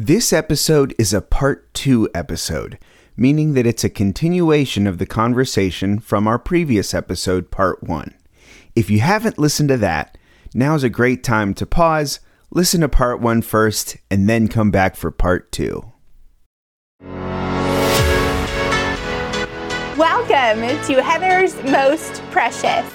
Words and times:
This 0.00 0.32
episode 0.32 0.94
is 0.96 1.12
a 1.12 1.20
part 1.20 1.74
two 1.74 2.08
episode, 2.14 2.78
meaning 3.16 3.54
that 3.54 3.66
it's 3.66 3.82
a 3.82 3.90
continuation 3.90 4.86
of 4.86 4.98
the 4.98 5.06
conversation 5.06 5.98
from 5.98 6.28
our 6.28 6.38
previous 6.38 6.94
episode, 6.94 7.50
part 7.50 7.82
one. 7.82 8.14
If 8.76 8.90
you 8.90 9.00
haven't 9.00 9.40
listened 9.40 9.70
to 9.70 9.76
that, 9.78 10.16
now's 10.54 10.84
a 10.84 10.88
great 10.88 11.24
time 11.24 11.52
to 11.54 11.66
pause, 11.66 12.20
listen 12.52 12.82
to 12.82 12.88
part 12.88 13.20
one 13.20 13.42
first, 13.42 13.96
and 14.08 14.28
then 14.28 14.46
come 14.46 14.70
back 14.70 14.94
for 14.94 15.10
part 15.10 15.50
two. 15.50 15.90
Welcome 19.96 20.60
to 20.86 21.02
Heather's 21.02 21.60
Most 21.64 22.22
Precious. 22.30 22.88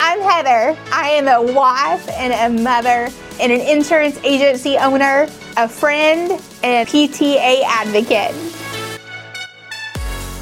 I'm 0.00 0.20
Heather. 0.20 0.78
I 0.92 1.10
am 1.10 1.26
a 1.26 1.52
wife 1.52 2.08
and 2.10 2.32
a 2.32 2.62
mother 2.62 3.08
and 3.40 3.50
an 3.50 3.60
insurance 3.60 4.20
agency 4.22 4.76
owner, 4.76 5.26
a 5.56 5.68
friend, 5.68 6.32
and 6.62 6.88
PTA 6.88 7.62
advocate. 7.64 8.34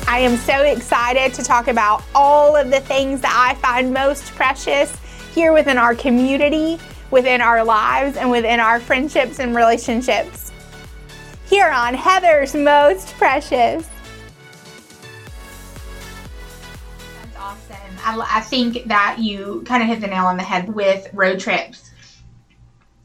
I 0.07 0.19
am 0.21 0.37
so 0.37 0.63
excited 0.63 1.35
to 1.35 1.43
talk 1.43 1.69
about 1.69 2.03
all 2.15 2.57
of 2.57 2.71
the 2.71 2.81
things 2.81 3.21
that 3.23 3.33
I 3.35 3.59
find 3.61 3.93
most 3.93 4.33
precious 4.35 4.97
here 5.35 5.53
within 5.53 5.79
our 5.79 5.95
community, 5.95 6.79
within 7.11 7.41
our 7.41 7.65
lives, 7.65 8.17
and 8.17 8.31
within 8.31 8.61
our 8.61 8.81
friendships 8.81 9.41
and 9.41 9.55
relationships. 9.55 10.53
Here 11.49 11.71
on 11.71 11.95
Heather's 11.95 12.55
Most 12.55 13.15
Precious. 13.17 13.89
That's 17.23 17.37
awesome. 17.37 17.77
I, 18.05 18.39
I 18.39 18.41
think 18.43 18.85
that 18.87 19.19
you 19.19 19.63
kind 19.67 19.83
of 19.83 19.89
hit 19.89 20.01
the 20.01 20.07
nail 20.07 20.27
on 20.27 20.37
the 20.37 20.45
head 20.45 20.73
with 20.73 21.09
road 21.13 21.41
trips 21.41 21.90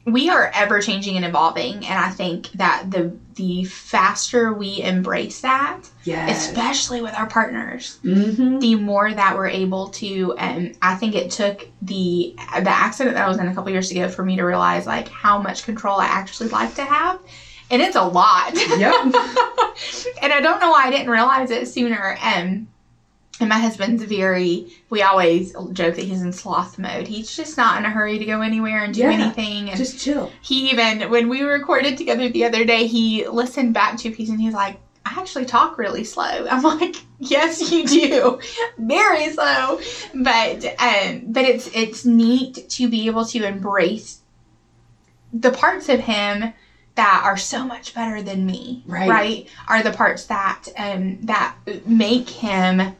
we 0.05 0.29
are 0.29 0.51
ever 0.53 0.79
changing 0.81 1.15
and 1.15 1.25
evolving 1.25 1.85
and 1.85 1.99
i 1.99 2.09
think 2.09 2.49
that 2.53 2.89
the 2.91 3.11
the 3.35 3.63
faster 3.65 4.53
we 4.53 4.81
embrace 4.81 5.41
that 5.41 5.81
Yes. 6.03 6.47
especially 6.47 7.01
with 7.01 7.13
our 7.15 7.25
partners 7.27 7.97
Mm-hmm. 8.03 8.59
the 8.59 8.75
more 8.75 9.12
that 9.12 9.35
we're 9.35 9.47
able 9.47 9.87
to 9.89 10.34
and 10.37 10.77
i 10.81 10.95
think 10.95 11.15
it 11.15 11.31
took 11.31 11.67
the 11.81 12.35
the 12.62 12.70
accident 12.70 13.15
that 13.15 13.25
i 13.25 13.27
was 13.27 13.39
in 13.39 13.47
a 13.47 13.53
couple 13.53 13.71
years 13.71 13.89
ago 13.91 14.07
for 14.07 14.23
me 14.23 14.35
to 14.35 14.43
realize 14.43 14.85
like 14.85 15.09
how 15.09 15.39
much 15.39 15.63
control 15.63 15.99
i 15.99 16.05
actually 16.05 16.49
like 16.49 16.75
to 16.75 16.85
have 16.85 17.19
and 17.71 17.81
it's 17.81 17.95
a 17.95 18.03
lot 18.03 18.53
Yep. 18.53 18.93
and 20.21 20.31
i 20.34 20.40
don't 20.40 20.59
know 20.62 20.69
why 20.69 20.85
i 20.85 20.90
didn't 20.91 21.09
realize 21.09 21.49
it 21.49 21.67
sooner 21.67 22.15
um 22.21 22.67
and 23.39 23.49
my 23.49 23.59
husband's 23.59 24.03
very 24.03 24.71
we 24.89 25.01
always 25.01 25.53
joke 25.73 25.95
that 25.95 26.05
he's 26.05 26.21
in 26.21 26.31
sloth 26.31 26.77
mode 26.79 27.07
he's 27.07 27.35
just 27.35 27.57
not 27.57 27.77
in 27.77 27.85
a 27.85 27.89
hurry 27.89 28.17
to 28.17 28.25
go 28.25 28.41
anywhere 28.41 28.83
and 28.83 28.93
do 28.93 29.01
Yeah. 29.01 29.11
anything 29.11 29.69
and 29.69 29.77
Just 29.77 29.99
chill. 29.99 30.31
he 30.41 30.69
even 30.71 31.09
when 31.09 31.27
we 31.29 31.41
recorded 31.41 31.97
together 31.97 32.29
the 32.29 32.45
other 32.45 32.63
day 32.65 32.87
he 32.87 33.27
listened 33.27 33.73
back 33.73 33.97
to 33.97 34.09
a 34.09 34.11
piece 34.11 34.29
and 34.29 34.39
he's 34.39 34.53
like 34.53 34.77
i 35.05 35.19
actually 35.19 35.45
talk 35.45 35.77
really 35.77 36.03
slow 36.03 36.47
i'm 36.49 36.63
like 36.63 36.95
yes 37.19 37.71
you 37.71 37.85
do 37.85 38.39
very 38.77 39.29
slow 39.31 39.79
but 40.13 40.63
um 40.79 41.23
but 41.31 41.43
it's 41.45 41.67
it's 41.75 42.05
neat 42.05 42.69
to 42.69 42.87
be 42.87 43.05
able 43.07 43.25
to 43.25 43.43
embrace 43.43 44.21
the 45.33 45.51
parts 45.51 45.89
of 45.89 45.99
him 45.99 46.53
that 46.95 47.21
are 47.25 47.35
so 47.35 47.65
much 47.65 47.93
better 47.93 48.21
than 48.21 48.45
me 48.45 48.81
Right. 48.87 49.49
are 49.67 49.83
the 49.83 49.91
parts 49.91 50.25
that 50.27 50.63
um 50.77 51.21
that 51.25 51.55
make 51.85 52.29
him 52.29 52.95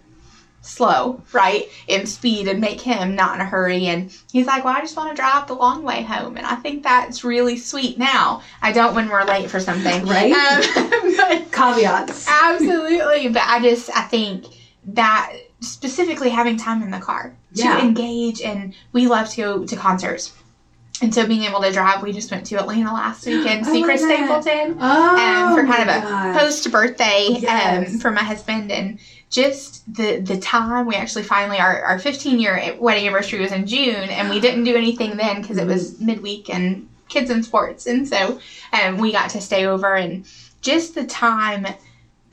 slow, 0.66 1.22
right? 1.32 1.70
In 1.88 2.06
speed 2.06 2.48
and 2.48 2.60
make 2.60 2.82
him 2.82 3.16
not 3.16 3.36
in 3.36 3.42
a 3.42 3.46
hurry. 3.46 3.88
And 3.88 4.12
he's 4.32 4.48
like, 4.48 4.66
Well, 4.66 4.76
I 4.76 4.82
just 4.82 4.98
want 4.98 5.10
to 5.10 5.16
drive 5.16 5.48
the 5.48 5.54
long 5.54 5.84
way 5.84 6.02
home. 6.02 6.38
And 6.38 6.46
I 6.46 6.56
think 6.56 6.84
that's 6.84 7.24
really 7.24 7.58
sweet 7.58 7.98
now. 7.98 8.42
I 8.62 8.72
don't 8.72 8.96
when 8.96 9.10
we're 9.10 9.24
late 9.26 9.50
for 9.50 9.60
something. 9.60 10.06
Right. 10.06 10.34
Um, 11.26 11.46
Caveats. 11.52 12.28
absolutely. 12.28 13.30
But 13.30 13.44
I 13.46 13.60
just 13.62 13.90
I 13.96 14.02
think 14.04 14.46
that 14.88 15.34
specifically 15.62 16.30
having 16.30 16.58
time 16.58 16.84
in 16.84 16.92
the 16.92 17.00
car 17.00 17.36
Yeah. 17.54 17.78
to 17.78 17.86
engage 17.86 18.42
and 18.42 18.74
we 18.92 19.08
love 19.08 19.30
to 19.30 19.42
go 19.42 19.66
to 19.66 19.76
concerts. 19.76 20.34
And 21.02 21.14
so 21.14 21.28
being 21.28 21.44
able 21.44 21.62
to 21.62 21.72
drive, 21.72 22.02
we 22.02 22.14
just 22.14 22.32
went 22.32 22.46
to 22.48 22.56
Atlanta 22.60 22.94
last 22.94 23.26
weekend, 23.26 23.66
see 23.66 23.82
love 23.82 23.86
Chris. 23.90 24.02
Stapleton 24.02 24.78
Oh, 24.80 25.48
um, 25.50 25.56
for 25.56 25.66
kind 25.72 25.90
of 25.90 26.04
a 26.04 26.40
post 26.40 26.72
birthday 26.72 27.28
Yes. 27.40 27.94
um, 27.94 28.00
for 28.00 28.12
my 28.12 28.24
husband. 28.24 28.72
And 28.72 29.00
just 29.30 29.84
the 29.94 30.20
the 30.20 30.40
time 30.40 30.86
we 30.86 30.96
actually 30.96 31.24
finally 31.24 31.58
our, 31.60 31.82
our 31.82 32.00
15 32.00 32.40
year 32.40 32.78
wedding 32.80 33.04
anniversary 33.06 33.40
was 33.42 33.52
in 33.52 33.68
June 33.68 34.10
and 34.10 34.30
we 34.30 34.40
didn't 34.40 34.64
do 34.64 34.76
anything 34.76 35.18
then 35.18 35.42
because 35.42 35.58
it 35.58 35.68
was 35.68 36.00
midweek 36.00 36.50
and 36.50 36.88
kids 37.10 37.30
and 37.30 37.44
sports. 37.44 37.88
And 37.88 38.08
so 38.08 38.40
um, 38.72 38.98
we 38.98 39.12
got 39.12 39.30
to 39.32 39.42
stay 39.42 39.66
over. 39.66 39.96
And 39.96 40.26
just 40.62 40.96
the 40.96 41.06
time 41.06 41.68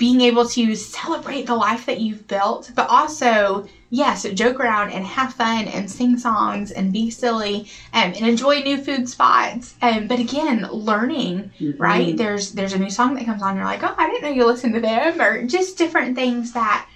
being 0.03 0.21
able 0.21 0.45
to 0.49 0.75
celebrate 0.75 1.47
the 1.47 1.55
life 1.55 1.87
that 1.87 2.01
you've 2.01 2.27
built 2.27 2.73
but 2.75 2.89
also 2.91 3.65
yes 3.91 4.25
joke 4.35 4.59
around 4.59 4.91
and 4.91 5.05
have 5.07 5.33
fun 5.33 5.69
and 5.69 5.89
sing 5.89 6.19
songs 6.19 6.73
and 6.73 6.93
be 6.93 7.09
silly 7.09 7.57
um, 7.93 8.09
and 8.17 8.27
enjoy 8.27 8.59
new 8.63 8.77
food 8.87 9.09
spots 9.09 9.77
um, 9.81 10.09
but 10.09 10.19
again 10.19 10.67
learning 10.73 11.53
Mhm. 11.61 11.75
right? 11.79 12.17
There's 12.17 12.51
there's 12.51 12.73
a 12.73 12.79
new 12.85 12.91
song 12.91 13.15
that 13.15 13.27
comes 13.27 13.43
on. 13.43 13.55
You're 13.55 13.65
like, 13.75 13.85
oh, 13.85 13.95
I 13.97 14.09
didn't 14.11 14.23
know 14.25 14.31
you 14.39 14.45
listened 14.45 14.75
to 14.75 14.81
them, 14.81 15.21
or 15.21 15.47
just 15.47 15.79
different 15.79 16.17
things 16.17 16.53
that 16.55 16.89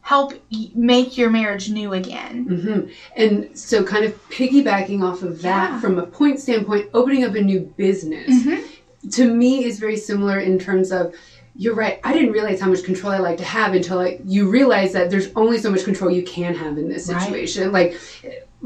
help 0.00 0.32
make 0.74 1.16
your 1.18 1.30
marriage 1.30 1.66
new 1.70 1.92
again. 1.92 2.34
Mhm. 2.56 2.90
And 3.16 3.32
so, 3.66 3.84
kind 3.84 4.04
of 4.04 4.12
piggybacking 4.30 5.00
off 5.08 5.22
of 5.22 5.42
that, 5.42 5.68
Yeah. 5.72 5.80
from 5.80 5.98
a 5.98 6.06
point 6.18 6.40
standpoint, 6.40 6.88
opening 6.94 7.22
up 7.24 7.34
a 7.36 7.40
new 7.52 7.60
business 7.76 8.30
Mhm. 8.44 8.58
to 9.16 9.22
me 9.42 9.52
is 9.68 9.78
very 9.78 9.96
similar 9.96 10.38
in 10.50 10.58
terms 10.58 10.90
of. 10.90 11.12
You're 11.56 11.74
right. 11.74 12.00
I 12.04 12.12
didn't 12.12 12.32
realize 12.32 12.60
how 12.60 12.68
much 12.68 12.84
control 12.84 13.12
I 13.12 13.18
like 13.18 13.36
to 13.38 13.44
have 13.44 13.74
until 13.74 13.96
like 13.96 14.20
you 14.24 14.48
realize 14.48 14.92
that 14.92 15.10
there's 15.10 15.28
only 15.36 15.58
so 15.58 15.70
much 15.70 15.84
control 15.84 16.10
you 16.10 16.22
can 16.22 16.54
have 16.54 16.78
in 16.78 16.88
this 16.88 17.08
Right. 17.08 17.20
situation. 17.20 17.72
Like 17.72 17.96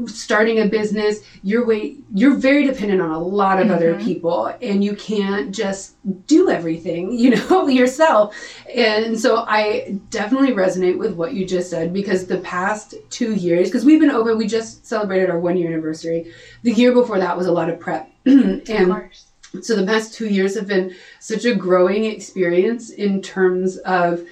starting 0.07 0.59
a 0.59 0.65
business, 0.65 1.21
you're 1.41 1.65
way 1.65 1.95
you're 2.13 2.35
very 2.35 2.65
dependent 2.65 3.01
on 3.01 3.11
a 3.11 3.19
lot 3.19 3.61
of 3.61 3.71
other 3.71 3.95
Mhm. 3.95 4.03
people, 4.03 4.53
and 4.61 4.83
you 4.83 4.93
can't 4.93 5.51
just 5.51 5.93
do 6.27 6.49
everything, 6.49 7.13
you 7.17 7.35
know, 7.35 7.67
yourself. 7.79 8.35
And 8.75 9.17
so 9.17 9.45
I 9.47 9.97
definitely 10.09 10.51
resonate 10.51 10.97
with 10.97 11.13
what 11.13 11.33
you 11.33 11.45
just 11.45 11.69
said 11.69 11.93
because 11.93 12.27
the 12.27 12.37
past 12.39 12.93
two 13.09 13.33
years, 13.33 13.69
because 13.69 13.85
we've 13.85 13.99
been 14.01 14.11
open, 14.11 14.37
we 14.37 14.47
just 14.47 14.85
celebrated 14.85 15.29
our 15.29 15.39
one 15.39 15.55
year 15.55 15.69
anniversary. 15.71 16.25
The 16.63 16.73
year 16.73 16.91
before 16.91 17.19
that 17.19 17.37
was 17.37 17.45
a 17.47 17.51
lot 17.53 17.69
of 17.69 17.79
prep, 17.79 18.09
Of 18.25 18.33
and 18.69 18.87
course. 18.91 19.27
So 19.61 19.75
the 19.75 19.85
past 19.85 20.13
two 20.13 20.27
years 20.27 20.55
have 20.55 20.67
been 20.67 20.93
such 21.19 21.45
a 21.45 21.55
growing 21.55 22.05
experience 22.05 22.89
in 22.89 23.21
terms 23.21 23.77
of 23.77 24.25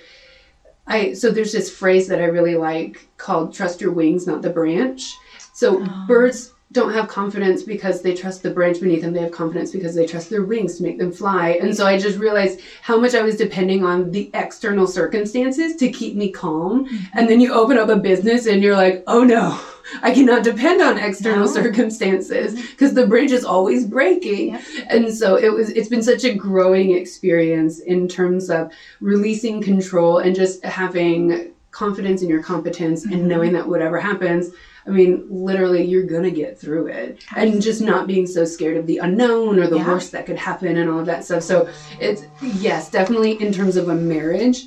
I 0.87 1.13
so 1.13 1.29
there's 1.31 1.51
this 1.53 1.69
phrase 1.69 2.07
that 2.07 2.19
I 2.19 2.25
really 2.25 2.55
like 2.55 3.07
called 3.17 3.53
trust 3.53 3.81
your 3.81 3.91
wings, 3.91 4.27
not 4.27 4.41
the 4.41 4.49
branch. 4.49 5.15
So 5.53 5.81
Oh. 5.81 6.05
birds 6.07 6.51
don't 6.73 6.91
have 6.91 7.07
confidence 7.07 7.63
because 7.63 8.01
they 8.01 8.13
trust 8.15 8.41
the 8.43 8.49
branch 8.49 8.81
beneath 8.81 9.01
them. 9.03 9.13
They 9.13 9.21
have 9.21 9.31
confidence 9.31 9.71
because 9.71 9.93
they 9.95 10.05
trust 10.07 10.29
their 10.29 10.43
wings 10.43 10.77
to 10.77 10.83
make 10.83 10.97
them 10.97 11.11
fly. 11.11 11.51
And 11.61 11.75
so 11.75 11.85
I 11.85 11.97
just 11.99 12.17
realized 12.17 12.61
how 12.81 12.99
much 12.99 13.13
I 13.13 13.21
was 13.21 13.37
depending 13.37 13.85
on 13.85 14.11
the 14.11 14.29
external 14.33 14.87
circumstances 14.87 15.75
to 15.77 15.89
keep 15.91 16.15
me 16.15 16.31
calm. 16.31 16.87
And 17.13 17.29
then 17.29 17.39
you 17.39 17.53
open 17.53 17.77
up 17.77 17.89
a 17.89 17.95
business 17.95 18.47
and 18.47 18.61
you're 18.63 18.75
like, 18.75 19.03
oh 19.07 19.23
no, 19.23 19.59
I 20.01 20.11
cannot 20.13 20.43
depend 20.43 20.81
on 20.81 20.97
external 20.97 21.45
No. 21.45 21.51
circumstances 21.51 22.55
because 22.71 22.93
the 22.95 23.05
bridge 23.05 23.31
is 23.31 23.45
always 23.45 23.85
breaking. 23.85 24.53
Yep. 24.53 24.61
And 24.89 25.13
so 25.13 25.35
it 25.35 25.53
was 25.53 25.69
it's 25.69 25.89
been 25.89 26.03
such 26.03 26.23
a 26.23 26.33
growing 26.33 26.91
experience 26.97 27.79
in 27.81 28.07
terms 28.07 28.49
of 28.49 28.71
releasing 28.99 29.61
control 29.61 30.17
and 30.17 30.35
just 30.35 30.63
having 30.65 31.51
confidence 31.71 32.21
in 32.23 32.29
your 32.29 32.41
competence 32.41 33.05
Mhm. 33.05 33.13
and 33.13 33.27
knowing 33.27 33.51
that 33.53 33.67
whatever 33.67 33.99
happens 33.99 34.51
I 34.85 34.89
mean, 34.89 35.25
literally, 35.29 35.83
you're 35.83 36.03
gonna 36.05 36.31
get 36.31 36.59
through 36.59 36.87
it, 36.87 37.23
and 37.35 37.61
just 37.61 37.81
not 37.81 38.05
being 38.07 38.27
so 38.27 38.43
scared 38.45 38.77
of 38.77 38.85
the 38.85 38.97
unknown 38.97 39.59
or 39.59 39.67
the 39.67 39.77
Yeah. 39.77 39.87
worst 39.87 40.11
that 40.11 40.25
could 40.25 40.37
happen 40.37 40.77
and 40.77 40.89
all 40.89 40.99
of 40.99 41.05
that 41.05 41.23
stuff. 41.23 41.43
So, 41.43 41.67
it's 41.99 42.23
yes, 42.59 42.91
definitely 42.91 43.41
in 43.41 43.53
terms 43.53 43.77
of 43.77 43.87
a 43.89 43.95
marriage, 43.95 44.65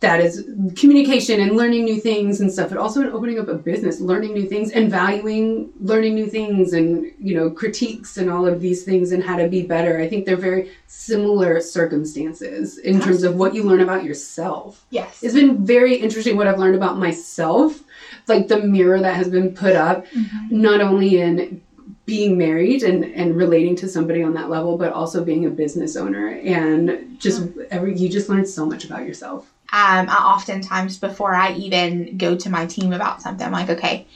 that 0.00 0.20
is 0.20 0.44
communication 0.76 1.40
and 1.40 1.56
learning 1.56 1.84
new 1.84 1.98
things 2.00 2.40
and 2.40 2.52
stuff, 2.52 2.68
but 2.68 2.78
also 2.78 3.00
in 3.00 3.08
opening 3.08 3.38
up 3.40 3.48
a 3.48 3.54
business, 3.54 4.00
learning 4.00 4.32
new 4.32 4.46
things 4.46 4.70
and 4.70 4.88
valuing 4.88 5.70
learning 5.80 6.14
new 6.14 6.28
things 6.28 6.72
and 6.72 7.10
you 7.18 7.34
know 7.34 7.50
critiques 7.50 8.16
and 8.16 8.30
all 8.30 8.46
of 8.46 8.60
these 8.60 8.84
things 8.84 9.10
and 9.10 9.24
how 9.24 9.36
to 9.36 9.48
be 9.48 9.62
better. 9.62 9.98
I 9.98 10.08
think 10.08 10.24
they're 10.24 10.36
very 10.36 10.70
similar 10.86 11.60
circumstances 11.60 12.78
in 12.78 13.00
terms 13.00 13.24
of 13.24 13.34
what 13.34 13.54
you 13.56 13.64
learn 13.64 13.80
about 13.80 14.04
yourself. 14.04 14.84
Yes. 14.90 15.20
It's 15.22 15.34
been 15.34 15.66
very 15.66 15.96
interesting 15.96 16.36
what 16.36 16.46
I've 16.46 16.60
learned 16.60 16.76
about 16.76 16.98
myself, 16.98 17.82
like 18.28 18.48
the 18.48 18.58
mirror 18.60 19.00
that 19.00 19.14
has 19.16 19.28
been 19.28 19.54
put 19.54 19.74
up, 19.76 20.06
Mhm. 20.08 20.50
not 20.50 20.80
only 20.80 21.18
in 21.20 21.60
being 22.06 22.38
married 22.38 22.82
and, 22.82 23.04
and 23.04 23.36
relating 23.36 23.76
to 23.76 23.88
somebody 23.88 24.22
on 24.22 24.34
that 24.34 24.48
level, 24.48 24.78
but 24.78 24.92
also 24.92 25.22
being 25.24 25.44
a 25.44 25.50
business 25.50 25.94
owner 25.96 26.28
and 26.28 27.16
just 27.18 27.42
every 27.70 27.96
you 27.98 28.08
just 28.08 28.28
learn 28.28 28.46
so 28.46 28.64
much 28.64 28.84
about 28.84 29.06
yourself. 29.06 29.44
Um, 29.72 30.08
I 30.08 30.14
oftentimes 30.34 30.96
before 30.96 31.34
I 31.34 31.52
even 31.52 32.16
go 32.16 32.34
to 32.36 32.48
my 32.48 32.64
team 32.64 32.94
about 32.94 33.20
something, 33.20 33.44
I'm 33.46 33.52
like, 33.52 33.68
okay, 33.68 34.06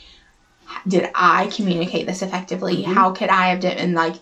did 0.88 1.10
I 1.14 1.46
communicate 1.54 2.06
this 2.06 2.22
effectively? 2.22 2.84
Mhm. 2.84 2.94
How 2.94 3.10
could 3.10 3.28
I 3.28 3.48
have 3.48 3.60
done? 3.60 3.76
And 3.76 3.94
like 3.94 4.14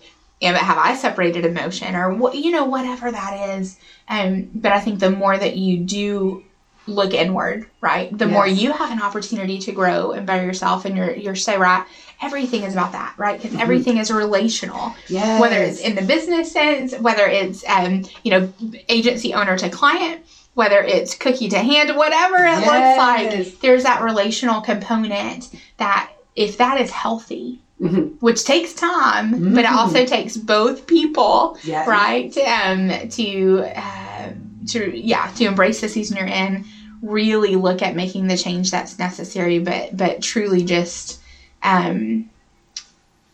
and 0.43 0.57
have 0.57 0.79
I 0.79 0.97
separated 0.97 1.45
emotion 1.45 1.95
or 1.95 2.15
what 2.15 2.35
you 2.35 2.51
know 2.51 2.65
whatever 2.65 3.11
that 3.13 3.51
is. 3.59 3.77
Um, 4.09 4.49
but 4.55 4.73
I 4.73 4.81
think 4.81 4.99
the 4.99 5.11
more 5.11 5.37
that 5.37 5.57
you 5.57 5.77
do 5.79 6.43
look 6.91 7.15
inward, 7.15 7.67
right, 7.81 8.17
the 8.17 8.27
more 8.27 8.47
you 8.47 8.73
have 8.73 8.91
an 8.91 9.01
opportunity 9.01 9.59
to 9.61 9.73
grow 9.73 10.13
and 10.13 10.27
better 10.27 10.45
yourself. 10.45 10.85
And 10.85 10.97
you're 10.97 11.15
you're 11.15 11.35
so 11.37 11.57
right. 11.59 11.85
Everything 12.23 12.65
is 12.65 12.75
about 12.75 12.93
that, 12.93 13.15
right? 13.17 13.41
Because 13.41 13.57
everything 13.59 13.97
is 13.97 14.11
relational 14.11 14.95
Yes. 15.09 15.41
whether 15.41 15.57
it's 15.63 15.81
in 15.81 15.95
the 15.95 16.03
business 16.03 16.53
sense, 16.53 16.95
whether 16.99 17.27
it's 17.27 17.65
um, 17.69 18.05
you 18.25 18.31
know 18.33 18.53
agency 18.89 19.33
owner 19.35 19.57
to 19.59 19.69
client, 19.71 20.21
whether 20.55 20.83
it's 20.83 21.15
cookie 21.15 21.49
to 21.49 21.59
hand, 21.59 21.97
whatever 21.97 22.37
it 22.45 22.61
Yes. 22.61 22.67
looks 22.71 22.99
like, 22.99 23.61
there's 23.61 23.85
that 23.85 24.03
relational 24.03 24.61
component 24.61 25.49
that 25.79 26.11
if 26.37 26.59
that 26.59 26.81
is 26.81 26.91
healthy, 26.91 27.61
Mhm. 27.81 28.13
which 28.21 28.45
takes 28.45 28.73
time, 28.75 29.55
but 29.55 29.65
it 29.65 29.69
Mhm. 29.69 29.77
also 29.77 30.05
takes 30.05 30.37
both 30.37 30.87
people, 30.87 31.57
Yes. 31.65 31.89
right, 31.89 32.37
um, 32.39 33.09
to 33.11 33.65
uh, 33.75 34.29
to 34.69 34.93
yeah 34.95 35.27
to 35.37 35.45
embrace 35.47 35.81
the 35.81 35.89
season 35.89 36.19
you're 36.19 36.27
in. 36.27 36.67
Really 37.03 37.57
look 37.57 37.83
at 37.83 37.95
making 37.95 38.27
the 38.27 38.37
change 38.37 38.71
that's 38.71 38.99
necessary, 38.99 39.59
but 39.59 39.97
but 39.97 40.23
truly 40.23 40.63
just 40.65 41.21
um, 41.63 42.29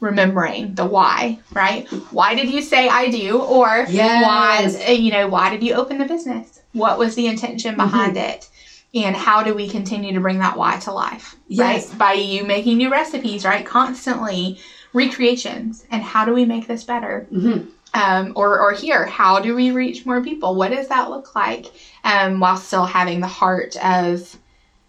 remembering 0.00 0.74
the 0.74 0.84
why, 0.84 1.38
right? 1.52 1.88
Why 2.10 2.34
did 2.34 2.48
you 2.48 2.62
say 2.62 2.88
I 2.88 3.08
do? 3.10 3.40
Or 3.40 3.86
Yes. 3.88 4.76
why, 4.76 4.92
you 4.92 5.10
know, 5.10 5.26
why 5.28 5.50
did 5.50 5.62
you 5.62 5.74
open 5.74 5.98
the 5.98 6.04
business? 6.04 6.60
What 6.72 6.98
was 6.98 7.14
the 7.14 7.26
intention 7.26 7.76
behind 7.76 8.16
it? 8.16 8.48
And 8.94 9.16
how 9.16 9.42
do 9.42 9.54
we 9.54 9.68
continue 9.68 10.12
to 10.14 10.20
bring 10.20 10.38
that 10.38 10.56
why 10.56 10.78
to 10.80 10.92
life? 10.92 11.36
Yes. 11.48 11.88
Right? 11.90 11.98
By 11.98 12.12
you 12.14 12.44
making 12.44 12.76
new 12.78 12.90
recipes, 12.90 13.44
right? 13.44 13.64
Constantly 13.64 14.58
recreations. 14.92 15.84
And 15.90 16.02
how 16.02 16.24
do 16.24 16.32
we 16.32 16.44
make 16.44 16.66
this 16.66 16.84
better? 16.84 17.26
Mhm. 17.32 17.68
Um, 17.96 18.32
or, 18.36 18.60
or 18.60 18.72
here, 18.72 19.06
how 19.06 19.40
do 19.40 19.54
we 19.54 19.70
reach 19.70 20.04
more 20.04 20.22
people? 20.22 20.54
What 20.54 20.70
does 20.70 20.88
that 20.88 21.08
look 21.10 21.34
like? 21.34 21.66
Um, 22.04 22.40
while 22.40 22.56
still 22.56 22.84
having 22.84 23.20
the 23.20 23.26
heart 23.26 23.76
of, 23.82 24.36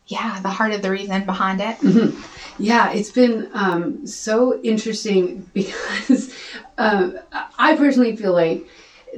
yeah, 0.07 0.39
the 0.42 0.50
heart 0.50 0.74
of 0.74 0.81
the 0.81 0.92
reason 0.92 1.25
behind 1.25 1.62
it. 1.62 1.77
Mhm. 1.80 2.21
Yeah, 2.59 2.92
it's 2.92 3.12
been 3.12 3.50
um, 3.54 4.06
so 4.07 4.59
interesting 4.62 5.50
because 5.54 6.33
um, 6.77 7.18
I 7.57 7.75
personally 7.75 8.15
feel 8.15 8.33
like 8.33 8.68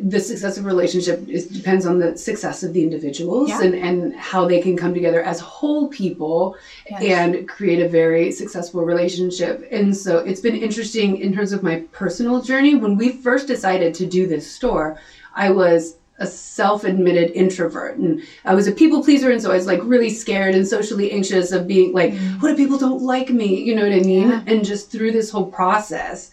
the 0.04 0.20
success 0.20 0.58
of 0.58 0.66
a 0.66 0.68
relationship 0.68 1.28
is, 1.28 1.48
depends 1.48 1.86
on 1.86 2.00
the 2.00 2.18
success 2.18 2.64
of 2.64 2.74
the 2.74 2.82
individuals 2.84 3.50
Yeah. 3.50 3.62
and, 3.64 3.76
and 3.76 4.16
how 4.16 4.48
they 4.48 4.62
can 4.62 4.78
come 4.78 4.94
together 4.94 5.22
as 5.22 5.40
whole 5.40 5.88
people 5.88 6.56
Yes. 6.90 7.02
and 7.04 7.48
create 7.48 7.82
a 7.82 7.88
very 7.90 8.32
successful 8.32 8.84
relationship. 8.84 9.68
And 9.72 9.96
so 9.96 10.20
it's 10.20 10.42
been 10.42 10.56
interesting 10.56 11.18
in 11.18 11.34
terms 11.34 11.52
of 11.52 11.64
my 11.64 11.82
personal 11.92 12.42
journey. 12.42 12.76
When 12.76 12.98
we 12.98 13.10
first 13.10 13.48
decided 13.48 13.94
to 13.96 14.06
do 14.06 14.28
this 14.28 14.50
store, 14.50 15.00
I 15.36 15.52
was 15.52 15.96
a 16.22 16.28
self-admitted 16.28 17.32
introvert 17.32 17.98
and 17.98 18.22
I 18.44 18.54
was 18.54 18.68
a 18.68 18.74
people 18.74 19.02
pleaser 19.02 19.32
and 19.32 19.42
so 19.42 19.52
I 19.52 19.56
was 19.56 19.66
like 19.68 19.80
really 19.84 20.10
scared 20.10 20.54
and 20.54 20.68
socially 20.68 21.14
anxious 21.14 21.54
of 21.54 21.66
being 21.66 21.94
like 21.94 22.14
what 22.42 22.52
if 22.52 22.58
people 22.58 22.78
don't 22.78 23.02
like 23.02 23.30
me 23.30 23.64
you 23.64 23.74
know 23.74 23.84
what 23.84 23.94
I 23.94 24.02
mean 24.02 24.28
Yeah. 24.30 24.44
and 24.46 24.66
just 24.66 24.92
through 24.92 25.14
this 25.14 25.30
whole 25.30 25.46
process 25.46 26.32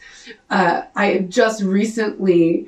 uh, 0.51 0.83
I 0.97 1.19
just 1.29 1.63
recently 1.63 2.67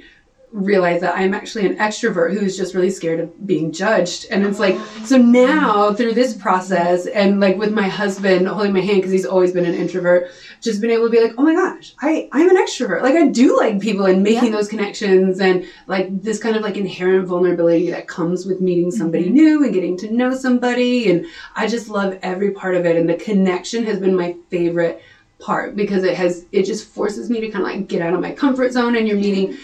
realized 0.53 1.03
that 1.03 1.15
I'm 1.17 1.35
actually 1.35 1.67
an 1.67 1.77
extrovert 1.77 2.33
who 2.33 2.41
is 2.45 2.57
just 2.57 2.75
really 2.75 2.91
scared 2.91 3.21
of 3.21 3.47
being 3.47 3.71
judged. 3.71 4.27
And 4.31 4.47
it's 4.47 4.59
like, 4.59 4.79
so 5.05 5.17
now 5.19 5.93
through 5.93 6.15
this 6.15 6.35
process 6.35 7.07
and 7.07 7.39
like 7.39 7.57
with 7.59 7.73
my 7.73 7.87
husband 7.89 8.49
holding 8.49 8.73
my 8.73 8.81
hand 8.81 8.97
because 8.99 9.13
he's 9.13 9.27
always 9.27 9.53
been 9.53 9.67
an 9.67 9.75
introvert, 9.75 10.31
just 10.63 10.81
been 10.81 10.91
able 10.91 11.05
to 11.05 11.11
be 11.11 11.21
like, 11.21 11.35
oh 11.37 11.43
my 11.43 11.55
gosh, 11.55 11.95
I, 12.01 12.29
I'm 12.33 12.49
an 12.49 12.57
extrovert. 12.57 13.03
Like 13.03 13.15
I 13.15 13.29
do 13.29 13.57
like 13.59 13.79
people 13.81 14.07
and 14.07 14.23
making 14.23 14.47
Yeah. 14.53 14.57
those 14.57 14.69
connections 14.69 15.39
and 15.41 15.67
like 15.87 16.23
this 16.23 16.39
kind 16.39 16.57
of 16.57 16.63
like 16.63 16.77
inherent 16.79 17.27
vulnerability 17.29 17.91
that 17.91 18.09
comes 18.09 18.47
with 18.47 18.61
meeting 18.61 18.91
somebody 18.91 19.27
Mhm. 19.27 19.33
new 19.33 19.65
and 19.65 19.75
getting 19.75 19.97
to 19.99 20.11
know 20.11 20.35
somebody. 20.35 21.11
And 21.11 21.27
I 21.57 21.67
just 21.67 21.89
love 21.91 22.19
every 22.23 22.53
part 22.53 22.75
of 22.75 22.87
it. 22.87 22.97
And 22.97 23.09
the 23.09 23.15
connection 23.17 23.85
has 23.85 23.99
been 24.01 24.17
my 24.17 24.35
favorite 24.49 25.03
part 25.41 25.77
because 25.77 26.03
it 26.03 26.17
has, 26.17 26.47
it 26.51 26.65
just 26.65 26.89
forces 26.89 27.31
me 27.31 27.41
to 27.41 27.49
kind 27.49 27.63
of 27.65 27.71
like 27.71 27.87
get 27.87 28.03
out 28.03 28.13
of 28.15 28.21
my 28.21 28.33
comfort 28.33 28.73
zone 28.73 28.97
and 28.97 29.07
you're 29.07 29.17
meeting 29.17 29.57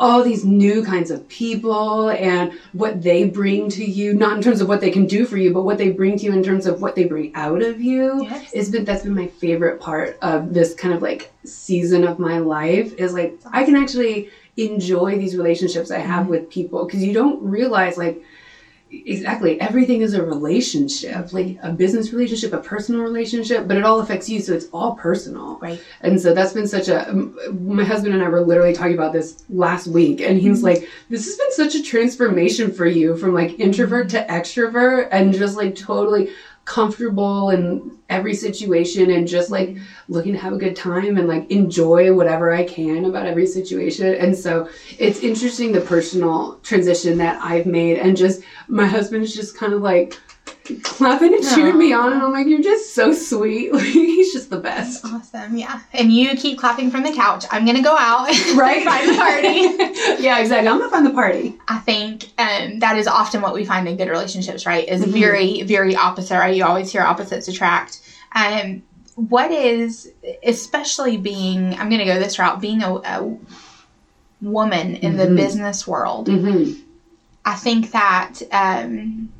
all 0.00 0.22
these 0.24 0.44
new 0.46 0.82
kinds 0.82 1.10
of 1.10 1.28
people 1.28 2.08
and 2.10 2.52
what 2.72 3.02
they 3.02 3.24
bring 3.24 3.68
to 3.68 3.84
you 3.84 4.14
not 4.14 4.34
in 4.34 4.42
terms 4.42 4.62
of 4.62 4.66
what 4.66 4.80
they 4.80 4.90
can 4.90 5.06
do 5.06 5.26
for 5.26 5.36
you 5.36 5.52
but 5.52 5.62
what 5.62 5.76
they 5.76 5.90
bring 5.90 6.16
to 6.18 6.24
you 6.24 6.32
in 6.32 6.42
terms 6.42 6.66
of 6.66 6.80
what 6.80 6.94
they 6.94 7.04
bring 7.04 7.32
out 7.34 7.62
of 7.62 7.80
you 7.80 8.24
Yes. 8.24 8.50
it's 8.54 8.70
been 8.70 8.84
that's 8.84 9.02
been 9.02 9.14
my 9.14 9.28
favorite 9.28 9.78
part 9.78 10.18
of 10.22 10.54
this 10.54 10.74
kind 10.74 10.94
of 10.94 11.02
like 11.02 11.30
season 11.44 12.04
of 12.04 12.18
my 12.18 12.38
life 12.38 12.94
is 12.94 13.12
like 13.12 13.38
i 13.52 13.62
can 13.62 13.76
actually 13.76 14.30
enjoy 14.56 15.18
these 15.18 15.36
relationships 15.36 15.90
i 15.90 15.98
have 15.98 16.22
mm-hmm. 16.22 16.30
with 16.30 16.50
people 16.50 16.86
because 16.86 17.04
you 17.04 17.12
don't 17.12 17.42
realize 17.42 17.98
like 17.98 18.22
exactly 18.92 19.60
everything 19.60 20.00
is 20.00 20.14
a 20.14 20.22
relationship 20.22 21.32
like 21.32 21.56
a 21.62 21.70
business 21.70 22.12
relationship 22.12 22.52
a 22.52 22.58
personal 22.58 23.02
relationship 23.02 23.68
but 23.68 23.76
it 23.76 23.84
all 23.84 24.00
affects 24.00 24.28
you 24.28 24.40
so 24.40 24.52
it's 24.52 24.66
all 24.72 24.94
personal 24.96 25.58
Right. 25.60 25.80
and 26.00 26.20
so 26.20 26.34
that's 26.34 26.52
been 26.52 26.66
such 26.66 26.88
a 26.88 27.12
my 27.52 27.84
husband 27.84 28.14
and 28.14 28.22
i 28.22 28.28
were 28.28 28.40
literally 28.40 28.72
talking 28.72 28.94
about 28.94 29.12
this 29.12 29.44
last 29.48 29.86
week 29.86 30.20
and 30.20 30.40
he 30.40 30.50
was 30.50 30.58
mm-hmm. 30.58 30.80
like 30.80 30.88
this 31.08 31.24
has 31.24 31.36
been 31.36 31.52
such 31.52 31.74
a 31.76 31.82
transformation 31.84 32.72
for 32.72 32.86
you 32.86 33.16
from 33.16 33.32
like 33.32 33.60
introvert 33.60 34.08
to 34.10 34.26
extrovert 34.26 35.08
and 35.12 35.34
just 35.34 35.56
like 35.56 35.76
totally 35.76 36.30
comfortable 36.70 37.50
in 37.50 37.98
every 38.10 38.32
situation 38.32 39.10
and 39.10 39.26
just 39.26 39.50
like 39.50 39.76
looking 40.08 40.32
to 40.32 40.38
have 40.38 40.52
a 40.52 40.56
good 40.56 40.76
time 40.76 41.16
and 41.16 41.26
like 41.26 41.50
enjoy 41.50 42.12
whatever 42.12 42.52
I 42.52 42.64
can 42.64 43.06
about 43.06 43.26
every 43.26 43.46
situation. 43.46 44.14
And 44.14 44.36
so 44.36 44.68
it's 44.98 45.20
interesting 45.20 45.72
the 45.72 45.80
personal 45.80 46.60
transition 46.62 47.18
that 47.18 47.42
I've 47.42 47.66
made 47.66 47.98
and 47.98 48.16
just 48.16 48.42
my 48.70 48.86
husband's 48.86 49.34
just 49.34 49.56
kind 49.56 49.72
of 49.72 49.82
like 49.82 50.18
clapping 50.82 51.34
and 51.34 51.42
cheering 51.42 51.76
me 51.78 51.92
on 51.92 52.12
and 52.12 52.22
I'm 52.22 52.32
like, 52.32 52.46
You're 52.46 52.62
just 52.62 52.94
so 52.94 53.12
sweet. 53.12 53.72
Like, 53.74 53.84
He's 53.84 54.32
just 54.32 54.50
the 54.50 54.58
best. 54.58 55.04
Awesome, 55.04 55.56
yeah. 55.56 55.80
And 55.92 56.12
you 56.12 56.36
keep 56.36 56.58
clapping 56.58 56.90
from 56.90 57.02
the 57.02 57.12
couch. 57.12 57.44
I'm 57.50 57.64
gonna 57.66 57.82
go 57.82 57.96
out, 57.96 58.28
Right? 58.54 58.84
find 58.84 59.08
the 59.08 59.16
party. 59.16 60.22
yeah, 60.22 60.38
exactly. 60.40 60.68
I'm 60.68 60.78
gonna 60.78 60.90
find 60.90 61.04
the 61.06 61.10
party. 61.10 61.58
I 61.68 61.78
think 61.78 62.24
um, 62.38 62.78
that 62.80 62.96
is 62.96 63.06
often 63.06 63.40
what 63.42 63.54
we 63.54 63.64
find 63.64 63.88
in 63.88 63.96
good 63.96 64.08
relationships, 64.08 64.64
right? 64.66 64.86
Is 64.88 65.02
Mhm. 65.02 65.12
very, 65.12 65.62
very 65.62 65.96
opposite, 65.96 66.36
right? 66.38 66.54
You 66.54 66.64
always 66.64 66.92
hear 66.92 67.02
opposites 67.02 67.48
attract. 67.48 68.00
Um, 68.36 68.82
what 69.16 69.50
is, 69.50 70.12
especially 70.44 71.16
being, 71.16 71.74
I'm 71.74 71.90
gonna 71.90 72.04
go 72.04 72.18
this 72.18 72.38
route, 72.38 72.60
being 72.60 72.82
a, 72.82 72.94
a 72.94 73.36
woman 74.40 74.96
in 74.96 75.16
the 75.16 75.26
Mhm. 75.26 75.36
business 75.36 75.86
world. 75.86 76.28
Mm-hmm. 76.28 76.80
I 77.44 77.54
think 77.54 77.92
that 77.92 78.40
um, 78.52 79.30
I'm 79.30 79.32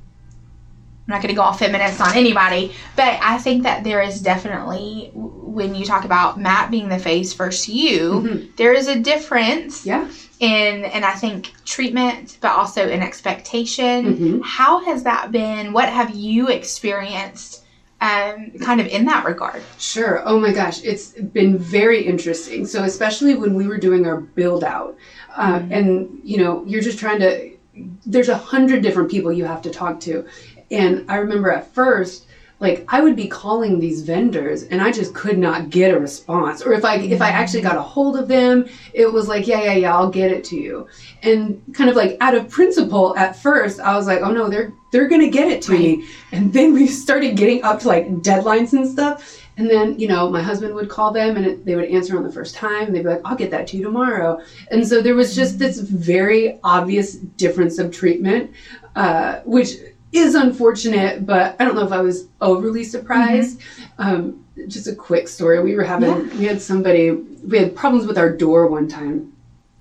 not 1.06 1.22
going 1.22 1.28
to 1.28 1.34
go 1.34 1.42
all 1.42 1.52
feminist 1.52 2.00
on 2.00 2.14
anybody, 2.16 2.72
but 2.96 3.18
I 3.22 3.38
think 3.38 3.64
that 3.64 3.84
there 3.84 4.00
is 4.00 4.20
definitely 4.22 5.10
when 5.14 5.74
you 5.74 5.84
talk 5.84 6.04
about 6.04 6.38
Matt 6.40 6.70
being 6.70 6.88
the 6.88 6.98
face 6.98 7.32
versus 7.32 7.68
you, 7.68 8.00
Mhm. 8.24 8.56
there 8.56 8.72
is 8.72 8.86
a 8.86 8.96
difference 8.96 9.84
Yeah. 9.84 10.06
in, 10.38 10.84
and 10.84 11.04
I 11.04 11.12
think 11.14 11.52
treatment, 11.64 12.38
but 12.40 12.52
also 12.52 12.88
in 12.88 13.02
expectation. 13.02 14.04
Mm-hmm. 14.14 14.40
How 14.44 14.84
has 14.84 15.02
that 15.02 15.32
been? 15.32 15.72
What 15.72 15.88
have 15.88 16.10
you 16.14 16.48
experienced, 16.48 17.64
um, 18.00 18.52
kind 18.62 18.80
of 18.80 18.86
in 18.86 19.04
that 19.06 19.24
regard? 19.24 19.62
Sure. 19.76 20.22
Oh 20.24 20.38
my 20.38 20.52
gosh, 20.52 20.82
it's 20.84 21.08
been 21.20 21.58
very 21.58 22.00
interesting. 22.06 22.64
So 22.64 22.84
especially 22.84 23.34
when 23.34 23.54
we 23.54 23.66
were 23.66 23.78
doing 23.78 24.06
our 24.06 24.18
build 24.20 24.62
out, 24.62 24.96
uh, 25.36 25.58
Mhm. 25.58 25.68
and 25.72 26.08
you 26.22 26.38
know, 26.38 26.62
you're 26.66 26.80
just 26.82 26.98
trying 26.98 27.18
to. 27.20 27.50
There's 28.06 28.28
a 28.28 28.36
hundred 28.36 28.82
different 28.82 29.10
people 29.10 29.32
you 29.32 29.44
have 29.44 29.62
to 29.62 29.70
talk 29.70 30.00
to, 30.00 30.26
and 30.70 31.04
I 31.10 31.16
remember 31.16 31.50
at 31.50 31.72
first, 31.74 32.26
like 32.60 32.84
I 32.88 33.00
would 33.00 33.16
be 33.16 33.26
calling 33.26 33.80
these 33.80 34.02
vendors, 34.02 34.64
and 34.64 34.82
I 34.82 34.92
just 34.92 35.14
could 35.14 35.38
not 35.38 35.70
get 35.70 35.94
a 35.94 35.98
response. 35.98 36.62
Or 36.62 36.72
if 36.72 36.84
I 36.84 36.96
if 36.96 37.22
I 37.22 37.30
actually 37.30 37.62
got 37.62 37.76
a 37.76 37.82
hold 37.82 38.18
of 38.18 38.28
them, 38.28 38.68
it 38.92 39.10
was 39.10 39.28
like, 39.28 39.46
yeah, 39.46 39.62
yeah, 39.62 39.72
yeah, 39.72 39.96
I'll 39.96 40.10
get 40.10 40.30
it 40.30 40.44
to 40.44 40.56
you. 40.56 40.86
And 41.22 41.62
kind 41.74 41.88
of 41.88 41.96
like 41.96 42.18
out 42.20 42.34
of 42.34 42.50
principle, 42.50 43.16
at 43.16 43.34
first, 43.34 43.80
I 43.80 43.96
was 43.96 44.06
like, 44.06 44.20
oh 44.20 44.30
no, 44.30 44.50
they're 44.50 44.72
they're 44.92 45.08
gonna 45.08 45.30
get 45.30 45.48
it 45.48 45.62
to 45.62 45.72
me. 45.72 46.06
And 46.32 46.52
then 46.52 46.74
we 46.74 46.86
started 46.86 47.36
getting 47.36 47.62
up 47.64 47.80
to 47.80 47.88
like 47.88 48.08
deadlines 48.22 48.72
and 48.72 48.86
stuff. 48.86 49.40
And 49.60 49.68
then, 49.68 49.98
you 49.98 50.08
know, 50.08 50.30
my 50.30 50.40
husband 50.40 50.74
would 50.74 50.88
call 50.88 51.12
them 51.12 51.36
and 51.36 51.44
it, 51.44 51.66
they 51.66 51.76
would 51.76 51.84
answer 51.84 52.16
on 52.16 52.22
the 52.22 52.32
first 52.32 52.54
time. 52.54 52.86
And 52.86 52.96
they'd 52.96 53.02
be 53.02 53.10
like, 53.10 53.20
I'll 53.26 53.36
get 53.36 53.50
that 53.50 53.66
to 53.66 53.76
you 53.76 53.84
tomorrow. 53.84 54.40
And 54.70 54.88
so 54.88 55.02
there 55.02 55.14
was 55.14 55.34
just 55.34 55.58
this 55.58 55.80
very 55.80 56.58
obvious 56.64 57.12
difference 57.12 57.78
of 57.78 57.92
treatment, 57.92 58.52
uh, 58.96 59.40
which 59.44 59.72
is 60.12 60.34
unfortunate, 60.34 61.26
but 61.26 61.56
I 61.60 61.66
don't 61.66 61.74
know 61.74 61.84
if 61.84 61.92
I 61.92 62.00
was 62.00 62.28
overly 62.40 62.84
surprised. 62.84 63.60
Um, 63.98 64.46
just 64.66 64.88
a 64.88 64.94
quick 64.94 65.28
story. 65.28 65.62
We 65.62 65.76
were 65.76 65.84
having, 65.84 66.30
we 66.38 66.46
had 66.46 66.62
somebody, 66.62 67.10
we 67.10 67.58
had 67.58 67.76
problems 67.76 68.06
with 68.06 68.16
our 68.16 68.34
door 68.34 68.66
one 68.66 68.88
time. 68.88 69.30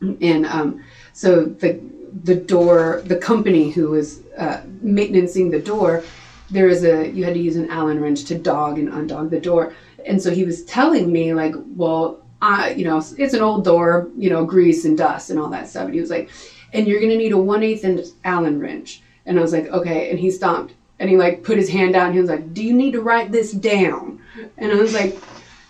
And 0.01 0.45
um, 0.45 0.83
so 1.13 1.45
the, 1.45 1.79
the 2.25 2.35
door, 2.35 3.01
the 3.05 3.15
company 3.15 3.71
who 3.71 3.91
was 3.91 4.23
uh, 4.37 4.59
maintaining 4.81 5.51
the 5.51 5.61
door, 5.61 6.03
there 6.51 6.65
was 6.67 6.83
a 6.83 7.09
you 7.09 7.23
had 7.23 7.33
to 7.33 7.39
use 7.39 7.55
an 7.55 7.69
Allen 7.69 8.01
wrench 8.01 8.25
to 8.25 8.37
dog 8.37 8.79
and 8.79 8.89
undog 8.89 9.29
the 9.29 9.39
door. 9.39 9.73
And 10.05 10.21
so 10.21 10.31
he 10.31 10.45
was 10.45 10.63
telling 10.65 11.11
me 11.11 11.33
like, 11.33 11.53
well, 11.75 12.21
I, 12.41 12.71
you 12.71 12.85
know, 12.85 12.97
it's 13.17 13.33
an 13.33 13.41
old 13.41 13.65
door, 13.65 14.09
you 14.17 14.29
know, 14.29 14.45
grease 14.45 14.85
and 14.85 14.97
dust 14.97 15.29
and 15.29 15.39
all 15.39 15.49
that 15.49 15.67
stuff. 15.67 15.85
And 15.85 15.93
he 15.93 15.99
was 15.99 16.09
like, 16.09 16.29
and 16.73 16.87
you're 16.87 17.01
gonna 17.01 17.17
need 17.17 17.33
a 17.33 17.37
one 17.37 17.63
eighth 17.63 17.83
inch 17.83 18.07
Allen 18.23 18.59
wrench. 18.59 19.01
And 19.25 19.37
I 19.37 19.41
was 19.41 19.53
like, 19.53 19.67
okay. 19.67 20.09
And 20.09 20.19
he 20.19 20.31
stopped 20.31 20.73
and 20.99 21.09
he 21.09 21.17
like 21.17 21.43
put 21.43 21.57
his 21.57 21.69
hand 21.69 21.95
out 21.95 22.07
and 22.07 22.13
he 22.13 22.21
was 22.21 22.29
like, 22.29 22.53
do 22.53 22.63
you 22.63 22.73
need 22.73 22.91
to 22.93 23.01
write 23.01 23.31
this 23.31 23.51
down? 23.51 24.21
And 24.57 24.71
I 24.71 24.75
was 24.75 24.93
like, 24.93 25.17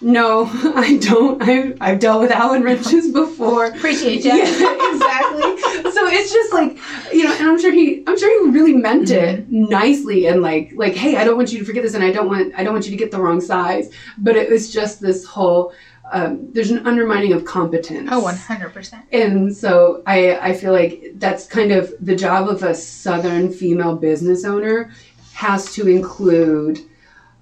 no, 0.01 0.45
I 0.75 0.97
don't. 0.97 1.41
I've, 1.41 1.77
I've 1.81 1.99
dealt 1.99 2.21
with 2.21 2.31
Allen 2.31 2.63
wrenches 2.63 3.11
before. 3.13 3.67
Appreciate 3.67 4.23
you. 4.23 4.33
Yeah, 4.33 4.43
exactly. 4.93 5.91
so 5.91 6.07
it's 6.07 6.31
just 6.31 6.53
like, 6.53 6.77
you 7.13 7.25
know, 7.25 7.33
and 7.33 7.47
I'm 7.47 7.59
sure 7.59 7.71
he, 7.71 8.03
I'm 8.07 8.17
sure 8.17 8.45
he 8.45 8.51
really 8.57 8.73
meant 8.73 9.11
it 9.11 9.49
nicely 9.49 10.27
and 10.27 10.41
like, 10.41 10.71
like, 10.75 10.93
hey, 10.93 11.17
I 11.17 11.23
don't 11.23 11.35
want 11.35 11.51
you 11.51 11.59
to 11.59 11.65
forget 11.65 11.83
this, 11.83 11.93
and 11.93 12.03
I 12.03 12.11
don't 12.11 12.27
want, 12.27 12.53
I 12.55 12.63
don't 12.63 12.73
want 12.73 12.85
you 12.85 12.91
to 12.91 12.97
get 12.97 13.11
the 13.11 13.21
wrong 13.21 13.41
size. 13.41 13.91
But 14.17 14.35
it 14.35 14.49
was 14.49 14.71
just 14.71 15.01
this 15.01 15.25
whole, 15.25 15.73
um, 16.11 16.51
there's 16.53 16.71
an 16.71 16.87
undermining 16.87 17.33
of 17.33 17.45
competence. 17.45 18.09
Oh, 18.11 18.21
100%. 18.21 19.03
And 19.11 19.55
so 19.55 20.01
I, 20.07 20.37
I 20.39 20.53
feel 20.53 20.71
like 20.71 21.03
that's 21.15 21.45
kind 21.45 21.71
of 21.71 21.93
the 21.99 22.15
job 22.15 22.47
of 22.47 22.63
a 22.63 22.73
Southern 22.73 23.51
female 23.51 23.95
business 23.95 24.45
owner 24.45 24.91
has 25.33 25.73
to 25.73 25.87
include 25.87 26.79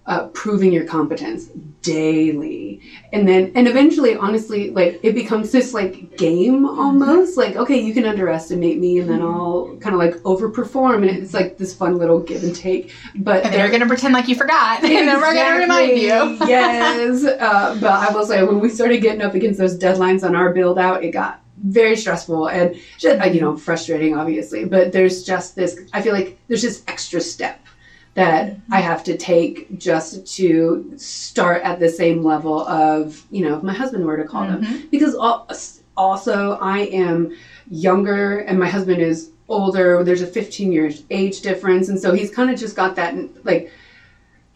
uh, 0.08 0.28
proving 0.30 0.72
your 0.72 0.86
competence 0.86 1.50
daily. 1.82 2.82
And 3.14 3.28
then 3.28 3.52
and 3.56 3.68
eventually 3.68 4.16
honestly 4.16 4.72
like 4.72 5.00
it 5.04 5.14
becomes 5.14 5.52
this 5.52 5.74
like 5.74 6.18
game 6.18 6.66
almost. 6.66 7.38
Like 7.38 7.56
okay 7.58 7.80
you 7.80 7.94
can 7.94 8.06
underestimate 8.06 8.80
me 8.80 9.00
and 9.00 9.10
then 9.10 9.22
i'll 9.22 9.78
kind 9.82 9.94
of 9.94 10.00
like 10.00 10.16
overperform 10.24 11.08
and 11.08 11.18
it's 11.18 11.34
like 11.34 11.58
this 11.58 11.74
fun 11.74 11.98
little 11.98 12.20
give 12.20 12.44
and 12.44 12.56
take. 12.56 12.94
But 13.16 13.46
And 13.46 13.54
going 13.70 13.82
to 13.82 13.86
pretend 13.86 14.14
like 14.14 14.28
you 14.28 14.36
forgot. 14.36 14.84
And 14.98 15.08
then 15.08 15.20
we're 15.20 15.34
going 15.34 15.54
to 15.54 15.60
remind 15.60 15.98
you. 16.00 16.38
Yes. 16.48 17.24
Uh, 17.24 17.78
but 17.80 17.92
i 17.92 18.12
will 18.14 18.26
say 18.26 18.44
when 18.44 18.60
we 18.60 18.70
started 18.70 19.02
getting 19.02 19.22
up 19.22 19.34
against 19.34 19.60
those 19.60 19.78
deadlines 19.78 20.24
on 20.24 20.36
our 20.36 20.54
build 20.54 20.80
out 20.80 21.04
it 21.04 21.12
got 21.12 21.42
very 21.64 21.98
stressful 21.98 22.48
and 22.48 22.76
uh, 23.06 23.26
you 23.26 23.42
know 23.42 23.58
frustrating 23.58 24.16
obviously. 24.16 24.64
But 24.64 24.94
there's 24.94 25.24
just 25.24 25.56
this 25.56 25.80
i 25.94 26.02
feel 26.02 26.14
like 26.14 26.38
there's 26.48 26.62
this 26.62 26.84
extra 26.88 27.20
step 27.20 27.60
that 28.18 28.58
I 28.72 28.80
have 28.80 29.04
to 29.04 29.16
take 29.16 29.78
just 29.78 30.26
to 30.38 30.92
start 30.98 31.62
at 31.62 31.80
the 31.80 31.88
same 31.88 32.24
level 32.24 32.68
of, 32.68 33.24
you 33.30 33.44
know, 33.44 33.56
if 33.58 33.62
my 33.62 33.74
husband 33.74 34.04
were 34.04 34.18
to 34.18 34.24
call 34.24 34.46
Mm-hmm. 34.48 34.64
them. 34.64 34.88
Because 34.90 35.14
also 35.96 36.58
I 36.60 36.80
am 36.80 37.38
younger 37.70 38.40
and 38.40 38.60
my 38.60 38.68
husband 38.68 39.04
is 39.04 39.30
older. 39.48 40.04
There's 40.04 40.24
a 40.24 40.26
15 40.26 40.72
years 40.72 41.04
age 41.12 41.42
difference. 41.42 41.90
And 41.90 42.00
so 42.00 42.12
he's 42.12 42.32
kind 42.32 42.50
of 42.50 42.60
just 42.60 42.76
got 42.76 42.96
that, 42.96 43.14
like, 43.46 43.72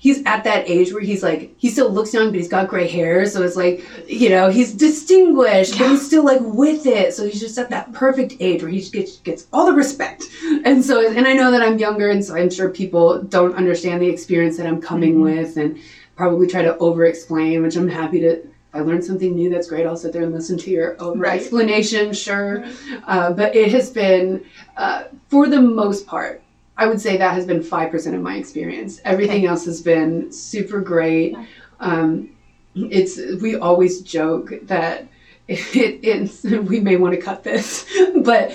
he's 0.01 0.23
at 0.25 0.43
that 0.43 0.67
age 0.67 0.91
where 0.91 1.01
he's 1.03 1.21
like 1.21 1.53
he 1.57 1.69
still 1.69 1.91
looks 1.91 2.11
young 2.11 2.27
but 2.31 2.35
he's 2.35 2.47
got 2.49 2.67
gray 2.67 2.87
hair 2.87 3.23
so 3.27 3.43
it's 3.43 3.55
like 3.55 3.85
you 4.07 4.29
know 4.29 4.49
he's 4.49 4.73
distinguished 4.73 5.77
but 5.77 5.89
he's 5.89 6.03
still 6.05 6.25
like 6.25 6.39
with 6.41 6.87
it 6.87 7.13
so 7.13 7.23
he's 7.23 7.39
just 7.39 7.57
at 7.59 7.69
that 7.69 7.93
perfect 7.93 8.33
age 8.39 8.63
where 8.63 8.71
he 8.71 8.81
gets, 8.89 9.17
gets 9.19 9.45
all 9.53 9.65
the 9.67 9.71
respect 9.73 10.23
and 10.65 10.83
so 10.83 11.07
and 11.07 11.27
i 11.27 11.33
know 11.33 11.51
that 11.51 11.61
i'm 11.61 11.77
younger 11.77 12.09
and 12.09 12.25
so 12.25 12.35
i'm 12.35 12.49
sure 12.49 12.69
people 12.69 13.21
don't 13.23 13.55
understand 13.55 14.01
the 14.01 14.09
experience 14.09 14.57
that 14.57 14.65
i'm 14.65 14.81
coming 14.81 15.21
with 15.21 15.55
and 15.55 15.77
probably 16.15 16.47
try 16.47 16.63
to 16.63 16.75
over 16.79 17.05
explain 17.05 17.61
which 17.61 17.75
i'm 17.75 17.87
happy 17.87 18.19
to 18.19 18.41
if 18.73 18.77
I 18.77 18.83
learned 18.83 19.03
something 19.03 19.35
new, 19.35 19.49
that's 19.49 19.67
great. 19.67 19.85
I'll 19.85 19.97
sit 19.97 20.13
there 20.13 20.23
and 20.23 20.33
listen 20.33 20.57
to 20.59 20.69
your 20.71 20.95
over 21.01 21.19
Right. 21.19 21.41
explanation, 21.41 22.13
sure. 22.13 22.63
Uh, 23.05 23.33
but 23.33 23.53
it 23.53 23.69
has 23.73 23.89
been, 23.89 24.45
uh, 24.77 25.03
for 25.27 25.49
the 25.49 25.61
most 25.61 26.07
part, 26.07 26.41
I 26.81 26.87
would 26.87 26.99
say 26.99 27.15
that 27.15 27.35
has 27.35 27.45
been 27.45 27.59
5% 27.61 28.15
of 28.15 28.21
my 28.21 28.37
experience. 28.37 29.01
Everything 29.05 29.41
Okay. 29.43 29.45
else 29.45 29.65
has 29.65 29.83
been 29.83 30.31
super 30.31 30.81
great. 30.81 31.37
Um, 31.79 32.31
it's 32.73 33.19
we 33.39 33.55
always 33.55 34.01
joke 34.01 34.53
that 34.63 35.07
it, 35.47 35.99
it's 36.01 36.43
we 36.43 36.79
may 36.79 36.95
want 36.95 37.13
to 37.13 37.21
cut 37.21 37.43
this, 37.43 37.85
but 38.23 38.51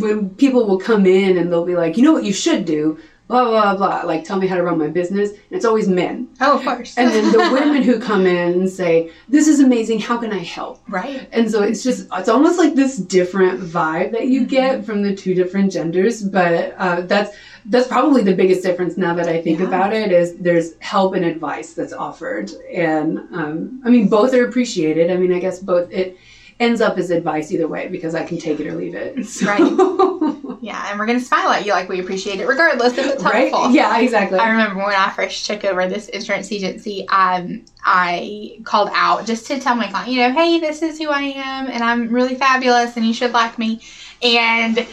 when 0.00 0.30
people 0.30 0.66
will 0.66 0.78
come 0.78 1.04
in 1.04 1.36
and 1.36 1.52
they'll 1.52 1.66
be 1.66 1.76
like, 1.76 1.98
you 1.98 2.04
know 2.04 2.14
what 2.14 2.24
you 2.24 2.32
should 2.32 2.64
do, 2.64 2.98
blah 3.28 3.44
blah 3.44 3.76
blah, 3.76 4.02
like 4.02 4.24
tell 4.24 4.38
me 4.38 4.46
how 4.46 4.56
to 4.56 4.62
run 4.62 4.78
my 4.78 4.88
business, 4.88 5.30
and 5.30 5.40
it's 5.50 5.64
always 5.64 5.86
men. 5.88 6.28
Oh, 6.40 6.58
of 6.58 6.64
course. 6.64 6.96
And 6.96 7.10
then 7.10 7.30
the 7.30 7.38
women 7.52 7.82
who 7.82 8.00
come 8.00 8.26
in 8.26 8.54
and 8.60 8.68
say, 8.70 9.10
this 9.28 9.46
is 9.48 9.60
amazing, 9.60 10.00
how 10.00 10.16
can 10.18 10.32
I 10.32 10.38
help? 10.38 10.80
right. 10.88 11.28
And 11.32 11.50
so 11.50 11.62
it's 11.62 11.82
just, 11.82 12.08
it's 12.14 12.28
almost 12.28 12.58
like 12.58 12.74
this 12.74 12.96
different 12.96 13.60
vibe 13.60 14.12
that 14.12 14.28
you 14.28 14.44
get 14.46 14.84
from 14.84 15.02
the 15.02 15.14
two 15.14 15.34
different 15.34 15.70
genders. 15.72 16.22
But 16.22 16.74
uh, 16.78 17.02
that's, 17.02 17.36
that's 17.66 17.86
probably 17.86 18.22
the 18.22 18.34
biggest 18.34 18.62
difference 18.62 18.96
now 18.96 19.14
that 19.14 19.28
I 19.28 19.42
think 19.42 19.60
Yeah. 19.60 19.66
about 19.66 19.92
it 19.92 20.10
is 20.10 20.36
there's 20.38 20.78
help 20.80 21.14
and 21.14 21.24
advice 21.24 21.74
that's 21.74 21.92
offered. 21.92 22.50
And 22.72 23.18
um, 23.34 23.82
I 23.84 23.90
mean, 23.90 24.08
both 24.08 24.32
are 24.32 24.46
appreciated. 24.48 25.10
I 25.10 25.16
mean, 25.16 25.32
I 25.34 25.38
guess 25.38 25.58
both, 25.58 25.90
it 25.92 26.16
ends 26.60 26.80
up 26.80 26.98
as 26.98 27.10
advice 27.10 27.52
either 27.52 27.68
way 27.68 27.86
because 27.88 28.14
I 28.14 28.24
can 28.24 28.38
take 28.38 28.58
it 28.60 28.66
or 28.66 28.74
leave 28.74 28.94
it. 28.94 29.24
So- 29.26 30.58
Yeah, 30.60 30.88
and 30.90 30.98
we're 30.98 31.06
going 31.06 31.20
to 31.20 31.24
smile 31.24 31.50
at 31.50 31.64
you 31.64 31.70
like 31.72 31.88
we 31.88 32.00
appreciate 32.00 32.40
it 32.40 32.46
regardless 32.48 32.98
if 32.98 33.06
it's 33.06 33.22
right? 33.34 33.52
Yeah, 33.72 33.98
exactly. 34.00 34.38
I 34.40 34.50
remember 34.50 34.76
when 34.84 34.92
I 34.94 35.10
first 35.10 35.46
took 35.46 35.64
over 35.64 35.86
this 35.88 36.08
insurance 36.08 36.50
agency, 36.50 37.06
um, 37.08 37.64
I 37.84 38.58
called 38.64 38.90
out 38.92 39.24
just 39.24 39.46
to 39.46 39.60
tell 39.60 39.76
my 39.76 39.86
client, 39.88 40.10
you 40.10 40.20
know, 40.20 40.32
hey, 40.32 40.58
this 40.58 40.82
is 40.82 40.98
who 40.98 41.08
I 41.10 41.22
am, 41.22 41.68
and 41.68 41.82
I'm 41.84 42.08
really 42.08 42.34
fabulous, 42.34 42.96
and 42.96 43.06
you 43.06 43.14
should 43.14 43.30
like 43.32 43.56
me. 43.58 43.80
And 44.20 44.84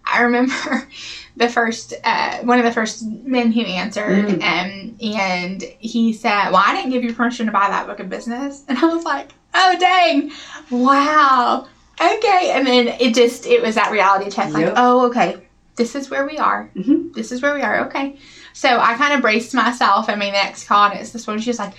I 0.07 0.23
remember 0.23 0.89
the 1.37 1.49
first, 1.49 1.95
uh, 2.05 2.39
one 2.43 2.59
of 2.59 2.65
the 2.65 2.73
first 2.73 3.05
men 3.05 3.53
who 3.53 3.63
answered, 3.63 4.27
Mm. 4.27 4.43
um, 4.43 4.97
and 5.01 5.63
he 5.79 6.13
said, 6.13 6.51
"Well, 6.51 6.63
I 6.65 6.75
didn't 6.75 6.91
give 6.91 7.03
you 7.05 7.15
permission 7.15 7.47
to 7.47 7.53
buy 7.53 7.69
that 7.69 7.87
book 7.87 8.01
of 8.01 8.09
business," 8.09 8.65
and 8.69 8.79
I 8.79 8.87
was 8.87 9.05
like, 9.05 9.31
"Oh, 9.55 9.77
dang, 9.79 10.31
wow." 10.71 11.67
Okay, 12.01 12.51
and 12.53 12.67
then 12.67 12.89
it 12.89 13.15
just 13.15 13.47
it 13.47 13.63
was 13.63 13.77
that 13.77 13.91
reality 13.93 14.31
check, 14.31 14.53
like, 14.53 14.67
Yep. 14.67 14.75
oh, 14.77 15.07
okay, 15.07 15.37
this 15.77 15.95
is 15.95 16.11
where 16.11 16.27
we 16.27 16.39
are. 16.39 16.69
Mhm. 16.77 17.15
This 17.15 17.31
is 17.33 17.41
where 17.41 17.55
we 17.55 17.63
are. 17.63 17.87
Okay, 17.87 18.17
so 18.53 18.79
I 18.81 18.95
kind 18.95 19.15
of 19.15 19.21
braced 19.23 19.55
myself. 19.55 20.09
I 20.09 20.17
mean, 20.17 20.33
the 20.33 20.39
next 20.39 20.67
call, 20.67 20.91
and 20.91 20.99
it's 20.99 21.11
this 21.11 21.27
one. 21.27 21.39
She's 21.39 21.59
like, 21.61 21.73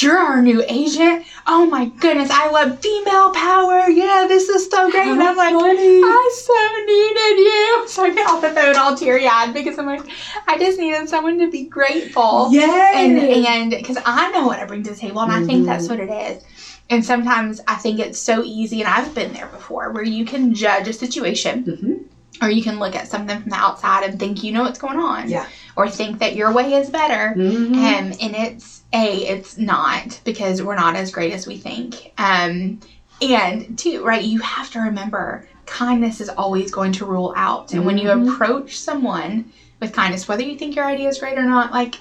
"You're 0.00 0.18
our 0.18 0.42
new 0.42 0.64
agent. 0.68 1.24
Oh 1.46 1.66
my 1.66 1.86
goodness, 2.00 2.28
I 2.30 2.50
love 2.50 2.80
female 2.80 3.30
power. 3.30 3.88
Yeah, 3.88 4.26
this 4.28 4.48
is 4.48 4.68
so 4.68 4.90
great." 4.90 5.06
And 5.06 5.22
I'm 5.22 5.36
like, 5.36 5.54
funny. 5.54 6.00
I 6.04 6.30
so 6.44 6.58
needed 6.86 7.38
you. 7.48 7.84
So 7.92 8.04
I 8.04 8.10
get 8.14 8.26
off 8.28 8.40
the 8.40 8.50
phone 8.50 8.76
all 8.76 8.96
teary 8.96 9.26
eyed 9.28 9.52
because 9.54 9.78
I'm 9.78 9.86
like, 9.86 10.02
I 10.48 10.56
just 10.58 10.78
needed 10.78 11.08
someone 11.08 11.38
to 11.38 11.50
be 11.50 11.64
grateful. 11.64 12.48
Yeah. 12.52 12.98
And 12.98 13.18
and 13.18 13.70
because 13.70 13.98
I 14.04 14.30
know 14.32 14.46
what 14.46 14.58
I 14.58 14.64
bring 14.64 14.82
to 14.84 14.90
the 14.90 14.96
table, 14.96 15.20
and 15.20 15.30
I 15.32 15.44
think 15.44 15.66
that's 15.66 15.88
what 15.88 16.00
it 16.00 16.10
is. 16.10 16.42
And 16.90 17.04
sometimes 17.04 17.60
I 17.66 17.76
think 17.76 17.98
it's 18.00 18.18
so 18.18 18.42
easy, 18.44 18.80
and 18.80 18.88
I've 18.88 19.14
been 19.14 19.32
there 19.32 19.46
before, 19.46 19.90
where 19.90 20.02
you 20.02 20.24
can 20.24 20.54
judge 20.54 20.88
a 20.88 20.92
situation, 20.92 21.64
Mhm. 21.64 22.44
or 22.44 22.50
you 22.50 22.62
can 22.62 22.78
look 22.78 22.94
at 22.94 23.08
something 23.08 23.40
from 23.40 23.50
the 23.50 23.56
outside 23.56 24.04
and 24.04 24.18
think 24.18 24.42
you 24.42 24.52
know 24.52 24.62
what's 24.62 24.78
going 24.78 24.98
on, 24.98 25.28
Yeah. 25.28 25.46
or 25.76 25.88
think 25.88 26.18
that 26.18 26.34
your 26.36 26.52
way 26.52 26.74
is 26.74 26.90
better. 26.90 27.34
Mhm. 27.36 27.74
Um, 27.76 28.12
and 28.20 28.36
it's 28.36 28.82
a, 28.92 29.24
it's 29.26 29.56
not 29.56 30.20
because 30.24 30.60
we're 30.60 30.74
not 30.74 30.96
as 30.96 31.10
great 31.10 31.32
as 31.32 31.46
we 31.46 31.56
think. 31.56 32.12
Um, 32.18 32.78
and 33.22 33.78
two, 33.78 34.02
right? 34.04 34.22
You 34.22 34.40
have 34.40 34.70
to 34.72 34.80
remember 34.80 35.46
kindness 35.64 36.20
is 36.20 36.28
always 36.28 36.70
going 36.70 36.92
to 36.92 37.06
rule 37.06 37.32
out. 37.36 37.72
And 37.72 37.86
when 37.86 37.96
you 37.96 38.08
Mhm. 38.08 38.34
approach 38.34 38.76
someone 38.76 39.46
with 39.80 39.92
kindness, 39.94 40.26
whether 40.28 40.42
you 40.42 40.58
think 40.58 40.74
your 40.76 40.84
idea 40.84 41.08
is 41.08 41.18
great 41.18 41.38
or 41.38 41.44
not, 41.44 41.70
like 41.72 41.94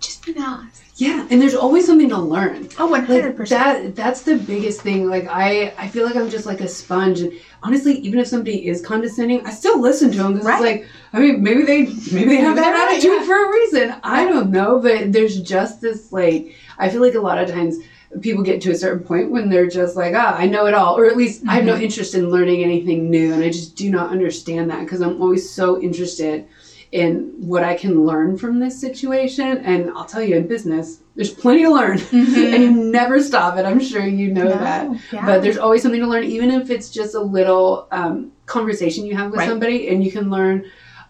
just 0.00 0.24
be 0.24 0.32
nice. 0.32 0.83
Yeah, 0.96 1.26
and 1.30 1.42
there's 1.42 1.54
always 1.56 1.86
something 1.86 2.08
to 2.10 2.18
learn. 2.18 2.68
Oh, 2.78 2.84
Oh, 2.84 2.86
one 2.88 3.04
hundred 3.04 3.24
like 3.26 3.36
percent. 3.36 3.94
that 3.94 3.96
that's 3.96 4.22
the 4.22 4.36
biggest 4.36 4.80
thing 4.82 5.08
like 5.08 5.26
i 5.28 5.72
i 5.78 5.88
feel 5.88 6.04
like 6.06 6.16
i'm 6.16 6.28
just 6.30 6.46
like 6.46 6.60
a 6.60 6.68
sponge 6.68 7.20
and 7.20 7.32
honestly 7.62 7.94
even 7.98 8.18
if 8.20 8.26
somebody 8.28 8.66
is 8.68 8.84
condescending 8.84 9.44
i 9.46 9.50
still 9.50 9.80
listen 9.80 10.10
to 10.12 10.18
them 10.18 10.32
because 10.34 10.46
Right. 10.46 10.62
it's 10.76 10.82
like 10.82 10.90
i 11.12 11.18
mean 11.18 11.42
maybe 11.42 11.62
they 11.62 11.82
maybe 12.12 12.30
they 12.30 12.36
have 12.36 12.56
that 12.56 12.74
attitude 12.92 13.20
yeah. 13.20 13.24
for 13.26 13.44
a 13.44 13.52
reason 13.52 13.94
i 14.02 14.24
don't 14.24 14.50
know 14.50 14.78
but 14.80 15.12
there's 15.12 15.40
just 15.40 15.80
this 15.80 16.12
like 16.12 16.54
i 16.78 16.88
feel 16.90 17.00
like 17.00 17.14
a 17.14 17.20
lot 17.20 17.38
of 17.38 17.48
times 17.48 17.78
people 18.20 18.42
get 18.44 18.60
to 18.62 18.70
a 18.70 18.76
certain 18.76 19.04
point 19.04 19.30
when 19.30 19.48
they're 19.48 19.66
just 19.68 19.96
like 19.96 20.14
ah 20.14 20.36
i 20.36 20.46
know 20.46 20.66
it 20.66 20.74
all 20.74 20.96
or 20.98 21.06
at 21.06 21.16
least 21.16 21.42
i 21.48 21.54
have 21.54 21.64
no 21.64 21.76
interest 21.76 22.14
in 22.14 22.28
learning 22.30 22.62
anything 22.62 23.10
new 23.10 23.32
and 23.32 23.42
i 23.42 23.48
just 23.48 23.74
do 23.76 23.90
not 23.90 24.10
understand 24.10 24.70
that 24.70 24.80
because 24.80 25.00
i'm 25.00 25.20
always 25.22 25.48
so 25.48 25.80
interested 25.80 26.46
in 26.94 27.32
what 27.52 27.64
i 27.64 27.74
can 27.74 28.04
learn 28.06 28.36
from 28.38 28.60
this 28.60 28.80
situation 28.80 29.58
and 29.70 29.90
i'll 29.96 30.04
tell 30.04 30.22
you 30.22 30.36
in 30.36 30.46
business 30.46 31.00
there's 31.16 31.32
plenty 31.32 31.62
to 31.62 31.70
learn 31.70 31.98
and 32.12 32.62
you 32.62 32.70
never 32.70 33.22
stop 33.22 33.56
it. 33.56 33.64
I'm 33.64 33.78
sure 33.80 34.04
you 34.04 34.32
know 34.32 34.48
that. 34.48 34.90
Yeah. 35.12 35.24
But 35.24 35.42
there's 35.42 35.56
always 35.56 35.80
something 35.82 36.00
to 36.00 36.08
learn, 36.08 36.24
even 36.24 36.50
if 36.50 36.70
it's 36.70 36.90
just 36.90 37.14
a 37.14 37.20
little 37.20 37.86
um, 37.92 38.32
conversation 38.46 39.06
you 39.06 39.14
have 39.14 39.30
with 39.30 39.38
Right. 39.38 39.48
somebody, 39.48 39.88
and 39.90 40.02
you 40.02 40.10
can 40.10 40.28
learn. 40.28 40.64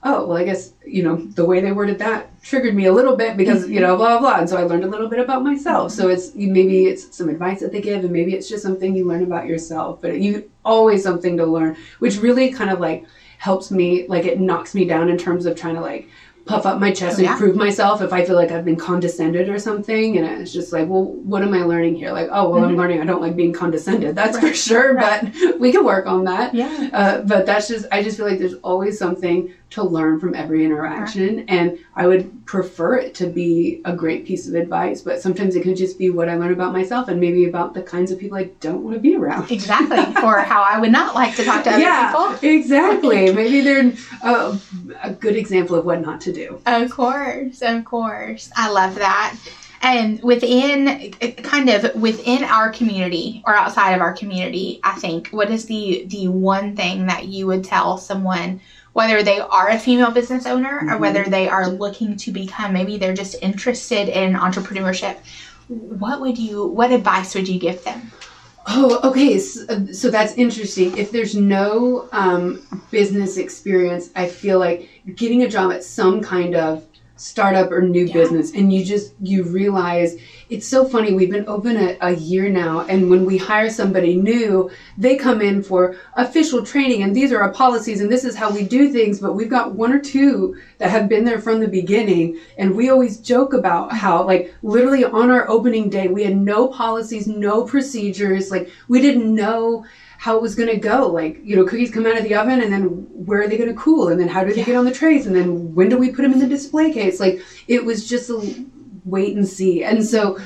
Oh 0.06 0.26
well, 0.26 0.36
I 0.36 0.44
guess 0.44 0.74
you 0.86 1.02
know 1.02 1.16
the 1.16 1.46
way 1.46 1.62
they 1.62 1.72
worded 1.72 1.98
that 2.00 2.38
triggered 2.42 2.74
me 2.74 2.84
a 2.84 2.92
little 2.92 3.16
bit 3.16 3.38
because 3.38 3.66
you 3.66 3.80
know 3.80 3.96
blah 3.96 4.18
blah 4.18 4.20
blah, 4.20 4.40
and 4.40 4.48
so 4.50 4.58
I 4.58 4.64
learned 4.64 4.84
a 4.84 4.88
little 4.88 5.08
bit 5.08 5.20
about 5.20 5.42
myself. 5.42 5.90
So 5.92 6.08
it's 6.08 6.34
maybe 6.34 6.84
it's 6.84 7.16
some 7.16 7.30
advice 7.30 7.60
that 7.60 7.72
they 7.72 7.80
give, 7.80 8.04
and 8.04 8.12
maybe 8.12 8.34
it's 8.34 8.46
just 8.46 8.62
something 8.62 8.94
you 8.94 9.06
learn 9.08 9.22
about 9.22 9.46
yourself. 9.46 10.02
But 10.02 10.20
you 10.20 10.50
always 10.66 11.02
something 11.02 11.38
to 11.38 11.46
learn, 11.46 11.78
which 12.00 12.18
really 12.18 12.52
kind 12.52 12.68
of 12.70 12.78
like 12.78 13.06
helps 13.38 13.70
me. 13.70 14.06
Like 14.08 14.24
it 14.24 14.40
knocks 14.40 14.74
me 14.74 14.84
down 14.84 15.08
in 15.08 15.18
terms 15.18 15.46
of 15.46 15.56
trying 15.56 15.74
to 15.76 15.80
like 15.80 16.08
puff 16.46 16.66
up 16.66 16.78
my 16.78 16.92
chest 16.92 17.14
Oh, 17.14 17.20
and 17.20 17.24
yeah. 17.24 17.38
prove 17.38 17.56
myself 17.56 18.02
if 18.02 18.12
I 18.12 18.22
feel 18.22 18.34
like 18.36 18.50
I've 18.50 18.66
been 18.66 18.76
condescended 18.76 19.48
or 19.48 19.58
something. 19.58 20.18
And 20.18 20.42
it's 20.42 20.52
just 20.52 20.74
like, 20.74 20.86
well, 20.88 21.04
what 21.04 21.42
am 21.42 21.54
I 21.54 21.62
learning 21.62 21.96
here? 21.96 22.12
Like, 22.12 22.28
oh, 22.30 22.50
well, 22.50 22.62
I'm 22.64 22.76
learning 22.76 23.00
I 23.00 23.06
don't 23.06 23.22
like 23.22 23.34
being 23.34 23.52
condescended. 23.54 24.14
That's 24.14 24.38
for 24.38 24.52
sure, 24.52 24.92
Right. 24.92 25.32
but 25.42 25.58
we 25.58 25.72
can 25.72 25.86
work 25.86 26.06
on 26.06 26.24
that. 26.24 26.54
Yeah. 26.54 26.90
Uh, 26.92 27.22
but 27.22 27.46
that's 27.46 27.66
just, 27.68 27.86
I 27.90 28.02
just 28.02 28.18
feel 28.18 28.26
like 28.26 28.38
there's 28.38 28.54
always 28.56 28.98
something 28.98 29.54
to 29.74 29.82
learn 29.82 30.20
from 30.20 30.36
every 30.36 30.64
interaction. 30.64 31.44
And 31.48 31.78
I 31.96 32.06
would 32.06 32.46
prefer 32.46 32.96
it 32.96 33.12
to 33.16 33.26
be 33.26 33.82
a 33.84 33.92
great 33.92 34.24
piece 34.24 34.46
of 34.46 34.54
advice, 34.54 35.00
but 35.00 35.20
sometimes 35.20 35.56
it 35.56 35.64
could 35.64 35.76
just 35.76 35.98
be 35.98 36.10
what 36.10 36.28
I 36.28 36.36
learn 36.36 36.52
about 36.52 36.72
myself 36.72 37.08
and 37.08 37.18
maybe 37.18 37.46
about 37.46 37.74
the 37.74 37.82
kinds 37.82 38.12
of 38.12 38.20
people 38.20 38.38
I 38.38 38.44
don't 38.60 38.84
want 38.84 38.94
to 38.94 39.00
be 39.00 39.16
around. 39.16 39.50
Exactly. 39.50 39.98
or 40.22 40.38
how 40.38 40.62
I 40.62 40.78
would 40.78 40.92
not 40.92 41.16
like 41.16 41.34
to 41.36 41.44
talk 41.44 41.64
to 41.64 41.70
other 41.70 41.80
yeah, 41.80 42.12
people. 42.12 42.48
exactly. 42.48 43.32
Maybe 43.32 43.62
they're 43.62 43.92
uh, 44.22 44.56
a 45.02 45.10
good 45.10 45.34
example 45.34 45.74
of 45.74 45.84
what 45.84 46.00
not 46.00 46.20
to 46.20 46.32
do. 46.32 46.60
Of 46.66 46.92
course, 46.92 47.60
of 47.60 47.84
course. 47.84 48.52
I 48.56 48.70
love 48.70 48.94
that. 48.94 49.36
And 49.82 50.22
within, 50.22 51.10
kind 51.42 51.68
of 51.68 51.94
within 52.00 52.42
our 52.44 52.70
community 52.70 53.42
or 53.44 53.54
outside 53.54 53.92
of 53.92 54.00
our 54.00 54.14
community, 54.14 54.80
I 54.82 54.94
think, 54.98 55.28
what 55.28 55.50
is 55.50 55.66
the 55.66 56.06
the 56.08 56.28
one 56.28 56.74
thing 56.74 57.06
that 57.06 57.26
you 57.26 57.46
would 57.48 57.64
tell 57.64 57.98
someone, 57.98 58.62
whether 58.94 59.22
they 59.22 59.40
are 59.40 59.68
a 59.68 59.78
female 59.78 60.10
business 60.10 60.46
owner 60.46 60.78
or 60.88 60.94
Mhm. 60.94 61.00
whether 61.00 61.24
they 61.24 61.46
are 61.48 61.68
looking 61.68 62.16
to 62.16 62.30
become, 62.30 62.72
maybe 62.72 62.96
they're 62.96 63.12
just 63.12 63.36
interested 63.42 64.08
in 64.08 64.34
entrepreneurship. 64.34 65.16
What 65.68 66.20
would 66.20 66.38
you? 66.38 66.64
What 66.64 66.90
advice 66.92 67.34
would 67.34 67.48
you 67.48 67.58
give 67.58 67.84
them? 67.84 68.12
Oh, 68.66 69.00
okay. 69.04 69.38
So, 69.38 69.86
so 69.92 70.10
that's 70.10 70.34
interesting. 70.34 70.96
If 70.96 71.10
there's 71.10 71.34
no 71.34 72.08
um, 72.12 72.62
business 72.90 73.36
experience, 73.36 74.10
I 74.16 74.26
feel 74.26 74.58
like 74.58 74.88
getting 75.16 75.42
a 75.42 75.48
job 75.48 75.72
at 75.72 75.84
some 75.84 76.22
kind 76.22 76.54
of 76.54 76.82
startup 77.16 77.70
or 77.70 77.80
new 77.80 78.04
Yeah. 78.06 78.12
business, 78.14 78.52
and 78.54 78.72
you 78.72 78.84
just 78.84 79.14
you 79.22 79.44
realize 79.44 80.16
it's 80.50 80.66
so 80.66 80.84
funny. 80.84 81.12
We've 81.12 81.30
been 81.30 81.48
open 81.48 81.76
a, 81.76 81.96
a 82.00 82.12
year 82.12 82.48
now, 82.50 82.80
and 82.88 83.08
when 83.08 83.24
we 83.24 83.36
hire 83.38 83.70
somebody 83.70 84.14
new, 84.16 84.70
they 84.98 85.16
come 85.16 85.40
in 85.40 85.62
for 85.62 85.94
official 86.16 86.64
training, 86.64 87.02
and 87.02 87.14
these 87.14 87.32
are 87.32 87.40
our 87.40 87.52
policies, 87.52 88.00
and 88.00 88.10
this 88.10 88.24
is 88.24 88.34
how 88.36 88.50
we 88.50 88.64
do 88.64 88.90
things. 88.90 89.20
But 89.20 89.34
we've 89.34 89.48
got 89.48 89.74
one 89.74 89.92
or 89.92 90.00
two 90.00 90.56
that 90.78 90.90
have 90.90 91.08
been 91.08 91.24
there 91.24 91.40
from 91.40 91.60
the 91.60 91.68
beginning, 91.68 92.38
and 92.58 92.74
we 92.74 92.90
always 92.90 93.18
joke 93.18 93.52
about 93.52 93.92
how, 93.92 94.24
like, 94.24 94.52
literally 94.62 95.04
on 95.04 95.30
our 95.30 95.48
opening 95.48 95.88
day, 95.90 96.08
we 96.08 96.24
had 96.24 96.36
no 96.36 96.68
policies, 96.68 97.26
no 97.26 97.62
procedures. 97.64 98.50
Like, 98.50 98.68
we 98.88 99.00
didn't 99.00 99.32
know 99.34 99.84
how 100.24 100.36
it 100.36 100.40
was 100.40 100.54
going 100.54 100.70
to 100.70 100.78
go. 100.78 101.06
Like, 101.06 101.38
you 101.44 101.54
know, 101.54 101.64
cookies 101.66 101.90
come 101.90 102.06
out 102.06 102.16
of 102.16 102.24
the 102.24 102.34
oven, 102.34 102.62
and 102.62 102.72
then 102.72 102.84
where 103.26 103.42
are 103.42 103.46
they 103.46 103.58
going 103.58 103.68
to 103.68 103.74
cool? 103.74 104.08
And 104.08 104.18
then 104.18 104.28
how 104.28 104.42
do 104.42 104.54
they 104.54 104.60
Yeah. 104.60 104.64
get 104.70 104.76
on 104.76 104.86
the 104.86 104.90
trays? 104.90 105.26
And 105.26 105.36
then 105.36 105.74
when 105.74 105.90
do 105.90 105.98
we 105.98 106.08
put 106.08 106.22
them 106.22 106.32
in 106.32 106.38
the 106.38 106.46
display 106.46 106.90
case? 106.90 107.20
Like, 107.20 107.40
it 107.68 107.84
was 107.84 108.08
just 108.08 108.30
a 108.30 108.38
wait 109.04 109.36
and 109.36 109.46
see. 109.46 109.84
And 109.84 110.02
so, 110.02 110.38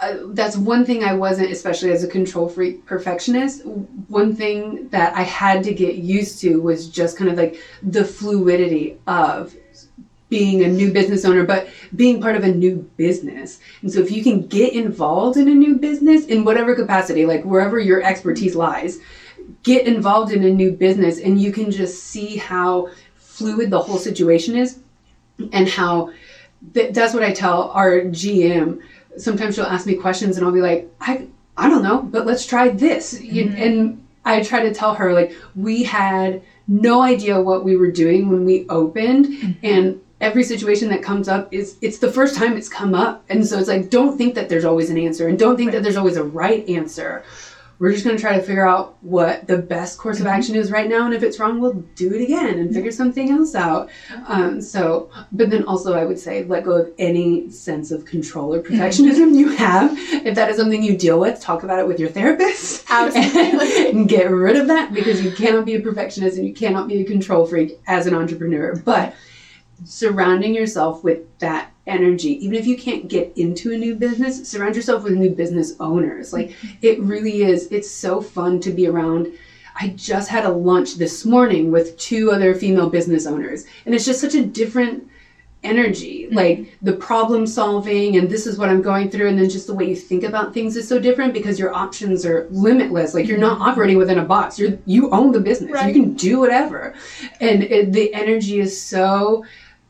uh, 0.00 0.14
that's 0.28 0.56
one 0.56 0.84
thing 0.84 1.02
I 1.02 1.14
wasn't, 1.14 1.50
especially 1.50 1.90
as 1.90 2.04
a 2.04 2.06
control 2.06 2.48
freak 2.48 2.84
perfectionist. 2.86 3.66
One 4.06 4.36
thing 4.36 4.88
that 4.90 5.16
I 5.16 5.22
had 5.22 5.64
to 5.64 5.74
get 5.74 5.96
used 5.96 6.40
to 6.42 6.62
was 6.62 6.88
just 6.88 7.18
kind 7.18 7.28
of 7.28 7.36
like 7.36 7.56
the 7.82 8.04
fluidity 8.04 8.96
of 9.08 9.56
being 10.36 10.64
a 10.64 10.68
new 10.68 10.92
business 10.92 11.24
owner, 11.24 11.44
but 11.44 11.66
being 11.94 12.20
part 12.20 12.36
of 12.36 12.44
a 12.44 12.52
new 12.64 12.76
business. 12.98 13.58
And 13.80 13.90
so 13.90 14.00
if 14.00 14.10
you 14.10 14.22
can 14.22 14.46
get 14.46 14.74
involved 14.74 15.38
in 15.38 15.48
a 15.48 15.54
new 15.54 15.76
business 15.76 16.26
in 16.26 16.44
whatever 16.44 16.74
capacity, 16.74 17.24
like 17.24 17.42
wherever 17.44 17.78
your 17.78 18.02
expertise 18.02 18.54
lies, 18.54 18.98
get 19.62 19.86
involved 19.86 20.32
in 20.32 20.44
a 20.44 20.50
new 20.50 20.72
business 20.72 21.20
and 21.20 21.40
you 21.40 21.50
can 21.52 21.70
just 21.70 22.04
see 22.04 22.36
how 22.36 22.90
fluid 23.16 23.70
the 23.70 23.80
whole 23.80 23.96
situation 23.96 24.56
is 24.56 24.78
and 25.52 25.66
how 25.70 26.12
th- 26.74 26.92
that's 26.92 27.14
what 27.14 27.22
I 27.22 27.32
tell 27.32 27.70
our 27.70 28.02
GM. 28.02 28.82
Sometimes 29.16 29.54
she'll 29.54 29.64
ask 29.64 29.86
me 29.86 29.94
questions 29.94 30.36
and 30.36 30.44
I'll 30.44 30.52
be 30.52 30.60
like, 30.60 30.86
I, 31.00 31.28
I 31.56 31.70
don't 31.70 31.82
know, 31.82 32.02
but 32.02 32.26
let's 32.26 32.44
try 32.44 32.68
this. 32.68 33.18
You- 33.22 33.46
mm-hmm. 33.46 33.62
and 33.62 34.06
I 34.26 34.42
try 34.42 34.60
to 34.64 34.74
tell 34.74 34.92
her, 34.92 35.14
like, 35.14 35.34
we 35.54 35.84
had 35.84 36.42
no 36.68 37.00
idea 37.00 37.40
what 37.40 37.64
we 37.64 37.76
were 37.76 37.92
doing 37.92 38.28
when 38.28 38.44
we 38.44 38.66
opened. 38.68 39.26
Mm-hmm. 39.26 39.66
And 39.66 40.00
every 40.20 40.42
situation 40.42 40.88
that 40.88 41.02
comes 41.02 41.28
up 41.28 41.52
is 41.52 41.76
it's 41.82 41.98
the 41.98 42.10
first 42.10 42.36
time 42.36 42.56
it's 42.56 42.68
come 42.68 42.94
up. 42.94 43.24
And 43.28 43.46
so 43.46 43.58
it's 43.58 43.68
like, 43.68 43.90
don't 43.90 44.16
think 44.16 44.34
that 44.34 44.48
there's 44.48 44.64
always 44.64 44.90
an 44.90 44.98
answer 44.98 45.28
and 45.28 45.38
don't 45.38 45.56
think 45.56 45.72
that 45.72 45.82
there's 45.82 45.96
always 45.96 46.16
a 46.16 46.24
right 46.24 46.66
answer. 46.68 47.22
We're 47.78 47.92
just 47.92 48.04
going 48.04 48.16
to 48.16 48.22
try 48.22 48.34
to 48.34 48.40
figure 48.42 48.66
out 48.66 48.96
what 49.02 49.46
the 49.46 49.58
best 49.58 49.98
course 49.98 50.18
of 50.18 50.26
action 50.26 50.56
is 50.56 50.70
right 50.70 50.88
now. 50.88 51.04
And 51.04 51.12
if 51.12 51.22
it's 51.22 51.38
wrong, 51.38 51.60
we'll 51.60 51.74
do 51.94 52.14
it 52.14 52.22
again 52.22 52.58
and 52.58 52.72
figure 52.72 52.90
something 52.90 53.30
else 53.30 53.54
out. 53.54 53.90
Um, 54.28 54.62
so, 54.62 55.10
but 55.32 55.50
then 55.50 55.62
also, 55.64 55.92
I 55.92 56.06
would 56.06 56.18
say 56.18 56.44
let 56.44 56.64
go 56.64 56.72
of 56.72 56.92
any 56.98 57.50
sense 57.50 57.90
of 57.90 58.06
control 58.06 58.54
or 58.54 58.62
perfectionism 58.62 59.34
you 59.34 59.50
have. 59.50 59.92
If 60.24 60.34
that 60.36 60.48
is 60.48 60.56
something 60.56 60.82
you 60.82 60.96
deal 60.96 61.20
with, 61.20 61.38
talk 61.38 61.64
about 61.64 61.78
it 61.78 61.86
with 61.86 62.00
your 62.00 62.08
therapist. 62.08 62.86
Absolutely. 62.90 63.90
and 63.90 64.08
get 64.08 64.30
rid 64.30 64.56
of 64.56 64.68
that 64.68 64.94
because 64.94 65.22
you 65.22 65.32
cannot 65.32 65.66
be 65.66 65.74
a 65.74 65.80
perfectionist 65.80 66.38
and 66.38 66.46
you 66.46 66.54
cannot 66.54 66.88
be 66.88 67.02
a 67.02 67.04
control 67.04 67.44
freak 67.44 67.78
as 67.86 68.06
an 68.06 68.14
entrepreneur. 68.14 68.74
But 68.74 69.14
surrounding 69.84 70.54
yourself 70.54 71.04
with 71.04 71.38
that 71.38 71.70
energy, 71.86 72.44
even 72.44 72.58
if 72.58 72.66
you 72.66 72.76
can't 72.76 73.08
get 73.08 73.32
into 73.36 73.72
a 73.72 73.78
new 73.78 73.94
business, 73.94 74.48
surround 74.48 74.74
yourself 74.74 75.04
with 75.04 75.12
new 75.14 75.30
business 75.30 75.74
owners. 75.80 76.32
Like 76.32 76.54
it 76.82 77.00
really 77.00 77.42
is, 77.42 77.68
it's 77.70 77.90
so 77.90 78.20
fun 78.20 78.60
to 78.60 78.70
be 78.70 78.86
around. 78.86 79.28
I 79.78 79.88
just 79.88 80.28
had 80.28 80.44
a 80.44 80.50
lunch 80.50 80.94
this 80.94 81.24
morning 81.24 81.70
with 81.70 81.98
two 81.98 82.32
other 82.32 82.54
female 82.54 82.88
business 82.88 83.26
owners, 83.26 83.66
and 83.84 83.94
it's 83.94 84.06
just 84.06 84.20
such 84.20 84.34
a 84.34 84.44
different 84.44 85.08
energy. 85.62 86.26
Mm-hmm. 86.26 86.36
Like 86.36 86.78
the 86.82 86.94
problem 86.94 87.46
solving 87.46 88.16
and 88.16 88.30
this 88.30 88.46
is 88.46 88.58
what 88.58 88.68
i'm 88.68 88.82
going 88.82 89.10
through 89.10 89.28
and 89.28 89.38
then 89.38 89.50
just 89.50 89.66
the 89.66 89.74
way 89.74 89.86
you 89.86 89.96
think 89.96 90.22
about 90.22 90.54
things 90.54 90.76
is 90.76 90.88
so 90.88 90.98
different 90.98 91.34
because 91.34 91.58
your 91.58 91.74
options 91.74 92.24
are 92.24 92.46
limitless. 92.50 93.14
Like 93.14 93.26
you're 93.26 93.38
not 93.38 93.54
mm-hmm. 93.54 93.68
operating 93.68 93.98
within 93.98 94.18
a 94.18 94.24
box. 94.24 94.58
You're 94.58 94.78
you 94.86 95.10
own 95.10 95.32
the 95.32 95.40
business. 95.40 95.72
Right. 95.72 95.94
you 95.94 96.00
can 96.00 96.14
do 96.14 96.38
whatever. 96.38 96.94
And 97.40 97.64
it, 97.64 97.92
the 97.92 98.12
energy 98.14 98.60
is 98.60 98.80
so 98.80 99.44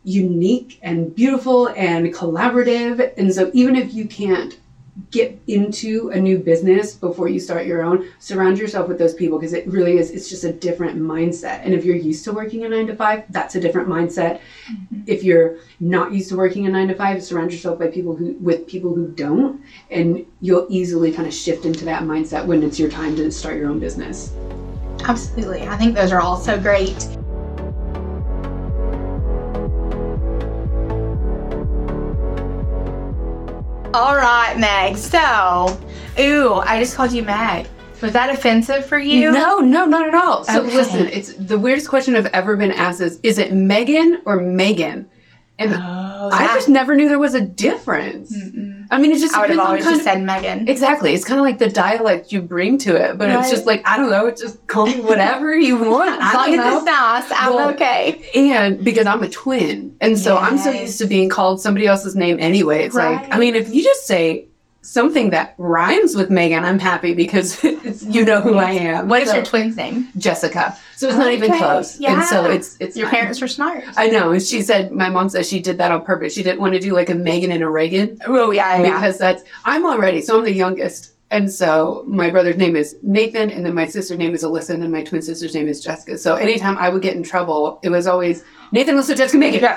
unique 0.06 0.78
and 0.82 1.14
beautiful 1.14 1.68
and 1.70 2.14
collaborative. 2.14 3.12
And 3.18 3.34
so 3.34 3.50
even 3.52 3.74
if 3.74 3.92
you 3.92 4.06
can't 4.06 4.56
get 5.10 5.38
into 5.46 6.08
a 6.10 6.18
new 6.18 6.38
business 6.38 6.94
before 6.94 7.28
you 7.28 7.38
start 7.38 7.66
your 7.66 7.82
own 7.82 8.08
surround 8.18 8.58
yourself 8.58 8.88
with 8.88 8.98
those 8.98 9.12
people 9.12 9.38
because 9.38 9.52
it 9.52 9.66
really 9.66 9.98
is 9.98 10.10
it's 10.10 10.30
just 10.30 10.44
a 10.44 10.52
different 10.52 10.98
mindset. 10.98 11.60
And 11.64 11.74
if 11.74 11.84
you're 11.84 11.96
used 11.96 12.24
to 12.24 12.32
working 12.32 12.64
a 12.64 12.68
nine 12.68 12.86
to 12.86 12.96
five 12.96 13.24
that's 13.28 13.56
a 13.56 13.60
different 13.60 13.88
mindset. 13.88 14.40
Mm-hmm. 14.70 15.02
If 15.06 15.22
you're 15.22 15.56
not 15.80 16.12
used 16.12 16.30
to 16.30 16.36
working 16.36 16.66
a 16.66 16.70
nine 16.70 16.88
to 16.88 16.94
five 16.94 17.22
surround 17.22 17.52
yourself 17.52 17.78
by 17.78 17.88
people 17.88 18.16
who 18.16 18.32
with 18.34 18.66
people 18.66 18.94
who 18.94 19.08
don't 19.08 19.62
and 19.90 20.24
you'll 20.40 20.66
easily 20.70 21.12
kind 21.12 21.28
of 21.28 21.34
shift 21.34 21.66
into 21.66 21.84
that 21.84 22.04
mindset 22.04 22.46
when 22.46 22.62
it's 22.62 22.78
your 22.78 22.90
time 22.90 23.16
to 23.16 23.30
start 23.30 23.56
your 23.56 23.68
own 23.68 23.78
business. 23.78 24.32
Absolutely. 25.04 25.62
I 25.62 25.76
think 25.76 25.94
those 25.94 26.10
are 26.10 26.20
all 26.20 26.38
so 26.38 26.58
great. 26.58 27.15
All 33.96 34.14
right, 34.14 34.58
Meg. 34.58 34.98
So, 34.98 35.80
ooh, 36.20 36.52
I 36.54 36.78
just 36.78 36.94
called 36.94 37.12
you 37.12 37.22
Meg. 37.22 37.66
Was 38.02 38.12
that 38.12 38.28
offensive 38.28 38.84
for 38.84 38.98
you? 38.98 39.32
no 39.32 39.58
no 39.60 39.86
not 39.86 40.06
at 40.06 40.14
all 40.14 40.44
so 40.44 40.62
Okay. 40.62 40.76
listen 40.76 41.06
it's 41.08 41.32
the 41.32 41.58
weirdest 41.58 41.88
question 41.88 42.14
i've 42.14 42.26
ever 42.26 42.54
been 42.54 42.70
asked 42.70 43.00
is 43.00 43.18
is 43.22 43.38
it 43.38 43.54
megan 43.54 44.20
or 44.26 44.36
megan 44.36 45.08
and 45.58 45.72
Oh, 45.72 46.28
i 46.30 46.42
yeah. 46.44 46.54
just 46.56 46.68
never 46.68 46.94
knew 46.94 47.08
there 47.08 47.18
was 47.18 47.32
a 47.34 47.40
difference 47.40 48.36
Mm-mm. 48.36 48.75
I 48.90 48.98
mean 48.98 49.12
it 49.12 49.18
just 49.18 49.34
I 49.34 49.40
would 49.40 49.50
have 49.50 49.58
always 49.58 49.84
just 49.84 50.04
said 50.04 50.22
Megan. 50.22 50.68
Exactly. 50.68 51.12
It's 51.14 51.24
kind 51.24 51.38
of 51.40 51.44
like 51.44 51.58
the 51.58 51.68
dialect 51.68 52.32
you 52.32 52.40
bring 52.42 52.78
to 52.78 52.94
it, 52.96 53.18
but 53.18 53.28
Right. 53.28 53.40
it's 53.40 53.50
just 53.50 53.66
like, 53.66 53.82
I 53.86 53.96
don't 53.96 54.10
know, 54.10 54.26
it's 54.26 54.40
just 54.40 54.66
call 54.66 54.86
me 54.86 55.00
whatever 55.00 55.54
you 55.56 55.76
want. 55.90 56.10
As 56.10 56.18
I 56.20 56.32
long 56.34 56.56
don't 56.56 56.66
as 56.66 56.74
it's 56.76 56.84
nice, 56.86 57.32
I'm 57.32 57.54
Well, 57.54 57.70
okay. 57.70 58.22
And 58.34 58.82
because 58.84 59.06
I'm 59.06 59.22
a 59.22 59.28
twin. 59.28 59.96
And 60.00 60.18
so 60.18 60.36
I'm 60.36 60.58
so 60.58 60.70
used 60.70 60.98
to 60.98 61.06
being 61.06 61.28
called 61.28 61.60
somebody 61.60 61.86
else's 61.86 62.14
name 62.16 62.36
anyway. 62.40 62.84
It's 62.84 62.94
like, 62.94 63.32
I 63.34 63.38
mean, 63.38 63.54
if 63.54 63.72
you 63.74 63.82
just 63.82 64.06
say 64.06 64.46
something 64.86 65.30
that 65.30 65.54
rhymes 65.58 66.14
with 66.14 66.30
Megan, 66.30 66.64
I'm 66.64 66.78
happy 66.78 67.14
because 67.14 67.62
it's, 67.64 68.02
you 68.04 68.24
know 68.24 68.40
who 68.40 68.54
I 68.56 68.70
am. 68.72 69.08
What 69.08 69.22
is 69.22 69.28
So- 69.28 69.36
your 69.36 69.44
twin's 69.44 69.76
name? 69.76 70.08
Jessica. 70.16 70.76
So 70.96 71.08
it's 71.08 71.18
not 71.18 71.30
even 71.32 71.50
Okay. 71.50 71.58
close. 71.58 72.00
And 72.00 72.24
so 72.24 72.46
it's, 72.46 72.76
it's 72.80 72.96
Your 72.96 73.08
fine. 73.08 73.18
parents 73.20 73.40
were 73.42 73.48
smart. 73.48 73.84
I 73.98 74.08
know. 74.08 74.32
And 74.32 74.42
she 74.42 74.62
said, 74.62 74.92
my 74.92 75.10
mom 75.10 75.28
says 75.28 75.46
she 75.46 75.60
did 75.60 75.76
that 75.78 75.92
on 75.92 76.02
purpose. 76.04 76.32
She 76.32 76.42
didn't 76.42 76.60
want 76.60 76.72
to 76.72 76.80
do 76.80 76.94
like 76.94 77.10
a 77.10 77.14
Megan 77.14 77.52
and 77.52 77.62
a 77.62 77.68
Reagan. 77.68 78.18
Oh, 78.26 78.50
yeah, 78.50 78.78
yeah. 78.80 78.82
because 78.94 79.18
that's 79.18 79.42
I'm 79.66 79.84
already 79.84 80.22
so 80.22 80.38
I'm 80.38 80.44
the 80.44 80.52
youngest, 80.54 81.12
and 81.30 81.50
so 81.50 82.04
my 82.06 82.30
brother's 82.30 82.56
name 82.56 82.76
is 82.76 82.96
Nathan, 83.02 83.50
and 83.50 83.64
then 83.66 83.74
my 83.74 83.86
sister's 83.86 84.18
name 84.18 84.34
is 84.34 84.44
Alyssa, 84.44 84.70
and 84.70 84.82
then 84.82 84.90
my 84.92 85.02
twin 85.02 85.22
sister's 85.22 85.54
name 85.54 85.68
is 85.68 85.80
Jessica. 85.80 86.16
So 86.18 86.36
anytime 86.36 86.78
I 86.78 86.88
would 86.88 87.02
get 87.02 87.16
in 87.16 87.22
trouble, 87.22 87.80
it 87.82 87.88
was 87.88 88.06
always 88.06 88.44
Nathan, 88.72 88.96
Alyssa, 88.96 89.16
Jessica, 89.16 89.38
Megan. 89.38 89.76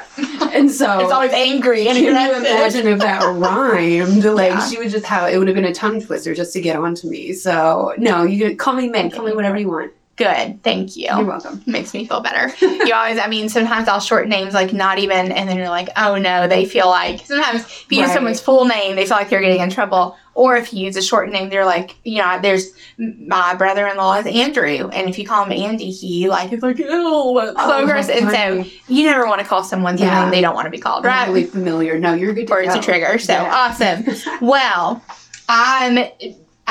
And 0.51 0.71
so 0.71 0.99
It's 0.99 1.11
always 1.11 1.31
angry 1.31 1.87
and 1.87 1.95
can 1.95 2.05
you 2.05 2.35
imagine 2.35 2.87
if 2.87 2.99
that 2.99 3.21
rhymed? 3.23 4.23
Like 4.23 4.51
Yeah. 4.51 4.67
she 4.67 4.79
would 4.79 4.89
just 4.89 5.05
have 5.05 5.31
it 5.31 5.37
would 5.37 5.47
have 5.47 5.53
been 5.55 5.65
a 5.65 5.73
tongue 5.73 6.01
twister 6.01 6.33
just 6.33 6.53
to 6.53 6.61
get 6.61 6.75
onto 6.75 7.07
me. 7.07 7.33
So 7.33 7.93
no, 7.99 8.23
you 8.23 8.47
can 8.47 8.57
call 8.57 8.73
me 8.73 8.89
Meg, 8.89 9.13
call 9.13 9.25
me 9.25 9.33
whatever 9.33 9.57
you 9.57 9.69
want. 9.69 9.91
Good. 10.19 10.61
Thank 10.63 10.97
you. 10.97 11.05
You're 11.05 11.23
welcome. 11.23 11.63
Makes 11.65 11.93
me 11.93 12.05
feel 12.05 12.19
better. 12.19 12.53
you 12.85 12.93
always, 12.93 13.17
I 13.17 13.27
mean, 13.29 13.47
sometimes 13.47 13.87
I'll 13.87 14.01
short 14.01 14.27
names 14.27 14.53
like 14.53 14.73
not 14.73 14.99
even, 14.99 15.31
and 15.31 15.47
then 15.47 15.55
you're 15.55 15.69
like, 15.69 15.87
oh 15.95 16.17
no, 16.17 16.45
they 16.45 16.65
feel 16.65 16.87
like, 16.89 17.25
sometimes 17.25 17.61
if 17.61 17.85
you 17.89 18.01
use 18.01 18.11
someone's 18.11 18.41
full 18.41 18.65
name, 18.65 18.97
they 18.97 19.05
feel 19.05 19.15
like 19.15 19.29
they're 19.29 19.39
getting 19.39 19.61
in 19.61 19.69
trouble. 19.69 20.17
Or 20.33 20.57
if 20.57 20.73
you 20.73 20.85
use 20.85 20.97
a 20.97 21.01
short 21.01 21.29
name, 21.31 21.49
they're 21.49 21.63
like, 21.65 21.95
you 22.03 22.17
know, 22.17 22.37
there's 22.41 22.71
my 22.97 23.55
brother 23.55 23.87
in 23.87 23.95
law 23.95 24.17
is 24.17 24.25
Andrew. 24.27 24.89
And 24.89 25.07
if 25.09 25.17
you 25.17 25.25
call 25.25 25.45
him 25.45 25.53
Andy, 25.53 25.89
he 25.89 26.27
like, 26.27 26.51
is 26.51 26.61
like, 26.61 26.79
ew, 26.79 26.85
so 26.89 27.53
Oh, 27.55 27.85
gross. 27.85 28.09
And 28.09 28.29
so 28.29 28.69
you 28.93 29.05
never 29.05 29.25
want 29.25 29.39
to 29.39 29.47
call 29.47 29.63
someone 29.63 29.95
the 29.95 30.01
Yeah. 30.01 30.23
name 30.23 30.31
they 30.31 30.41
don't 30.41 30.53
want 30.55 30.65
to 30.65 30.69
be 30.71 30.79
called, 30.79 31.05
right? 31.05 31.29
Really 31.29 31.45
familiar. 31.45 31.97
No, 31.97 32.13
you're 32.13 32.33
good 32.33 32.47
to 32.47 32.53
or 32.53 32.59
it's 32.61 32.75
a 32.75 32.81
trigger. 32.81 33.17
So 33.19 33.31
Yeah. 33.33 33.53
awesome. 33.53 34.05
Well, 34.41 35.01
um, 35.47 35.99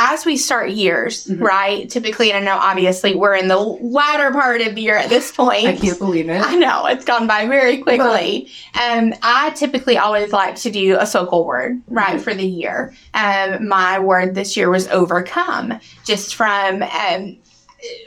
as 0.01 0.25
we 0.25 0.37
start 0.37 0.71
years, 0.71 1.27
Mhm. 1.27 1.41
right? 1.41 1.91
Typically, 1.91 2.31
and 2.31 2.49
I 2.49 2.53
know 2.55 2.59
obviously 2.59 3.17
we're 3.17 3.35
in 3.35 3.49
the 3.49 3.59
latter 3.59 4.31
part 4.31 4.61
of 4.61 4.77
the 4.77 4.81
year 4.81 4.97
at 4.97 5.09
this 5.09 5.33
point. 5.33 5.67
I 5.67 5.75
can't 5.77 5.99
believe 5.99 6.29
it. 6.31 6.41
I 6.41 6.55
know 6.55 6.87
it's 6.87 7.05
gone 7.05 7.27
by 7.27 7.47
very 7.47 7.79
quickly. 7.79 8.49
Um, 8.81 9.13
I 9.23 9.51
typically 9.51 9.99
always 9.99 10.33
like 10.33 10.55
to 10.57 10.71
do 10.71 10.97
a 10.97 11.05
focal 11.05 11.45
word, 11.45 11.81
right, 11.89 12.17
Mhm. 12.17 12.21
for 12.23 12.33
the 12.33 12.47
year. 12.47 12.95
Um, 13.13 13.67
my 13.69 13.99
word 13.99 14.37
this 14.37 14.57
year 14.57 14.71
was 14.71 14.87
overcome, 14.89 15.81
just 16.07 16.37
from 16.37 16.83
um, 16.85 17.37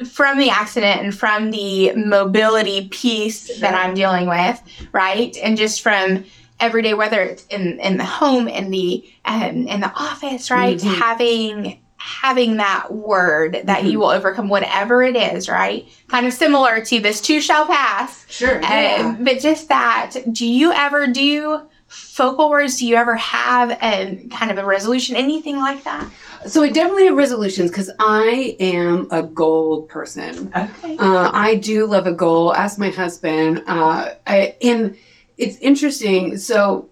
from 0.09 0.37
the 0.37 0.49
accident 0.49 1.01
and 1.01 1.13
from 1.15 1.51
the 1.51 1.93
mobility 1.95 2.87
piece 2.89 3.59
that 3.59 3.73
I'm 3.73 3.93
dealing 3.93 4.27
with, 4.27 4.61
right, 4.91 5.35
and 5.43 5.57
just 5.57 5.81
from 5.81 6.23
everyday, 6.59 6.93
whether 6.93 7.21
it's 7.21 7.45
in 7.47 7.79
in 7.79 7.97
the 7.97 8.03
home, 8.05 8.47
in 8.47 8.69
the 8.71 9.03
um, 9.25 9.67
in 9.67 9.79
the 9.81 9.91
office, 9.95 10.51
right, 10.51 10.77
Mhm. 10.77 10.95
having 10.99 11.77
having 12.03 12.57
that 12.57 12.91
word 12.93 13.61
that 13.65 13.83
Mhm. 13.83 13.91
you 13.91 13.99
will 13.99 14.09
overcome 14.09 14.49
whatever 14.49 15.03
it 15.03 15.15
is, 15.15 15.47
right? 15.47 15.85
Kind 16.07 16.25
of 16.25 16.33
similar 16.33 16.83
to 16.85 16.99
this 16.99 17.21
too 17.21 17.39
shall 17.41 17.65
pass. 17.65 18.25
Sure. 18.29 18.61
Um, 18.65 19.23
but 19.23 19.39
just 19.39 19.67
that, 19.69 20.11
do 20.31 20.45
you 20.47 20.71
ever 20.71 21.07
do 21.07 21.61
focal 21.87 22.49
words? 22.49 22.79
Do 22.79 22.87
you 22.87 22.95
ever 22.95 23.15
have 23.15 23.71
a 23.71 24.27
kind 24.31 24.49
of 24.51 24.57
a 24.57 24.65
resolution, 24.65 25.15
anything 25.15 25.57
like 25.57 25.83
that? 25.83 26.05
So 26.47 26.63
I 26.63 26.69
definitely 26.69 27.05
have 27.05 27.15
resolutions 27.17 27.69
because 27.69 27.91
I 27.99 28.55
am 28.59 29.07
a 29.11 29.21
goal 29.21 29.83
person. 29.83 30.51
Okay. 30.55 30.97
Uh, 30.97 31.29
I 31.33 31.55
do 31.55 31.85
love 31.85 32.07
a 32.07 32.13
goal. 32.13 32.53
Ask 32.55 32.79
my 32.79 32.89
husband. 32.89 33.61
Uh, 33.67 34.09
I, 34.25 34.55
and 34.61 34.95
it's 35.37 35.57
interesting. 35.57 36.37
So 36.37 36.87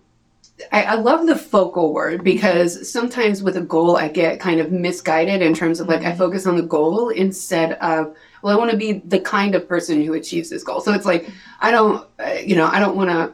I, 0.71 0.83
I 0.83 0.93
love 0.95 1.25
the 1.25 1.35
focal 1.35 1.93
word 1.93 2.23
because 2.23 2.91
sometimes 2.91 3.41
with 3.41 3.57
a 3.57 3.61
goal, 3.61 3.97
I 3.97 4.07
get 4.09 4.39
kind 4.39 4.59
of 4.59 4.71
misguided 4.71 5.41
in 5.41 5.53
terms 5.53 5.79
of 5.79 5.87
like 5.87 6.03
I 6.03 6.15
focus 6.15 6.45
on 6.45 6.57
the 6.57 6.63
goal 6.63 7.09
instead 7.09 7.73
of 7.73 8.15
well, 8.41 8.55
I 8.55 8.57
want 8.57 8.71
to 8.71 8.77
be 8.77 8.93
the 8.99 9.19
kind 9.19 9.55
of 9.55 9.67
person 9.67 10.03
who 10.03 10.13
achieves 10.13 10.49
this 10.49 10.63
goal. 10.63 10.81
So 10.81 10.93
it's 10.93 11.05
like 11.05 11.29
I 11.59 11.71
don't, 11.71 12.07
uh, 12.19 12.37
you 12.43 12.55
know, 12.55 12.67
I 12.67 12.79
don't 12.79 12.95
want 12.95 13.09
to 13.09 13.33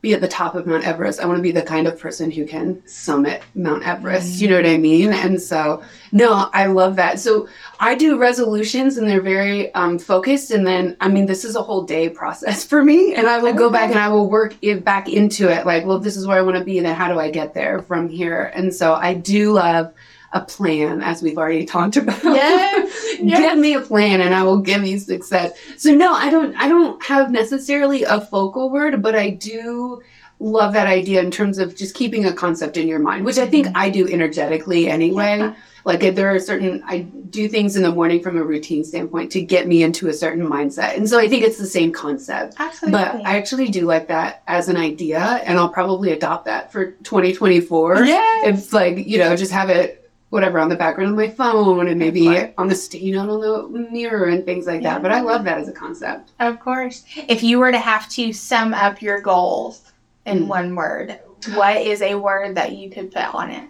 be 0.00 0.12
at 0.14 0.20
the 0.20 0.28
top 0.28 0.54
of 0.54 0.66
Mount 0.66 0.84
Everest. 0.84 1.20
I 1.20 1.26
want 1.26 1.38
to 1.38 1.42
be 1.42 1.50
the 1.50 1.62
kind 1.62 1.86
of 1.86 1.98
person 1.98 2.30
who 2.30 2.46
can 2.46 2.86
summit 2.86 3.42
Mount 3.54 3.86
Everest. 3.86 4.40
You 4.40 4.48
know 4.48 4.56
what 4.56 4.66
I 4.66 4.76
mean? 4.76 5.12
And 5.12 5.40
so, 5.40 5.82
no, 6.12 6.50
I 6.52 6.66
love 6.66 6.96
that. 6.96 7.18
So 7.18 7.48
I 7.80 7.94
do 7.94 8.18
resolutions 8.18 8.98
and 8.98 9.08
they're 9.08 9.22
very 9.22 9.72
um, 9.74 9.98
focused. 9.98 10.50
And 10.50 10.66
then, 10.66 10.96
I 11.00 11.08
mean, 11.08 11.26
this 11.26 11.44
is 11.44 11.56
a 11.56 11.62
whole 11.62 11.82
day 11.82 12.08
process 12.08 12.64
for 12.68 12.84
me. 12.84 13.14
And 13.14 13.26
I 13.26 13.38
will 13.38 13.54
go 13.54 13.70
back 13.70 13.90
and 13.90 13.98
I 13.98 14.08
will 14.08 14.28
work 14.28 14.54
it 14.62 14.84
back 14.84 15.08
into 15.08 15.48
it. 15.48 15.64
Like, 15.64 15.86
well, 15.86 15.98
this 15.98 16.16
is 16.16 16.26
where 16.26 16.38
I 16.38 16.42
want 16.42 16.58
to 16.58 16.64
be. 16.64 16.80
Then 16.80 16.94
how 16.94 17.12
do 17.12 17.18
I 17.18 17.30
get 17.30 17.54
there 17.54 17.80
from 17.80 18.08
here? 18.08 18.52
And 18.54 18.74
so 18.74 18.94
I 18.94 19.14
do 19.14 19.52
love 19.52 19.92
a 20.34 20.40
plan, 20.40 21.00
as 21.00 21.22
we've 21.22 21.38
already 21.38 21.64
talked 21.76 21.96
about. 21.96 22.22
Yes, 22.22 23.16
yes. 23.20 23.40
Give 23.40 23.58
me 23.58 23.74
a 23.74 23.80
plan 23.80 24.20
and 24.20 24.34
I 24.34 24.42
will 24.42 24.58
give 24.58 24.84
you 24.84 24.98
success. 24.98 25.56
So 25.78 25.94
no, 25.94 26.12
I 26.12 26.28
don't 26.28 26.54
I 26.56 26.68
don't 26.68 27.02
have 27.02 27.30
necessarily 27.30 28.02
a 28.02 28.20
focal 28.20 28.68
word, 28.68 29.02
but 29.02 29.14
I 29.14 29.30
do 29.30 30.02
love 30.40 30.72
that 30.74 30.88
idea 30.88 31.22
in 31.22 31.30
terms 31.30 31.58
of 31.58 31.76
just 31.76 31.94
keeping 31.94 32.26
a 32.26 32.32
concept 32.32 32.76
in 32.76 32.88
your 32.88 32.98
mind, 32.98 33.24
which 33.24 33.38
I 33.38 33.46
think 33.46 33.68
mm-hmm. 33.68 33.76
I 33.76 33.88
do 33.88 34.06
energetically 34.08 34.88
anyway. 34.88 35.38
Yeah. 35.38 35.54
Like 35.84 36.02
if 36.02 36.14
there 36.14 36.34
are 36.34 36.38
certain 36.40 36.82
I 36.86 37.00
do 37.30 37.46
things 37.46 37.76
in 37.76 37.82
the 37.82 37.92
morning 37.92 38.22
from 38.22 38.36
a 38.38 38.42
routine 38.42 38.84
standpoint 38.84 39.30
to 39.32 39.42
get 39.42 39.68
me 39.68 39.82
into 39.82 40.08
a 40.08 40.12
certain 40.12 40.44
mindset. 40.46 40.96
And 40.96 41.08
so 41.08 41.18
I 41.18 41.28
think 41.28 41.44
it's 41.44 41.58
the 41.58 41.66
same 41.66 41.92
concept. 41.92 42.56
Absolutely. 42.58 42.98
But 42.98 43.26
I 43.26 43.36
actually 43.36 43.68
do 43.68 43.82
like 43.82 44.08
that 44.08 44.42
as 44.46 44.68
an 44.68 44.76
idea 44.76 45.20
and 45.44 45.58
I'll 45.58 45.68
probably 45.68 46.10
adopt 46.12 46.46
that 46.46 46.72
for 46.72 46.92
2024 46.92 48.04
Yeah. 48.04 48.46
it's 48.46 48.72
like 48.72 49.06
you 49.06 49.18
know 49.18 49.36
just 49.36 49.52
have 49.52 49.70
it 49.70 50.03
whatever 50.30 50.58
on 50.58 50.68
the 50.68 50.76
background 50.76 51.10
of 51.10 51.16
my 51.16 51.28
phone 51.28 51.86
and 51.88 51.98
maybe 51.98 52.26
on 52.58 52.66
the 52.68 52.74
know 53.12 53.30
on 53.64 53.72
the 53.72 53.88
mirror 53.90 54.26
and 54.26 54.44
things 54.44 54.66
like 54.66 54.82
that 54.82 55.00
but 55.02 55.12
i 55.12 55.20
love 55.20 55.44
that 55.44 55.58
as 55.58 55.68
a 55.68 55.72
concept 55.72 56.32
Of 56.40 56.58
course. 56.60 57.04
If 57.28 57.42
you 57.42 57.58
were 57.58 57.70
to 57.70 57.78
have 57.78 58.08
to 58.10 58.32
sum 58.32 58.74
up 58.74 59.00
your 59.00 59.20
goals 59.20 59.92
in 60.26 60.40
Mm. 60.44 60.46
one 60.48 60.74
word, 60.74 61.20
what 61.54 61.76
is 61.76 62.00
a 62.02 62.14
word 62.14 62.56
that 62.56 62.72
you 62.72 62.90
could 62.90 63.12
put 63.12 63.34
on 63.34 63.50
it? 63.50 63.68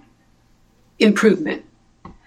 improvement 1.00 1.64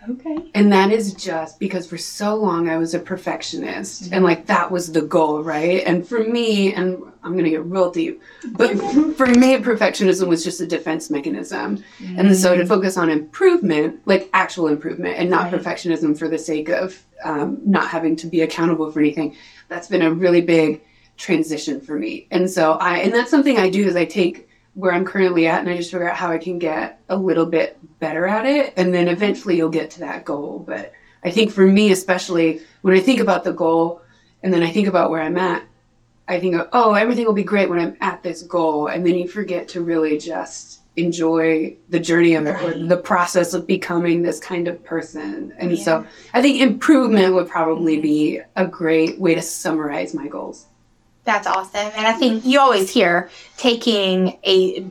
Okay. 0.10 0.50
and 0.54 0.72
that 0.72 0.92
is 0.92 1.14
just 1.14 1.60
because 1.60 1.86
for 1.88 1.98
so 1.98 2.36
long 2.36 2.70
i 2.70 2.78
was 2.78 2.94
a 2.94 3.00
perfectionist 3.00 4.12
and 4.14 4.24
like 4.24 4.46
that 4.46 4.72
was 4.72 4.92
the 4.92 5.02
goal 5.02 5.44
right 5.44 5.84
and 5.86 6.08
for 6.08 6.24
me 6.24 6.74
and 6.74 6.98
i'm 7.24 7.36
gonna 7.36 7.50
get 7.50 7.64
real 7.66 7.92
deep 7.92 8.22
but 8.52 8.70
for 9.18 9.26
me 9.28 9.58
perfectionism 9.58 10.28
was 10.28 10.44
just 10.44 10.62
a 10.62 10.68
defense 10.68 11.10
mechanism 11.10 11.84
And 12.18 12.36
so 12.36 12.56
to 12.56 12.66
focus 12.66 12.98
on 12.98 13.10
improvement, 13.10 14.00
like 14.06 14.30
actual 14.34 14.68
improvement, 14.68 15.18
and 15.18 15.30
not 15.30 15.52
Right. 15.52 15.62
perfectionism 15.62 16.18
for 16.18 16.28
the 16.28 16.38
sake 16.38 16.70
of 16.70 17.04
um, 17.24 17.60
not 17.66 17.88
having 17.90 18.16
to 18.18 18.28
be 18.28 18.42
accountable 18.42 18.92
for 18.92 19.00
anything, 19.00 19.36
that's 19.70 19.88
been 19.88 20.02
a 20.02 20.12
really 20.12 20.42
big 20.42 20.82
transition 21.18 21.82
for 21.82 21.98
me. 21.98 22.28
And 22.32 22.50
so 22.50 22.74
I, 22.74 23.00
and 23.00 23.14
that's 23.14 23.30
something 23.32 23.58
I 23.58 23.70
do 23.70 23.86
is 23.88 23.96
I 23.96 24.06
take 24.06 24.48
where 24.76 24.94
I'm 24.94 25.06
currently 25.06 25.48
at 25.48 25.60
and 25.62 25.70
I 25.70 25.76
just 25.78 25.92
figure 25.92 26.10
out 26.10 26.16
how 26.16 26.32
I 26.32 26.38
can 26.38 26.60
get 26.60 27.02
a 27.10 27.16
little 27.18 27.46
bit 27.46 27.78
better 28.00 28.28
at 28.28 28.46
it. 28.46 28.74
And 28.78 28.94
then 28.94 29.08
eventually 29.08 29.58
you'll 29.58 29.70
get 29.70 29.92
to 29.92 30.00
that 30.02 30.26
goal. 30.26 30.64
But 30.66 30.94
I 31.24 31.32
think 31.32 31.52
for 31.52 31.66
me, 31.66 31.92
especially 31.92 32.62
when 32.82 32.96
I 32.96 33.00
think 33.00 33.20
about 33.20 33.44
the 33.44 33.54
goal 33.54 34.02
and 34.44 34.54
then 34.54 34.64
I 34.64 34.72
think 34.72 34.88
about 34.88 35.10
where 35.10 35.22
I'm 35.22 35.38
at, 35.38 35.64
I 36.28 36.40
think, 36.40 36.56
oh, 36.74 36.94
everything 36.94 37.26
will 37.26 37.34
be 37.34 37.44
great 37.44 37.70
when 37.70 37.80
I'm 37.80 37.98
at 38.02 38.22
this 38.22 38.44
goal. 38.44 38.88
And 38.88 39.06
then 39.06 39.16
you 39.16 39.28
forget 39.28 39.68
to 39.70 39.82
really 39.82 40.18
just 40.18 40.82
enjoy 40.98 41.76
the 41.90 42.00
journey 42.00 42.34
of 42.34 42.46
it 42.48 42.62
or 42.64 42.88
the 42.88 42.98
process 42.98 43.54
of 43.54 43.68
becoming 43.68 44.24
this 44.24 44.40
kind 44.40 44.68
of 44.68 44.84
person. 44.84 45.54
And 45.58 45.72
Yeah. 45.72 45.84
so 45.84 46.06
I 46.34 46.42
think 46.42 46.60
improvement 46.60 47.34
would 47.36 47.48
probably 47.48 48.00
be 48.00 48.42
a 48.56 48.66
great 48.66 49.20
way 49.20 49.36
to 49.36 49.42
summarize 49.42 50.14
my 50.14 50.28
goals. 50.28 50.66
That's 51.24 51.46
awesome. 51.46 51.92
And 51.96 52.08
I 52.08 52.14
think 52.14 52.46
you 52.46 52.60
always 52.60 52.90
hear 52.90 53.30
taking 53.58 54.40
a 54.46 54.88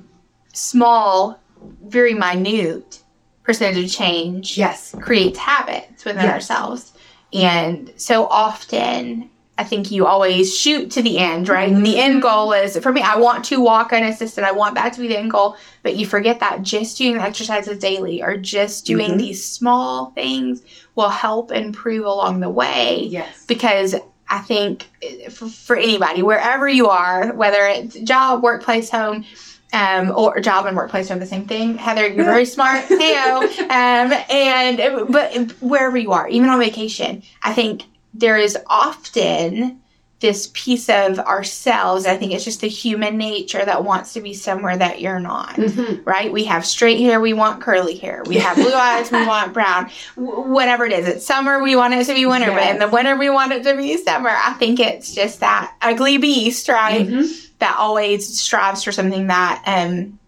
small, 0.53 1.40
very 1.87 2.14
minute 2.14 3.03
percentage 3.42 3.85
of 3.85 3.90
change 3.90 4.59
Yes. 4.59 4.95
creates 5.01 5.38
habits 5.38 6.05
within 6.05 6.23
Yes. 6.25 6.33
ourselves. 6.51 6.92
And 7.33 7.92
so 7.97 8.27
often, 8.27 9.31
I 9.59 9.64
think 9.64 9.90
you 9.90 10.05
always 10.07 10.55
shoot 10.55 10.90
to 10.92 11.03
the 11.03 11.19
end, 11.19 11.49
right? 11.49 11.71
And 11.73 11.85
the 11.87 11.99
end 11.99 12.21
goal 12.23 12.53
is 12.53 12.77
for 12.79 12.92
me, 12.92 13.01
I 13.01 13.16
want 13.16 13.45
to 13.47 13.61
walk 13.61 13.92
unassisted. 13.92 14.45
I 14.45 14.53
want 14.53 14.75
that 14.75 14.92
to 14.95 15.01
be 15.01 15.09
the 15.09 15.19
end 15.19 15.31
goal. 15.31 15.57
But 15.83 15.97
you 15.97 16.07
forget 16.07 16.40
that 16.40 16.62
just 16.62 16.99
doing 16.99 17.16
exercises 17.19 17.79
daily 17.79 18.23
or 18.23 18.37
just 18.37 18.85
doing 18.85 19.12
Mhm. 19.12 19.19
these 19.19 19.47
small 19.49 20.12
things 20.14 20.61
will 20.95 21.09
help 21.09 21.53
improve 21.53 22.05
along 22.05 22.40
the 22.40 22.51
way 22.51 23.07
Yes. 23.09 23.45
because 23.47 23.95
I 24.29 24.38
think 24.40 24.87
eh, 25.03 25.29
for, 25.31 25.47
for 25.49 25.77
anybody, 25.77 26.23
wherever 26.23 26.69
you 26.69 26.88
are, 26.88 27.33
whether 27.33 27.66
it's 27.66 27.95
job, 28.01 28.42
workplace, 28.42 28.90
home, 28.90 29.25
um, 29.72 30.12
or 30.16 30.40
job 30.40 30.66
and 30.66 30.76
workplace 30.76 31.11
are 31.11 31.18
the 31.18 31.26
same 31.26 31.46
thing. 31.46 31.76
Heather, 31.76 32.07
you're 32.07 32.24
very 32.24 32.46
smart. 32.46 32.85
Heyo. 32.88 33.42
Um, 33.62 34.12
and 34.31 35.12
but 35.12 35.52
wherever 35.61 35.96
you 35.96 36.12
are, 36.12 36.29
even 36.29 36.48
on 36.48 36.59
vacation, 36.59 37.22
I 37.42 37.52
think 37.52 37.83
there 38.14 38.37
is 38.38 38.57
often 38.66 39.81
this 40.20 40.50
piece 40.55 40.88
of 40.88 41.18
ourselves. 41.18 42.07
I 42.07 42.16
think 42.16 42.33
it's 42.33 42.42
just 42.44 42.62
the 42.62 42.68
human 42.68 43.18
nature 43.18 43.62
that 43.62 43.85
wants 43.85 44.14
to 44.14 44.22
be 44.22 44.33
somewhere 44.33 44.74
that 44.74 44.98
you're 45.02 45.20
not 45.20 45.57
Mhm. 45.57 46.07
right? 46.07 46.33
We 46.33 46.44
have 46.44 46.64
straight 46.64 46.98
hair, 47.00 47.20
we 47.20 47.35
want 47.35 47.61
curly 47.61 47.96
hair. 47.98 48.22
We 48.26 48.37
have 48.37 48.57
blue 48.57 48.72
eyes, 48.72 49.12
we 49.12 49.26
want 49.26 49.52
brown. 49.52 49.90
W- 50.16 50.50
whatever 50.50 50.87
it 50.87 50.92
is. 50.94 51.07
It's 51.07 51.26
summer, 51.26 51.62
we 51.62 51.76
want 51.76 51.92
it 51.92 52.07
to 52.07 52.14
be 52.14 52.24
winter, 52.24 52.50
but 52.50 52.66
in 52.66 52.79
the 52.79 52.88
winter, 52.88 53.14
we 53.14 53.29
want 53.29 53.52
it 53.52 53.62
to 53.64 53.76
be 53.76 53.94
summer. 53.98 54.31
I 54.31 54.55
think 54.55 54.81
it's 54.81 55.14
just 55.14 55.40
that 55.40 55.74
ugly 55.83 56.16
beast, 56.16 56.70
right? 56.70 57.07
Mhm. 57.07 57.45
That 57.59 57.77
always 57.79 58.38
strives 58.40 58.83
for 58.85 58.92
something 58.92 59.27
that 59.29 59.62
um 59.66 60.19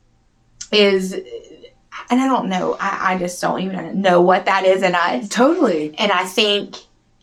is, 0.73 1.13
and 1.13 2.21
I 2.21 2.27
don't 2.27 2.49
know, 2.49 2.77
I, 2.81 3.15
I 3.15 3.19
just 3.19 3.41
don't 3.41 3.61
even 3.63 4.01
know 4.03 4.21
what 4.21 4.45
that 4.47 4.65
is 4.65 4.83
in 4.83 4.95
us. 4.95 5.29
Totally. 5.29 5.95
And 5.99 6.13
I 6.13 6.25
think 6.25 6.77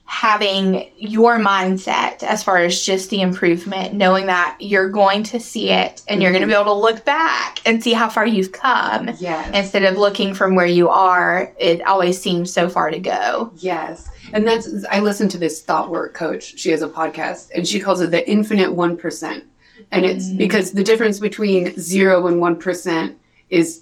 having 0.08 0.90
your 0.98 1.40
mindset 1.40 2.22
as 2.24 2.44
far 2.44 2.58
as 2.58 2.82
just 2.84 3.10
the 3.10 3.22
improvement, 3.22 3.94
knowing 3.96 4.28
that 4.28 4.56
you're 4.60 4.90
going 4.90 5.24
to 5.24 5.40
see 5.40 5.70
it 5.72 6.04
and 6.08 6.22
you're 6.22 6.32
going 6.32 6.42
to 6.42 6.48
be 6.48 6.54
able 6.54 6.66
to 6.66 6.74
look 6.74 7.04
back 7.06 7.60
and 7.66 7.84
see 7.84 7.94
how 7.94 8.08
far 8.08 8.26
you've 8.26 8.52
come 8.52 9.10
Yes. 9.20 9.50
instead 9.56 9.84
of 9.84 9.98
looking 9.98 10.34
from 10.36 10.54
where 10.56 10.68
you 10.68 10.90
are. 10.90 11.52
It 11.60 11.82
always 11.88 12.22
seems 12.22 12.54
so 12.54 12.70
far 12.70 12.92
to 12.92 13.00
go. 13.00 13.52
Yes. 13.58 14.08
And 14.34 14.48
that's, 14.48 14.86
I 14.92 15.00
listened 15.00 15.32
to 15.32 15.38
this 15.40 15.62
thought 15.64 15.90
work 15.90 16.14
coach. 16.14 16.58
She 16.60 16.70
has 16.70 16.82
a 16.84 16.88
podcast 16.90 17.50
and 17.56 17.68
she 17.68 17.80
calls 17.80 18.00
it 18.02 18.12
the 18.12 18.28
infinite 18.30 18.70
1%. 18.70 19.44
And 19.92 20.06
it's 20.06 20.26
Mm. 20.30 20.38
because 20.38 20.72
the 20.72 20.84
difference 20.84 21.20
between 21.20 21.78
zero 21.80 22.28
and 22.28 22.42
1% 22.42 23.14
is 23.50 23.82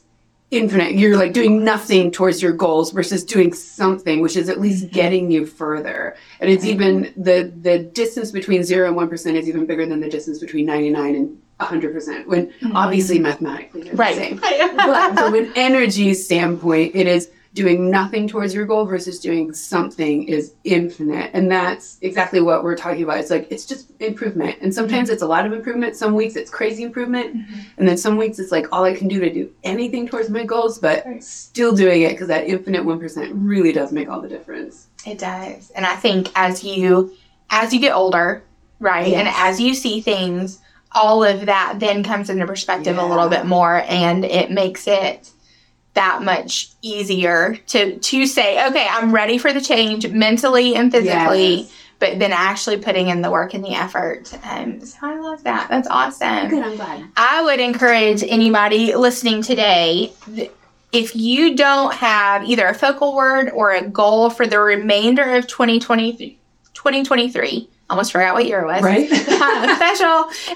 infinite. 0.52 0.94
You're 0.94 1.18
like 1.18 1.34
doing 1.34 1.63
nothing 1.63 2.12
towards 2.12 2.42
your 2.42 2.52
goals 2.52 2.92
versus 2.92 3.24
doing 3.24 3.54
something, 3.54 4.22
which 4.22 4.38
is 4.38 4.50
at 4.50 4.60
least 4.62 4.86
Mm-hmm. 4.86 4.94
getting 4.94 5.32
you 5.32 5.46
further. 5.48 6.16
And 6.39 6.50
it's 6.52 6.66
even 6.66 7.12
the, 7.18 7.52
the 7.62 7.80
distance 7.80 8.30
between 8.32 8.63
zero 8.63 8.88
and 8.88 8.96
1% 8.96 9.36
is 9.36 9.48
even 9.50 9.66
bigger 9.66 9.86
than 9.88 10.00
the 10.00 10.10
distance 10.10 10.39
between 10.39 10.66
99 10.68 11.16
and 11.16 11.38
100%, 11.60 12.28
when 12.28 12.52
obviously 12.76 13.20
mathematically 13.20 13.84
they're 13.84 13.96
the 13.96 14.13
same 14.13 14.38
but 14.76 15.13
from 15.16 15.34
an 15.36 15.52
energy 15.56 16.13
standpoint, 16.13 16.94
it 16.96 17.08
is 17.08 17.30
doing 17.54 17.92
nothing 17.92 18.28
towards 18.28 18.54
your 18.54 18.66
goal 18.66 18.86
versus 18.86 19.20
doing 19.20 19.54
something 19.54 20.28
is 20.28 20.56
infinite. 20.63 21.30
And 21.34 21.52
that's 21.52 22.00
exactly 22.02 22.42
what 22.42 22.63
we're 22.63 22.76
talking 22.76 23.04
about. 23.04 23.20
It's 23.20 23.30
like, 23.30 23.48
it's 23.52 23.66
just 23.66 23.92
improvement. 24.00 24.58
And 24.62 24.74
sometimes 24.74 25.08
mm-hmm. 25.08 25.13
it's 25.13 25.22
a 25.22 25.28
lot 25.28 25.46
of 25.46 25.54
improvement. 25.54 25.96
Some 25.96 26.16
weeks 26.16 26.36
it's 26.36 26.50
crazy 26.50 26.82
improvement. 26.82 27.36
Mm-hmm. 27.36 27.60
And 27.78 27.88
then 27.88 27.98
some 27.98 28.18
weeks 28.18 28.39
it's 28.39 28.52
like 28.52 28.66
all 28.72 28.84
I 28.84 28.96
can 28.96 29.08
do 29.08 29.20
to 29.20 29.32
do 29.32 29.52
anything 29.63 30.08
towards 30.08 30.30
my 30.30 30.44
goals, 30.44 30.80
but 30.80 31.06
Right. 31.06 31.24
still 31.24 31.76
doing 31.76 32.04
it 32.04 32.12
because 32.12 32.28
that 32.30 32.48
infinite 32.48 32.84
1% 32.84 33.32
really 33.36 33.72
does 33.72 33.92
make 33.92 34.10
all 34.10 34.22
the 34.22 34.30
difference. 34.30 34.88
It 35.06 35.20
does. 35.20 35.70
And 35.72 35.86
I 35.86 35.96
think 35.96 36.30
as 36.36 36.63
you 36.63 37.16
as 37.50 37.72
you 37.72 37.80
get 37.80 37.94
older, 37.94 38.44
right? 38.80 39.13
And 39.13 39.28
as 39.28 39.60
you 39.60 39.76
see 39.76 40.02
things, 40.02 40.60
all 40.92 41.24
of 41.24 41.46
that 41.46 41.76
then 41.80 42.04
comes 42.04 42.30
into 42.30 42.48
perspective 42.48 42.98
a 42.98 43.06
little 43.06 43.30
bit 43.30 43.46
more 43.46 43.84
and 43.88 44.26
it 44.26 44.50
makes 44.50 44.88
it 44.88 45.33
that 45.93 46.21
much 46.23 46.69
easier 46.82 47.56
to 47.67 47.97
to 47.99 48.25
say, 48.25 48.67
okay, 48.67 48.88
I'm 48.89 49.13
ready 49.13 49.38
for 49.38 49.53
the 49.53 49.62
change 49.62 50.08
mentally 50.10 50.75
and 50.75 50.91
physically, 50.91 51.53
Yes. 51.62 51.73
but 51.99 52.17
then 52.19 52.32
actually 52.32 52.77
putting 52.77 53.10
in 53.10 53.21
the 53.21 53.29
work 53.29 53.53
and 53.53 53.63
the 53.63 53.75
effort. 53.75 54.32
Um, 54.43 54.84
so 54.84 54.97
I 55.03 55.19
love 55.19 55.43
that. 55.43 55.69
That's 55.69 55.88
awesome. 55.88 56.49
Good, 56.49 56.63
I'm 56.63 56.75
glad. 56.75 57.06
I 57.15 57.43
would 57.43 57.60
encourage 57.60 58.23
anybody 58.23 58.95
listening 58.95 59.41
today 59.43 60.12
if 60.91 61.15
you 61.15 61.56
don't 61.56 61.93
have 61.93 62.43
either 62.49 62.67
a 62.67 62.73
focal 62.73 63.15
word 63.15 63.49
or 63.51 63.71
a 63.71 63.88
goal 63.88 64.29
for 64.29 64.45
the 64.47 64.60
remainder 64.60 65.36
of 65.36 65.47
2020, 65.47 66.38
2023, 66.73 67.69
almost 67.89 68.12
forgot 68.12 68.34
what 68.34 68.46
year 68.46 68.62
it 68.62 68.65
was. 68.65 68.82
Right? 68.82 69.10
Uh, 69.43 69.76
special, 69.76 70.08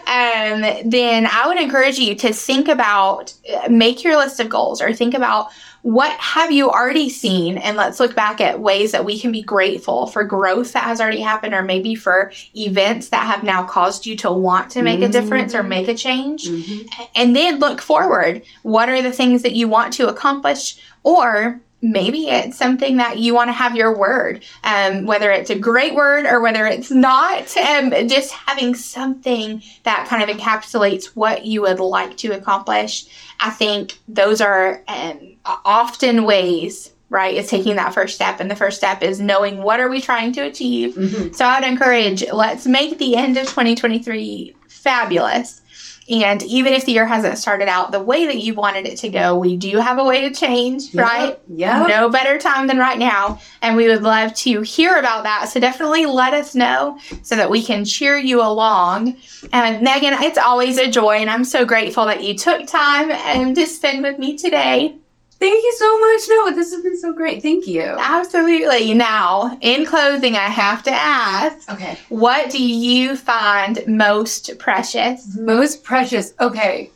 um, 0.08 0.90
then 0.90 1.28
I 1.30 1.44
would 1.48 1.60
encourage 1.60 1.98
you 2.00 2.16
to 2.16 2.32
think 2.32 2.70
about, 2.70 3.34
uh, 3.54 3.68
make 3.70 4.02
your 4.02 4.16
list 4.16 4.40
of 4.40 4.48
goals 4.48 4.82
or 4.82 4.94
think 4.94 5.14
about 5.14 5.48
what 5.82 6.12
have 6.20 6.52
you 6.54 6.70
already 6.70 7.10
seen 7.10 7.58
and 7.58 7.76
let's 7.76 8.00
look 8.00 8.16
back 8.16 8.40
at 8.40 8.60
ways 8.62 8.94
that 8.94 9.04
we 9.04 9.20
can 9.20 9.32
be 9.32 9.42
grateful 9.42 10.08
for 10.08 10.24
growth 10.24 10.72
that 10.72 10.84
has 10.84 11.02
already 11.02 11.20
happened 11.20 11.54
or 11.54 11.62
maybe 11.64 11.96
for 11.96 12.32
events 12.56 13.10
that 13.10 13.26
have 13.26 13.44
now 13.44 13.64
caused 13.66 14.06
you 14.06 14.16
to 14.18 14.32
want 14.32 14.72
to 14.72 14.82
make 14.82 15.02
a 15.02 15.10
difference 15.10 15.54
or 15.54 15.64
make 15.64 15.88
a 15.90 15.94
change 15.96 16.48
Mhm. 16.48 16.90
and 17.16 17.36
then 17.36 17.60
look 17.60 17.82
forward. 17.82 18.42
What 18.64 18.88
are 18.90 19.02
the 19.02 19.12
things 19.12 19.42
that 19.44 19.54
you 19.54 19.68
want 19.68 19.92
to 19.94 20.08
accomplish? 20.08 20.78
Or 21.04 21.60
maybe 21.82 22.28
it's 22.28 22.58
something 22.58 22.98
that 22.98 23.20
you 23.20 23.34
want 23.36 23.50
to 23.50 23.54
have 23.54 23.76
your 23.76 23.96
word, 23.96 24.44
um, 24.64 25.06
whether 25.06 25.32
it's 25.32 25.50
a 25.50 25.58
great 25.58 25.94
word 25.94 26.26
or 26.26 26.42
whether 26.42 26.66
it's 26.66 26.90
not. 26.92 27.56
Um, 27.58 27.92
just 28.08 28.32
having 28.32 28.74
something 28.76 29.62
that 29.84 30.08
kind 30.08 30.28
of 30.28 30.36
encapsulates 30.36 31.06
what 31.16 31.46
you 31.46 31.62
would 31.62 31.80
like 31.80 32.18
to 32.18 32.32
accomplish. 32.32 33.06
I 33.40 33.52
think 33.52 33.98
those 34.08 34.42
are 34.42 34.84
um, 34.88 35.36
often 35.46 36.24
ways. 36.24 36.92
Right, 37.10 37.36
is 37.36 37.48
taking 37.50 37.78
that 37.78 37.94
first 37.94 38.16
step, 38.16 38.42
and 38.42 38.52
the 38.52 38.56
first 38.58 38.76
step 38.76 39.02
is 39.02 39.22
knowing 39.22 39.64
what 39.64 39.80
are 39.80 39.88
we 39.88 40.02
trying 40.02 40.34
to 40.34 40.42
achieve, 40.42 40.96
Mhm. 40.96 41.34
so 41.34 41.46
I'd 41.46 41.64
encourage 41.64 42.22
let's 42.34 42.68
make 42.68 42.98
the 42.98 43.16
end 43.16 43.38
of 43.38 43.46
2023 43.46 44.54
fabulous. 44.68 45.62
And 46.10 46.42
even 46.44 46.74
if 46.74 46.86
the 46.86 46.94
year 46.94 47.06
hasn't 47.06 47.38
started 47.38 47.68
out 47.68 47.92
the 47.92 48.00
way 48.00 48.26
that 48.28 48.38
you 48.38 48.54
wanted 48.54 48.86
it 48.86 48.98
to 49.00 49.10
go, 49.10 49.38
we 49.38 49.58
do 49.58 49.78
have 49.78 50.00
a 50.00 50.04
way 50.04 50.22
to 50.28 50.34
change, 50.34 50.94
right? 50.96 51.38
Yeah. 51.48 51.86
No 51.88 52.10
better 52.10 52.38
time 52.38 52.68
than 52.68 52.78
right 52.78 52.98
now. 52.98 53.42
And 53.62 53.76
we 53.76 53.88
would 53.88 54.04
love 54.04 54.34
to 54.36 54.62
hear 54.62 54.96
about 54.96 55.24
that. 55.24 55.50
So 55.50 55.60
definitely 55.60 56.06
let 56.06 56.34
us 56.34 56.56
know 56.56 56.98
so 57.24 57.36
that 57.36 57.50
we 57.50 57.62
can 57.62 57.84
cheer 57.84 58.18
you 58.18 58.42
along. 58.42 59.18
And 59.52 59.82
Megan, 59.84 60.14
it's 60.24 60.38
always 60.38 60.78
a 60.78 60.90
joy. 60.90 61.18
And 61.18 61.30
I'm 61.30 61.44
so 61.44 61.66
grateful 61.66 62.06
that 62.06 62.24
you 62.24 62.38
took 62.38 62.68
time 62.68 63.12
and 63.12 63.56
to 63.56 63.66
spend 63.66 64.04
with 64.04 64.18
me 64.18 64.38
today. 64.38 64.96
Thank 65.40 65.64
you 65.64 65.74
so 65.78 66.00
much. 66.00 66.22
No, 66.30 66.56
this 66.56 66.74
has 66.74 66.82
been 66.82 66.98
so 67.00 67.14
great. 67.14 67.42
Thank 67.44 67.68
you. 67.68 67.82
Absolutely. 67.84 68.94
Now, 68.96 69.58
in 69.62 69.86
closing, 69.86 70.36
I 70.36 70.48
have 70.50 70.82
to 70.84 70.92
ask 70.92 71.70
Okay. 71.72 71.98
what 72.10 72.50
do 72.50 72.62
you 72.64 73.16
find 73.16 73.84
most 73.88 74.58
precious? 74.58 75.36
Most 75.38 75.84
precious. 75.84 76.34
Okay. 76.40 76.90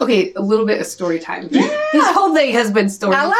Okay, 0.00 0.32
a 0.34 0.40
little 0.42 0.66
bit 0.66 0.80
of 0.80 0.86
story 0.86 1.18
time. 1.18 1.48
This 1.48 1.66
whole 2.14 2.34
thing 2.34 2.52
has 2.52 2.70
been 2.70 2.88
story 2.90 3.16
I 3.16 3.24
love 3.24 3.34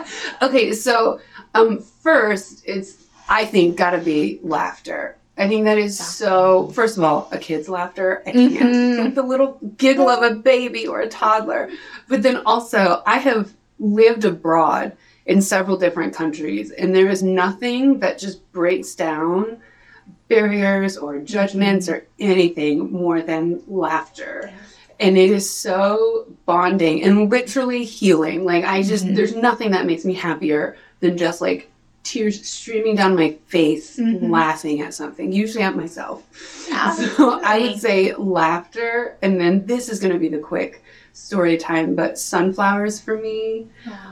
it. 0.00 0.06
okay, 0.42 0.72
so 0.72 1.20
um 1.54 1.78
first 1.78 2.62
it's 2.66 2.94
I 3.28 3.44
think 3.44 3.76
gotta 3.76 3.98
be 3.98 4.40
laughter. 4.42 5.16
I 5.36 5.46
think 5.46 5.66
that 5.66 5.78
is 5.78 5.96
so 5.96 6.68
first 6.74 6.96
of 6.98 7.04
all, 7.04 7.28
a 7.30 7.38
kid's 7.38 7.68
laughter. 7.68 8.22
I 8.26 8.32
can't 8.32 8.54
Mhm. 8.54 8.98
like 9.04 9.14
the 9.14 9.22
little 9.22 9.58
giggle 9.76 10.08
of 10.08 10.22
a 10.24 10.34
baby 10.34 10.86
or 10.88 11.00
a 11.00 11.08
toddler. 11.08 11.68
But 12.08 12.22
then 12.22 12.38
also 12.44 13.02
I 13.06 13.18
have 13.18 13.52
lived 13.78 14.24
abroad 14.24 14.96
in 15.26 15.40
several 15.42 15.76
different 15.76 16.14
countries 16.14 16.70
and 16.72 16.94
there 16.94 17.08
is 17.08 17.22
nothing 17.22 18.00
that 18.00 18.18
just 18.18 18.50
breaks 18.52 18.94
down 18.94 19.58
barriers 20.28 20.96
or 20.96 21.18
judgments 21.18 21.88
or 21.88 22.06
anything 22.18 22.90
more 22.92 23.22
than 23.22 23.62
laughter. 23.66 24.50
And 25.00 25.16
it 25.16 25.30
is 25.30 25.48
so 25.48 26.26
bonding 26.44 27.02
and 27.04 27.30
literally 27.30 27.84
healing. 27.84 28.44
Like 28.44 28.64
I 28.64 28.82
just 28.82 29.06
Mhm. 29.06 29.14
there's 29.16 29.34
nothing 29.36 29.70
that 29.70 29.86
makes 29.86 30.04
me 30.04 30.14
happier 30.14 30.76
than 31.00 31.16
just 31.16 31.40
like 31.40 31.70
tears 32.02 32.46
streaming 32.48 32.96
down 32.96 33.14
my 33.14 33.36
face 33.46 33.96
Mhm. 33.98 34.30
laughing 34.30 34.80
at 34.80 34.94
something, 34.94 35.30
usually 35.30 35.62
at 35.62 35.76
myself. 35.76 36.22
So 37.16 37.40
I 37.42 37.58
would 37.60 37.78
say 37.78 38.14
laughter 38.16 39.16
and 39.22 39.40
then 39.40 39.66
this 39.66 39.88
is 39.88 40.00
going 40.00 40.12
to 40.12 40.18
be 40.18 40.28
the 40.28 40.38
quick 40.38 40.82
story 41.18 41.56
time, 41.56 41.94
but 41.94 42.18
sunflowers 42.18 43.00
for 43.00 43.18
me 43.18 43.66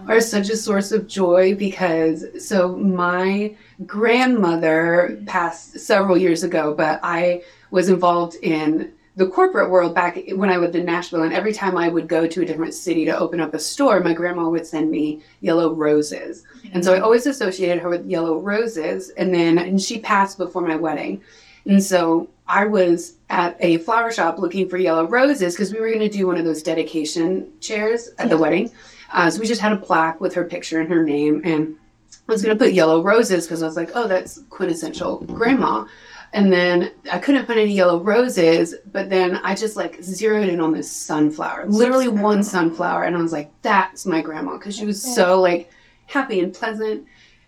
are 0.08 0.20
such 0.20 0.50
a 0.50 0.56
source 0.56 0.92
of 0.92 1.06
joy 1.06 1.54
because 1.54 2.24
so 2.46 2.76
my 2.76 3.54
grandmother 3.86 5.10
mm-hmm. 5.12 5.24
passed 5.24 5.78
several 5.78 6.18
years 6.18 6.42
ago, 6.42 6.74
but 6.74 7.00
I 7.02 7.42
was 7.70 7.88
involved 7.88 8.36
in 8.42 8.92
the 9.14 9.26
corporate 9.26 9.70
world 9.70 9.94
back 9.94 10.18
when 10.34 10.50
I 10.50 10.58
lived 10.58 10.76
in 10.76 10.84
Nashville, 10.84 11.22
and 11.22 11.32
every 11.32 11.54
time 11.54 11.78
I 11.78 11.88
would 11.88 12.06
go 12.06 12.26
to 12.26 12.42
a 12.42 12.44
different 12.44 12.74
city 12.74 13.06
to 13.06 13.18
open 13.18 13.40
up 13.40 13.54
a 13.54 13.58
store, 13.58 14.00
my 14.00 14.12
grandma 14.12 14.50
would 14.50 14.66
send 14.66 14.90
me 14.90 15.22
yellow 15.40 15.72
roses. 15.72 16.44
Mm-hmm. 16.58 16.68
And 16.74 16.84
so 16.84 16.92
I 16.92 17.00
always 17.00 17.26
associated 17.26 17.78
her 17.78 17.88
with 17.88 18.04
yellow 18.04 18.38
roses, 18.38 19.10
and 19.10 19.34
then 19.34 19.56
and 19.56 19.80
she 19.80 20.00
passed 20.00 20.36
before 20.36 20.62
my 20.62 20.76
wedding. 20.76 21.22
And 21.64 21.82
so 21.82 22.28
I 22.48 22.66
was 22.66 23.16
at 23.28 23.56
a 23.60 23.78
flower 23.78 24.12
shop 24.12 24.38
looking 24.38 24.68
for 24.68 24.76
yellow 24.76 25.06
roses 25.06 25.54
because 25.54 25.72
we 25.72 25.80
were 25.80 25.88
going 25.88 26.00
to 26.00 26.08
do 26.08 26.26
one 26.26 26.38
of 26.38 26.44
those 26.44 26.62
dedication 26.62 27.50
chairs 27.60 28.10
at 28.18 28.28
the 28.28 28.38
wedding. 28.38 28.70
Uh, 29.12 29.30
so 29.30 29.40
we 29.40 29.46
just 29.46 29.60
had 29.60 29.72
a 29.72 29.76
plaque 29.76 30.20
with 30.20 30.34
her 30.34 30.44
picture 30.44 30.80
and 30.80 30.88
her 30.88 31.02
name, 31.02 31.40
and 31.44 31.76
I 32.28 32.32
was 32.32 32.42
going 32.42 32.56
to 32.56 32.64
put 32.64 32.72
yellow 32.72 33.02
roses 33.02 33.46
because 33.46 33.62
I 33.62 33.66
was 33.66 33.76
like, 33.76 33.90
oh, 33.94 34.08
that's 34.08 34.40
quintessential 34.50 35.20
grandma. 35.20 35.86
And 36.32 36.52
then 36.52 36.90
I 37.10 37.18
couldn't 37.18 37.46
find 37.46 37.58
any 37.58 37.72
yellow 37.72 38.00
roses, 38.00 38.74
but 38.92 39.08
then 39.08 39.36
I 39.36 39.54
just 39.54 39.76
like 39.76 40.02
zeroed 40.02 40.48
in 40.48 40.60
on 40.60 40.72
this 40.72 40.90
sunflower, 40.90 41.66
literally 41.68 42.08
one 42.08 42.42
sunflower, 42.42 43.04
and 43.04 43.16
I 43.16 43.22
was 43.22 43.32
like, 43.32 43.50
that's 43.62 44.06
my 44.06 44.20
grandma 44.20 44.58
because 44.58 44.76
she 44.76 44.84
was 44.84 45.00
so 45.00 45.40
like 45.40 45.70
happy 46.06 46.40
and 46.40 46.52
pleasant. 46.52 47.06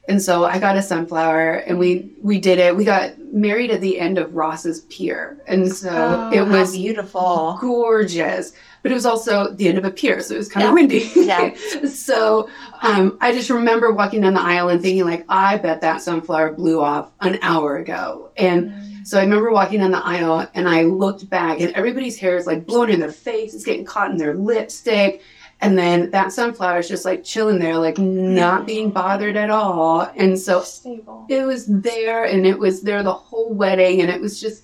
And 0.08 0.22
so 0.22 0.44
I 0.46 0.58
got 0.58 0.76
a 0.76 0.82
sunflower, 0.82 1.50
and 1.66 1.78
we 1.78 2.10
we 2.22 2.40
did 2.40 2.58
it. 2.58 2.74
We 2.74 2.84
got 2.84 3.18
married 3.32 3.70
at 3.70 3.82
the 3.82 4.00
end 4.00 4.16
of 4.16 4.34
Ross's 4.34 4.80
Pier, 4.82 5.36
and 5.46 5.70
so 5.70 5.90
Oh, 5.90 6.34
it 6.34 6.48
was 6.48 6.72
beautiful. 6.74 7.58
gorgeous. 7.60 8.52
But 8.82 8.92
it 8.92 8.94
was 8.94 9.04
also 9.04 9.52
the 9.52 9.68
end 9.68 9.76
of 9.76 9.84
a 9.84 9.90
pier, 9.90 10.20
so 10.20 10.34
it 10.34 10.38
was 10.38 10.48
kind 10.48 10.62
Yeah. 10.64 10.68
of 10.70 10.74
windy. 10.74 11.10
Yeah. 11.14 11.54
so 11.88 12.48
um, 12.80 13.18
I 13.20 13.32
just 13.32 13.50
remember 13.50 13.92
walking 13.92 14.20
down 14.22 14.34
the 14.34 14.40
aisle 14.40 14.68
and 14.68 14.80
thinking, 14.80 15.04
like, 15.04 15.24
I 15.28 15.56
bet 15.58 15.80
that 15.82 16.00
sunflower 16.00 16.52
blew 16.52 16.80
off 16.80 17.10
an 17.20 17.38
hour 17.42 17.76
ago. 17.76 18.30
And 18.36 18.72
so 19.06 19.18
I 19.18 19.22
remember 19.24 19.50
walking 19.50 19.80
down 19.80 19.90
the 19.90 20.04
aisle 20.06 20.46
and 20.54 20.68
I 20.68 20.84
looked 20.84 21.28
back, 21.28 21.60
and 21.60 21.72
everybody's 21.74 22.16
hair 22.18 22.36
is 22.36 22.46
like 22.46 22.66
blown 22.66 22.88
in 22.88 23.00
their 23.00 23.12
face, 23.12 23.52
it's 23.52 23.64
getting 23.64 23.84
caught 23.84 24.10
in 24.12 24.16
their 24.16 24.34
lipstick. 24.34 25.20
And 25.60 25.76
then 25.76 26.10
that 26.12 26.32
sunflower 26.32 26.78
is 26.78 26.88
just 26.88 27.04
like 27.04 27.24
chilling 27.24 27.58
there, 27.58 27.76
like 27.76 27.98
not 27.98 28.66
being 28.66 28.90
bothered 28.90 29.36
at 29.36 29.50
all. 29.50 30.02
And 30.14 30.38
so 30.38 30.62
Stable. 30.62 31.26
it 31.28 31.44
was 31.44 31.66
there 31.66 32.24
and 32.24 32.46
it 32.46 32.58
was 32.58 32.82
there 32.82 33.02
the 33.02 33.12
whole 33.12 33.52
wedding 33.52 34.00
and 34.00 34.08
it 34.10 34.20
was 34.20 34.40
just 34.40 34.62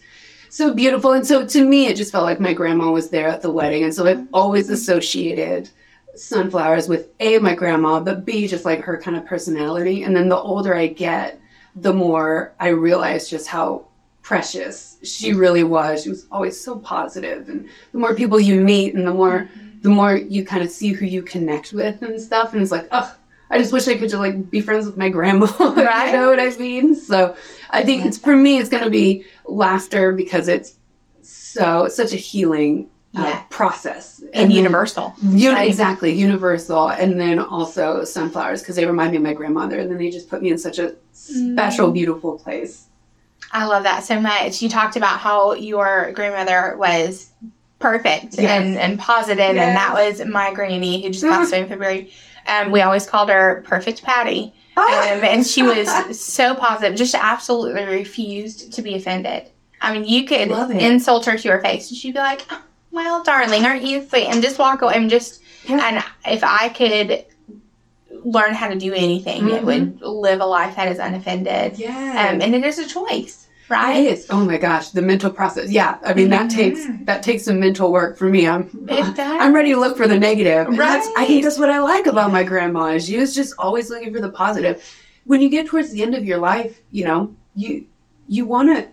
so 0.51 0.73
beautiful. 0.73 1.13
And 1.13 1.27
so 1.27 1.45
to 1.45 1.65
me, 1.65 1.87
it 1.87 1.97
just 1.97 2.13
felt 2.13 2.25
like 2.25 2.39
my 2.39 2.53
grandma 2.53 2.93
was 2.93 3.11
there 3.11 3.29
at 3.29 3.43
the 3.43 3.51
wedding. 3.51 3.83
And 3.83 3.93
so 3.93 4.07
I've 4.07 4.19
mm-hmm. 4.19 4.35
always 4.35 4.71
associated 4.71 5.69
sunflowers 6.15 6.89
with 6.89 7.09
A, 7.19 7.39
my 7.39 7.57
grandma, 7.57 7.99
but 7.99 8.25
B, 8.25 8.47
just 8.47 8.65
like 8.65 8.81
her 8.83 8.97
kind 8.97 9.17
of 9.17 9.27
personality. 9.27 10.05
And 10.05 10.15
then 10.15 10.29
the 10.29 10.39
older 10.39 10.77
I 10.77 10.87
get, 10.87 11.41
the 11.75 11.93
more 11.93 12.55
I 12.61 12.69
realize 12.69 13.29
just 13.29 13.49
how 13.49 13.87
precious 14.25 14.97
she 15.03 15.33
really 15.35 15.65
was. 15.65 16.03
She 16.03 16.09
was 16.09 16.27
always 16.33 16.59
so 16.59 16.79
positive, 16.79 17.49
and 17.49 17.69
the 17.93 17.99
more 17.99 18.15
people 18.15 18.41
you 18.41 18.61
meet, 18.61 18.95
and 18.95 19.07
the 19.07 19.13
more 19.13 19.41
mm-hmm. 19.41 19.64
The 19.85 19.91
more 19.91 20.17
you 20.17 20.45
kind 20.47 20.63
of 20.65 20.71
see 20.71 20.89
who 20.93 21.05
you 21.05 21.21
connect 21.23 21.73
with 21.75 22.01
and 22.03 22.19
stuff. 22.21 22.53
And 22.55 22.63
it's 22.63 22.73
like, 22.73 22.89
oh, 22.91 23.15
I 23.51 23.59
just 23.59 23.71
wish 23.73 23.87
I 23.87 23.93
could 23.95 24.09
just 24.09 24.15
like 24.27 24.51
be 24.51 24.61
friends 24.63 24.87
with 24.87 24.97
my 24.97 25.11
grandma. 25.11 25.47
Right. 25.61 26.07
you 26.07 26.13
know 26.15 26.31
what 26.31 26.41
I 26.41 26.49
mean? 26.59 26.95
So 26.97 27.37
I 27.71 27.85
think 27.85 28.07
it's 28.07 28.17
for 28.19 28.35
me, 28.35 28.59
it's 28.59 28.71
gonna 28.71 28.89
be 28.91 29.27
laughter 29.47 30.13
because 30.13 30.49
it's 30.49 30.77
so 31.23 31.85
it's 31.85 31.95
such 31.97 32.13
a 32.15 32.17
healing 32.17 32.89
uh, 33.17 33.23
Yeah. 33.29 33.43
process 33.51 34.21
And 34.33 34.51
then- 34.51 34.51
universal. 34.51 35.15
Uni- 35.23 35.49
Right. 35.55 35.69
exactly 35.69 36.13
universal 36.13 36.89
and 36.89 37.21
then 37.21 37.39
also 37.39 38.05
sunflowers 38.05 38.63
because 38.63 38.77
they 38.77 38.87
remind 38.87 39.11
me 39.13 39.19
of 39.19 39.23
my 39.23 39.35
grandmother 39.35 39.79
and 39.79 39.91
then 39.91 39.99
they 39.99 40.11
just 40.11 40.29
put 40.31 40.43
me 40.43 40.49
in 40.51 40.59
such 40.59 40.79
a 40.79 40.97
special 41.13 41.91
beautiful 41.93 42.39
place 42.39 42.87
I 43.53 43.67
love 43.67 43.85
that 43.85 44.03
so 44.03 44.19
much. 44.21 44.63
You 44.63 44.69
talked 44.69 44.97
about 44.97 45.21
how 45.21 45.53
your 45.53 46.11
grandmother 46.13 46.77
was 46.77 47.31
perfect 47.79 48.35
Yes. 48.39 48.63
and, 48.63 48.77
and 48.79 48.99
positive, 48.99 49.39
and 49.57 49.77
that 49.77 49.93
was 49.95 50.25
my 50.25 50.53
granny 50.55 51.03
who 51.03 51.11
just 51.11 51.25
passed 51.25 51.53
away 51.53 51.63
in 51.63 51.69
February. 51.69 52.13
Um, 52.47 52.71
we 52.71 52.81
always 52.83 53.07
called 53.07 53.31
her 53.31 53.63
Perfect 53.67 54.03
Patty. 54.03 54.53
Um, 54.77 54.85
and 54.87 55.47
she 55.47 55.63
was 55.63 55.89
so 56.21 56.55
positive, 56.55 56.97
just 56.97 57.15
absolutely 57.15 57.85
refused 57.85 58.73
to 58.73 58.83
be 58.83 58.95
offended. 58.95 59.45
I 59.81 59.93
mean, 59.93 60.05
you 60.05 60.25
could 60.25 60.51
insult 60.73 61.27
her 61.27 61.37
to 61.39 61.49
her 61.51 61.61
face, 61.61 61.91
and 61.91 61.97
she'd 61.99 62.13
be 62.15 62.19
like, 62.19 62.45
"Oh, 62.51 62.63
"Well, 62.91 63.23
darling, 63.23 63.65
aren't 63.65 63.83
you?" 63.83 64.07
sweet?" 64.09 64.27
And 64.27 64.43
just 64.43 64.59
walk 64.59 64.83
away. 64.83 64.95
And 64.97 65.09
just, 65.11 65.43
Yeah. 65.69 65.81
and 65.87 66.05
if 66.27 66.43
I 66.43 66.71
could 66.71 67.25
learn 68.25 68.55
how 68.55 68.69
to 68.69 68.77
do 68.77 68.93
anything, 68.95 69.49
it 69.51 69.63
Mhm. 69.63 69.65
would 69.65 70.03
live 70.03 70.41
a 70.41 70.47
life 70.47 70.77
that 70.77 70.89
is 70.91 70.99
unoffended. 70.99 71.79
yeah 71.79 72.31
Um, 72.33 72.41
and 72.41 72.55
it 72.55 72.65
is 72.65 72.79
a 72.79 72.87
choice, 72.87 73.44
It 73.69 73.71
right? 73.73 73.97
is. 74.07 74.27
Oh 74.31 74.45
my 74.45 74.59
gosh, 74.59 74.91
the 74.91 75.03
mental 75.03 75.31
process. 75.31 75.71
Yeah, 75.71 75.99
I 76.05 76.13
mean 76.15 76.29
that 76.31 76.51
Mhm. 76.51 76.55
takes 76.55 76.81
that 77.07 77.23
takes 77.23 77.45
some 77.45 77.59
mental 77.61 77.91
work 77.91 78.17
for 78.19 78.29
me. 78.29 78.47
I'm 78.47 78.69
I'm 78.91 79.55
ready 79.55 79.73
to 79.73 79.81
look 79.81 79.97
for 79.97 80.07
the 80.07 80.19
negative. 80.19 80.77
That's, 80.77 81.09
I 81.17 81.25
think 81.27 81.43
that's 81.45 81.59
what 81.59 81.71
I 81.71 81.81
like 81.81 82.07
about 82.07 82.31
my 82.33 82.43
grandma. 82.45 82.87
Is 82.93 83.07
she 83.07 83.17
was 83.19 83.35
just 83.35 83.55
always 83.59 83.91
looking 83.91 84.13
for 84.13 84.21
the 84.21 84.31
positive. 84.31 84.83
When 85.25 85.41
you 85.41 85.49
get 85.49 85.67
towards 85.67 85.91
the 85.91 86.03
end 86.03 86.15
of 86.15 86.25
your 86.25 86.39
life, 86.39 86.81
you 86.91 87.05
know 87.05 87.35
you 87.55 87.87
you 88.29 88.45
want 88.47 88.69
to 88.77 88.89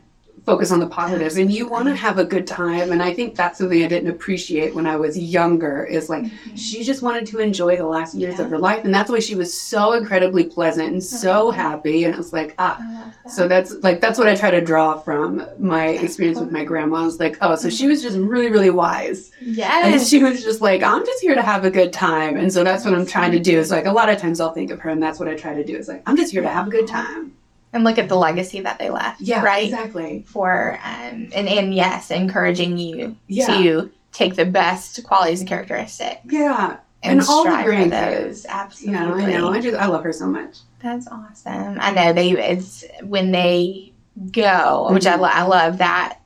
focus 0.45 0.71
on 0.71 0.79
the 0.79 0.87
positives 0.87 1.37
and 1.37 1.51
you 1.51 1.67
want 1.67 1.85
to 1.85 1.95
have 1.95 2.17
a 2.17 2.25
good 2.25 2.47
time. 2.47 2.91
And 2.91 3.01
I 3.01 3.13
think 3.13 3.35
that's 3.35 3.59
something 3.59 3.83
I 3.83 3.87
didn't 3.87 4.09
appreciate 4.09 4.73
when 4.73 4.87
I 4.87 4.95
was 4.95 5.17
younger. 5.17 5.83
Is 5.83 6.09
like 6.09 6.25
she 6.55 6.83
just 6.83 7.01
wanted 7.01 7.25
to 7.27 7.39
enjoy 7.39 7.77
the 7.77 7.85
last 7.85 8.15
years 8.15 8.39
of 8.39 8.49
her 8.49 8.57
life, 8.57 8.83
and 8.83 8.93
that's 8.93 9.09
why 9.09 9.19
she 9.19 9.35
was 9.35 9.59
so 9.59 9.93
incredibly 9.93 10.43
pleasant 10.45 10.91
and 10.91 11.03
so 11.03 11.51
happy. 11.51 12.03
And 12.03 12.13
it 12.13 12.17
was 12.17 12.33
like 12.33 12.55
ah. 12.57 12.77
That. 13.23 13.31
So 13.31 13.47
that's 13.47 13.73
like 13.83 14.01
that's 14.01 14.17
what 14.17 14.27
I 14.27 14.35
try 14.35 14.51
to 14.51 14.61
draw 14.61 14.99
from 14.99 15.45
my 15.59 15.89
experience 15.89 16.39
with 16.39 16.51
my 16.51 16.63
grandma. 16.63 16.97
I 16.97 17.05
was 17.05 17.19
like, 17.19 17.37
oh, 17.41 17.55
so 17.55 17.69
she 17.69 17.87
was 17.87 18.01
just 18.01 18.17
really, 18.17 18.49
really 18.49 18.69
wise. 18.69 19.31
And 19.39 19.93
yes. 19.93 20.09
she 20.09 20.23
was 20.23 20.43
just 20.43 20.61
like, 20.61 20.83
I'm 20.83 21.05
just 21.05 21.21
here 21.21 21.35
to 21.35 21.41
have 21.41 21.65
a 21.65 21.71
good 21.71 21.93
time. 21.93 22.37
And 22.37 22.51
so 22.51 22.63
that's 22.63 22.83
what 22.85 22.93
I'm 22.93 23.05
trying 23.05 23.31
to 23.31 23.39
do. 23.39 23.57
Is 23.57 23.71
like 23.71 23.85
a 23.85 23.91
lot 23.91 24.09
of 24.09 24.17
times 24.17 24.39
I'll 24.39 24.53
think 24.53 24.71
of 24.71 24.79
her 24.79 24.89
and 24.89 25.01
that's 25.01 25.19
what 25.19 25.27
I 25.27 25.35
try 25.35 25.53
to 25.53 25.63
do. 25.63 25.75
Is 25.75 25.87
like, 25.87 26.03
I'm 26.05 26.17
just 26.17 26.31
here 26.31 26.41
to 26.41 26.49
have 26.49 26.67
a 26.67 26.71
good 26.71 26.87
time. 26.87 27.33
And 27.73 27.83
look 27.85 27.97
at 27.97 28.09
the 28.09 28.15
legacy 28.17 28.59
that 28.61 28.79
they 28.79 28.89
left. 28.89 29.21
Yeah, 29.21 29.41
Right. 29.43 29.65
exactly. 29.65 30.25
For 30.27 30.77
um 30.83 31.29
and, 31.33 31.47
and 31.47 31.73
yes, 31.73 32.11
encouraging 32.11 32.77
you 32.77 33.15
Yeah. 33.27 33.47
to 33.47 33.91
take 34.11 34.35
the 34.35 34.45
best 34.45 35.03
qualities 35.03 35.39
and 35.39 35.47
characteristics 35.47 36.19
Yeah. 36.25 36.77
and, 37.01 37.19
And 37.19 37.29
all 37.29 37.43
the 37.45 37.49
grandkids. 37.49 37.89
those. 37.91 38.43
Yeah, 38.45 38.61
Absolutely. 38.63 39.23
I 39.25 39.37
know. 39.37 39.49
I 39.53 39.61
just 39.61 39.77
I 39.77 39.85
love 39.85 40.03
her 40.03 40.11
so 40.13 40.27
much. 40.27 40.57
That's 40.83 41.07
awesome. 41.07 41.77
I 41.79 41.91
know 41.91 42.11
they 42.11 42.31
it's 42.31 42.83
when 43.03 43.31
they 43.31 43.93
go, 44.31 44.89
which 44.91 45.05
I, 45.07 45.15
Mhm. 45.15 45.19
lo- 45.21 45.29
I 45.31 45.43
love 45.43 45.77
that 45.77 46.17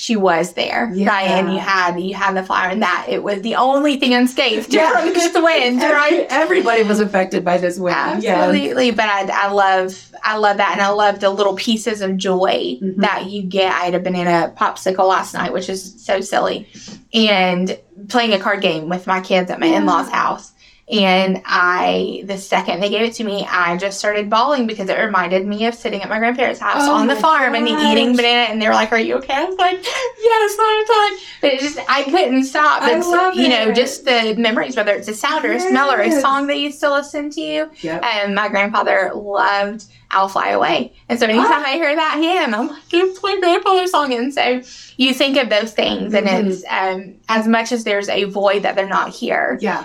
she 0.00 0.16
was 0.16 0.54
there, 0.54 0.90
Yeah. 0.94 1.08
right? 1.10 1.28
And 1.28 1.52
you 1.52 1.58
had 1.58 2.00
you 2.00 2.14
had 2.14 2.34
the 2.34 2.42
flower, 2.42 2.68
and 2.70 2.82
that 2.82 3.04
it 3.08 3.22
was 3.22 3.42
the 3.42 3.56
only 3.56 3.98
thing 3.98 4.14
unscathed 4.14 4.72
Yeah. 4.72 4.92
from 4.98 5.12
this 5.12 5.34
wind, 5.34 5.82
Every- 5.82 5.94
right? 5.94 6.26
Everybody 6.30 6.82
was 6.84 7.00
affected 7.00 7.44
by 7.44 7.58
this 7.58 7.78
wind. 7.78 8.22
Yeah. 8.22 8.44
Absolutely, 8.44 8.92
but 8.92 9.04
I, 9.04 9.28
I 9.46 9.52
love 9.52 10.06
I 10.22 10.38
love 10.38 10.56
that, 10.56 10.72
and 10.72 10.80
I 10.80 10.88
love 10.88 11.20
the 11.20 11.28
little 11.28 11.54
pieces 11.54 12.00
of 12.00 12.16
joy 12.16 12.78
Mhm. 12.82 12.96
that 12.96 13.26
you 13.30 13.42
get. 13.42 13.72
I 13.74 13.84
had 13.84 13.94
a 13.94 14.00
banana 14.00 14.52
popsicle 14.56 15.06
last 15.06 15.34
night, 15.34 15.52
which 15.52 15.68
is 15.68 16.02
so 16.02 16.20
silly, 16.22 16.66
and 17.12 17.78
playing 18.08 18.32
a 18.32 18.38
card 18.38 18.62
game 18.62 18.88
with 18.88 19.06
my 19.06 19.20
kids 19.20 19.50
at 19.50 19.60
my 19.60 19.66
Yeah. 19.66 19.76
in 19.78 19.86
laws' 19.86 20.08
house. 20.08 20.52
And 20.90 21.40
I, 21.44 22.22
the 22.26 22.36
second 22.36 22.80
they 22.80 22.88
gave 22.88 23.02
it 23.02 23.12
to 23.14 23.24
me, 23.24 23.46
I 23.48 23.76
just 23.76 23.98
started 23.98 24.28
bawling 24.28 24.66
because 24.66 24.88
it 24.88 24.98
reminded 24.98 25.46
me 25.46 25.66
of 25.66 25.74
sitting 25.74 26.02
at 26.02 26.08
my 26.08 26.18
grandparents' 26.18 26.58
house 26.58 26.82
Oh 26.82 26.94
on 26.94 27.06
the 27.06 27.14
farm 27.16 27.54
and 27.54 27.66
gosh. 27.66 27.92
eating 27.92 28.16
banana. 28.16 28.50
And 28.52 28.60
they 28.60 28.66
were 28.66 28.74
like, 28.74 28.90
"Are 28.92 28.98
you 28.98 29.14
okay?" 29.16 29.34
I 29.34 29.44
was 29.44 29.56
like, 29.58 29.84
"Yes, 29.84 30.56
I'm 30.60 30.86
fine." 30.86 31.26
But 31.40 31.52
it 31.54 31.60
just, 31.60 31.78
I 31.88 32.02
couldn't 32.04 32.44
stop. 32.44 32.82
I 32.82 32.98
love 32.98 33.34
you 33.36 33.48
know, 33.48 33.72
just 33.72 34.04
the 34.04 34.34
memories, 34.36 34.76
whether 34.76 34.92
it's 34.92 35.08
a 35.08 35.14
sound 35.14 35.44
or 35.44 35.52
a 35.52 35.60
smell 35.60 35.90
or 35.92 36.00
a 36.00 36.20
song 36.20 36.46
they 36.48 36.56
used 36.58 36.80
to 36.80 36.92
listen 36.92 37.30
to. 37.30 37.68
Yep. 37.80 38.02
And 38.04 38.34
my 38.34 38.48
grandfather 38.48 39.12
loved 39.14 39.84
I'll 40.10 40.28
Fly 40.28 40.48
Away. 40.48 40.92
And 41.08 41.20
so 41.20 41.26
anytime 41.26 41.64
I 41.64 41.74
hear 41.74 41.94
that 41.94 42.18
hymn, 42.20 42.52
I'm 42.52 42.66
like, 42.66 42.82
it's 42.92 43.22
my 43.22 43.38
grandfather's 43.38 43.92
song. 43.92 44.12
And 44.12 44.34
so 44.34 44.60
you 44.96 45.14
think 45.14 45.36
of 45.36 45.48
those 45.50 45.72
things, 45.72 46.12
and 46.14 46.26
Mhm. 46.26 46.50
it's 46.50 46.64
um, 46.68 47.14
as 47.28 47.46
much 47.46 47.70
as 47.70 47.84
there's 47.84 48.08
a 48.08 48.24
void 48.24 48.64
that 48.64 48.74
they're 48.74 48.88
not 48.88 49.10
here, 49.10 49.56
Yeah. 49.60 49.84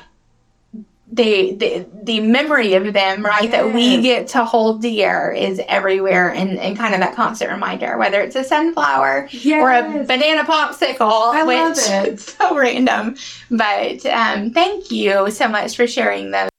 The, 1.12 1.54
the, 1.54 1.86
the 2.04 2.20
memory 2.20 2.74
of 2.74 2.92
them, 2.94 3.24
right, 3.24 3.50
that 3.52 3.74
we 3.74 4.02
get 4.02 4.28
to 4.30 4.44
hold 4.44 4.82
dear 4.82 5.32
is 5.32 5.62
everywhere 5.68 6.30
and, 6.34 6.58
and 6.58 6.76
kind 6.76 6.94
of 6.96 7.00
that 7.00 7.16
constant 7.16 7.52
reminder, 7.52 7.98
whether 7.98 8.22
it's 8.22 8.36
a 8.36 8.44
sunflower 8.44 9.30
Yes. 9.32 9.62
or 9.62 9.72
a 9.72 10.04
banana 10.04 10.44
popsicle, 10.44 11.34
I 11.34 11.44
which 11.44 11.58
love 11.58 11.78
it. 12.08 12.14
is 12.16 12.24
so 12.26 12.58
random. 12.58 13.16
But 13.52 14.06
um, 14.08 14.52
thank 14.52 14.90
you 14.92 15.30
so 15.32 15.48
much 15.48 15.76
for 15.76 15.86
sharing 15.88 16.32
those. 16.32 16.50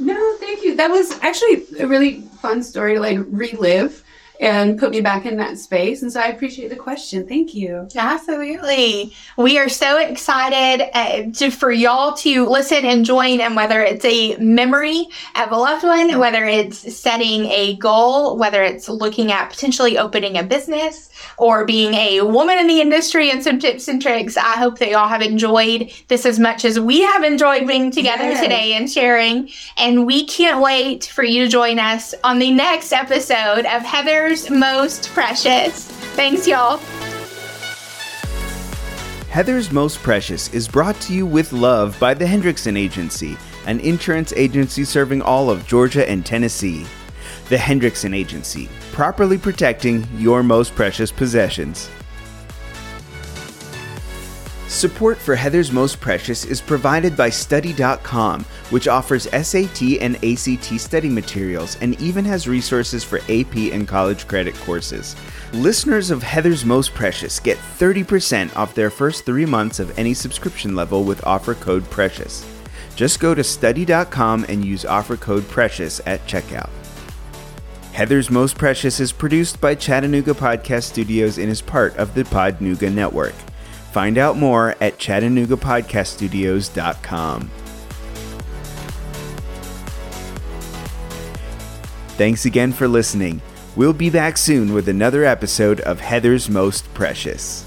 No, 0.00 0.36
thank 0.38 0.62
you. 0.64 0.74
That 0.74 0.90
was 0.90 1.12
actually 1.20 1.64
a 1.78 1.86
really 1.86 2.22
fun 2.40 2.62
story 2.62 2.94
to 2.94 3.00
like 3.00 3.18
relive 3.28 4.02
and 4.40 4.78
put 4.78 4.90
me 4.90 5.00
back 5.00 5.24
in 5.24 5.36
that 5.36 5.58
space. 5.58 6.02
And 6.02 6.12
so 6.12 6.20
I 6.20 6.26
appreciate 6.26 6.68
the 6.68 6.76
question. 6.76 7.26
Thank 7.26 7.54
you. 7.54 7.88
Absolutely. 7.94 9.14
We 9.36 9.58
are 9.58 9.68
so 9.68 9.98
excited 9.98 10.90
uh, 10.96 11.30
to, 11.38 11.50
for 11.50 11.70
y'all 11.70 12.14
to 12.18 12.46
listen 12.46 12.84
and 12.84 13.04
join, 13.04 13.40
and 13.40 13.54
whether 13.54 13.82
it's 13.82 14.04
a 14.04 14.36
memory 14.36 15.06
of 15.36 15.52
a 15.52 15.56
loved 15.56 15.84
one, 15.84 16.18
whether 16.18 16.44
it's 16.44 16.96
setting 16.96 17.46
a 17.46 17.76
goal, 17.76 18.36
whether 18.36 18.62
it's 18.62 18.88
looking 18.88 19.30
at 19.30 19.50
potentially 19.50 19.98
opening 19.98 20.38
a 20.38 20.42
business 20.42 21.10
or 21.38 21.64
being 21.64 21.94
a 21.94 22.20
woman 22.22 22.58
in 22.58 22.66
the 22.66 22.80
industry 22.80 23.30
and 23.30 23.42
some 23.42 23.58
tips 23.58 23.88
and 23.88 24.00
tricks. 24.00 24.36
I 24.36 24.52
hope 24.56 24.78
that 24.78 24.90
y'all 24.90 25.08
have 25.08 25.22
enjoyed 25.22 25.90
this 26.08 26.24
as 26.26 26.38
much 26.38 26.64
as 26.64 26.78
we 26.80 27.00
have 27.02 27.24
enjoyed 27.24 27.66
being 27.66 27.90
together 27.90 28.24
Yes. 28.24 28.40
today 28.42 28.72
and 28.74 28.90
sharing. 28.90 29.48
And 29.76 30.06
we 30.06 30.24
can't 30.26 30.60
wait 30.60 31.04
for 31.06 31.24
you 31.24 31.44
to 31.44 31.48
join 31.50 31.78
us 31.78 32.14
on 32.24 32.38
the 32.38 32.50
next 32.50 32.92
episode 32.92 33.66
of 33.66 33.82
Heather's 33.82 34.50
Most 34.50 35.10
Precious. 35.14 35.86
Thanks, 36.16 36.46
y'all. 36.46 36.80
Heather's 39.30 39.72
Most 39.72 39.98
Precious 40.02 40.52
is 40.52 40.68
brought 40.68 41.00
to 41.02 41.14
you 41.14 41.24
with 41.24 41.52
love 41.54 41.98
by 41.98 42.12
the 42.12 42.24
Hendrickson 42.26 42.78
Agency, 42.78 43.36
an 43.66 43.80
insurance 43.80 44.32
agency 44.34 44.84
serving 44.84 45.22
all 45.22 45.48
of 45.48 45.66
Georgia 45.66 46.08
and 46.08 46.24
Tennessee. 46.26 46.84
The 47.52 47.58
Hendrickson 47.58 48.16
Agency, 48.16 48.66
properly 48.92 49.36
protecting 49.36 50.08
your 50.16 50.42
most 50.42 50.74
precious 50.74 51.12
possessions. 51.12 51.90
Support 54.68 55.18
for 55.18 55.34
Heather's 55.34 55.70
Most 55.70 56.00
Precious 56.00 56.46
is 56.46 56.62
provided 56.62 57.14
by 57.14 57.28
Study.com, 57.28 58.46
which 58.70 58.88
offers 58.88 59.24
SAT 59.24 60.00
and 60.00 60.16
ACT 60.24 60.80
study 60.80 61.10
materials 61.10 61.76
and 61.82 62.00
even 62.00 62.24
has 62.24 62.48
resources 62.48 63.04
for 63.04 63.18
AP 63.28 63.54
and 63.70 63.86
college 63.86 64.26
credit 64.26 64.54
courses. 64.54 65.14
Listeners 65.52 66.10
of 66.10 66.22
Heather's 66.22 66.64
Most 66.64 66.94
Precious 66.94 67.38
get 67.38 67.58
30% 67.58 68.56
off 68.56 68.74
their 68.74 68.88
first 68.88 69.26
three 69.26 69.44
months 69.44 69.78
of 69.78 69.98
any 69.98 70.14
subscription 70.14 70.74
level 70.74 71.04
with 71.04 71.26
offer 71.26 71.52
code 71.52 71.84
PRECIOUS. 71.90 72.46
Just 72.96 73.20
go 73.20 73.34
to 73.34 73.44
Study.com 73.44 74.46
and 74.48 74.64
use 74.64 74.86
offer 74.86 75.18
code 75.18 75.46
PRECIOUS 75.50 76.00
at 76.06 76.26
checkout. 76.26 76.70
Heather's 77.92 78.30
Most 78.30 78.56
Precious 78.56 79.00
is 79.00 79.12
produced 79.12 79.60
by 79.60 79.74
Chattanooga 79.74 80.32
Podcast 80.32 80.84
Studios 80.84 81.36
and 81.36 81.50
is 81.50 81.60
part 81.60 81.94
of 81.98 82.14
the 82.14 82.24
Podnuga 82.24 82.90
Network. 82.90 83.34
Find 83.92 84.16
out 84.16 84.38
more 84.38 84.70
at 84.80 84.98
ChattanoogaPodcastStudios.com. 84.98 87.50
Thanks 92.16 92.46
again 92.46 92.72
for 92.72 92.88
listening. 92.88 93.42
We'll 93.76 93.92
be 93.92 94.08
back 94.08 94.38
soon 94.38 94.72
with 94.72 94.88
another 94.88 95.24
episode 95.24 95.80
of 95.80 96.00
Heather's 96.00 96.48
Most 96.48 96.94
Precious. 96.94 97.66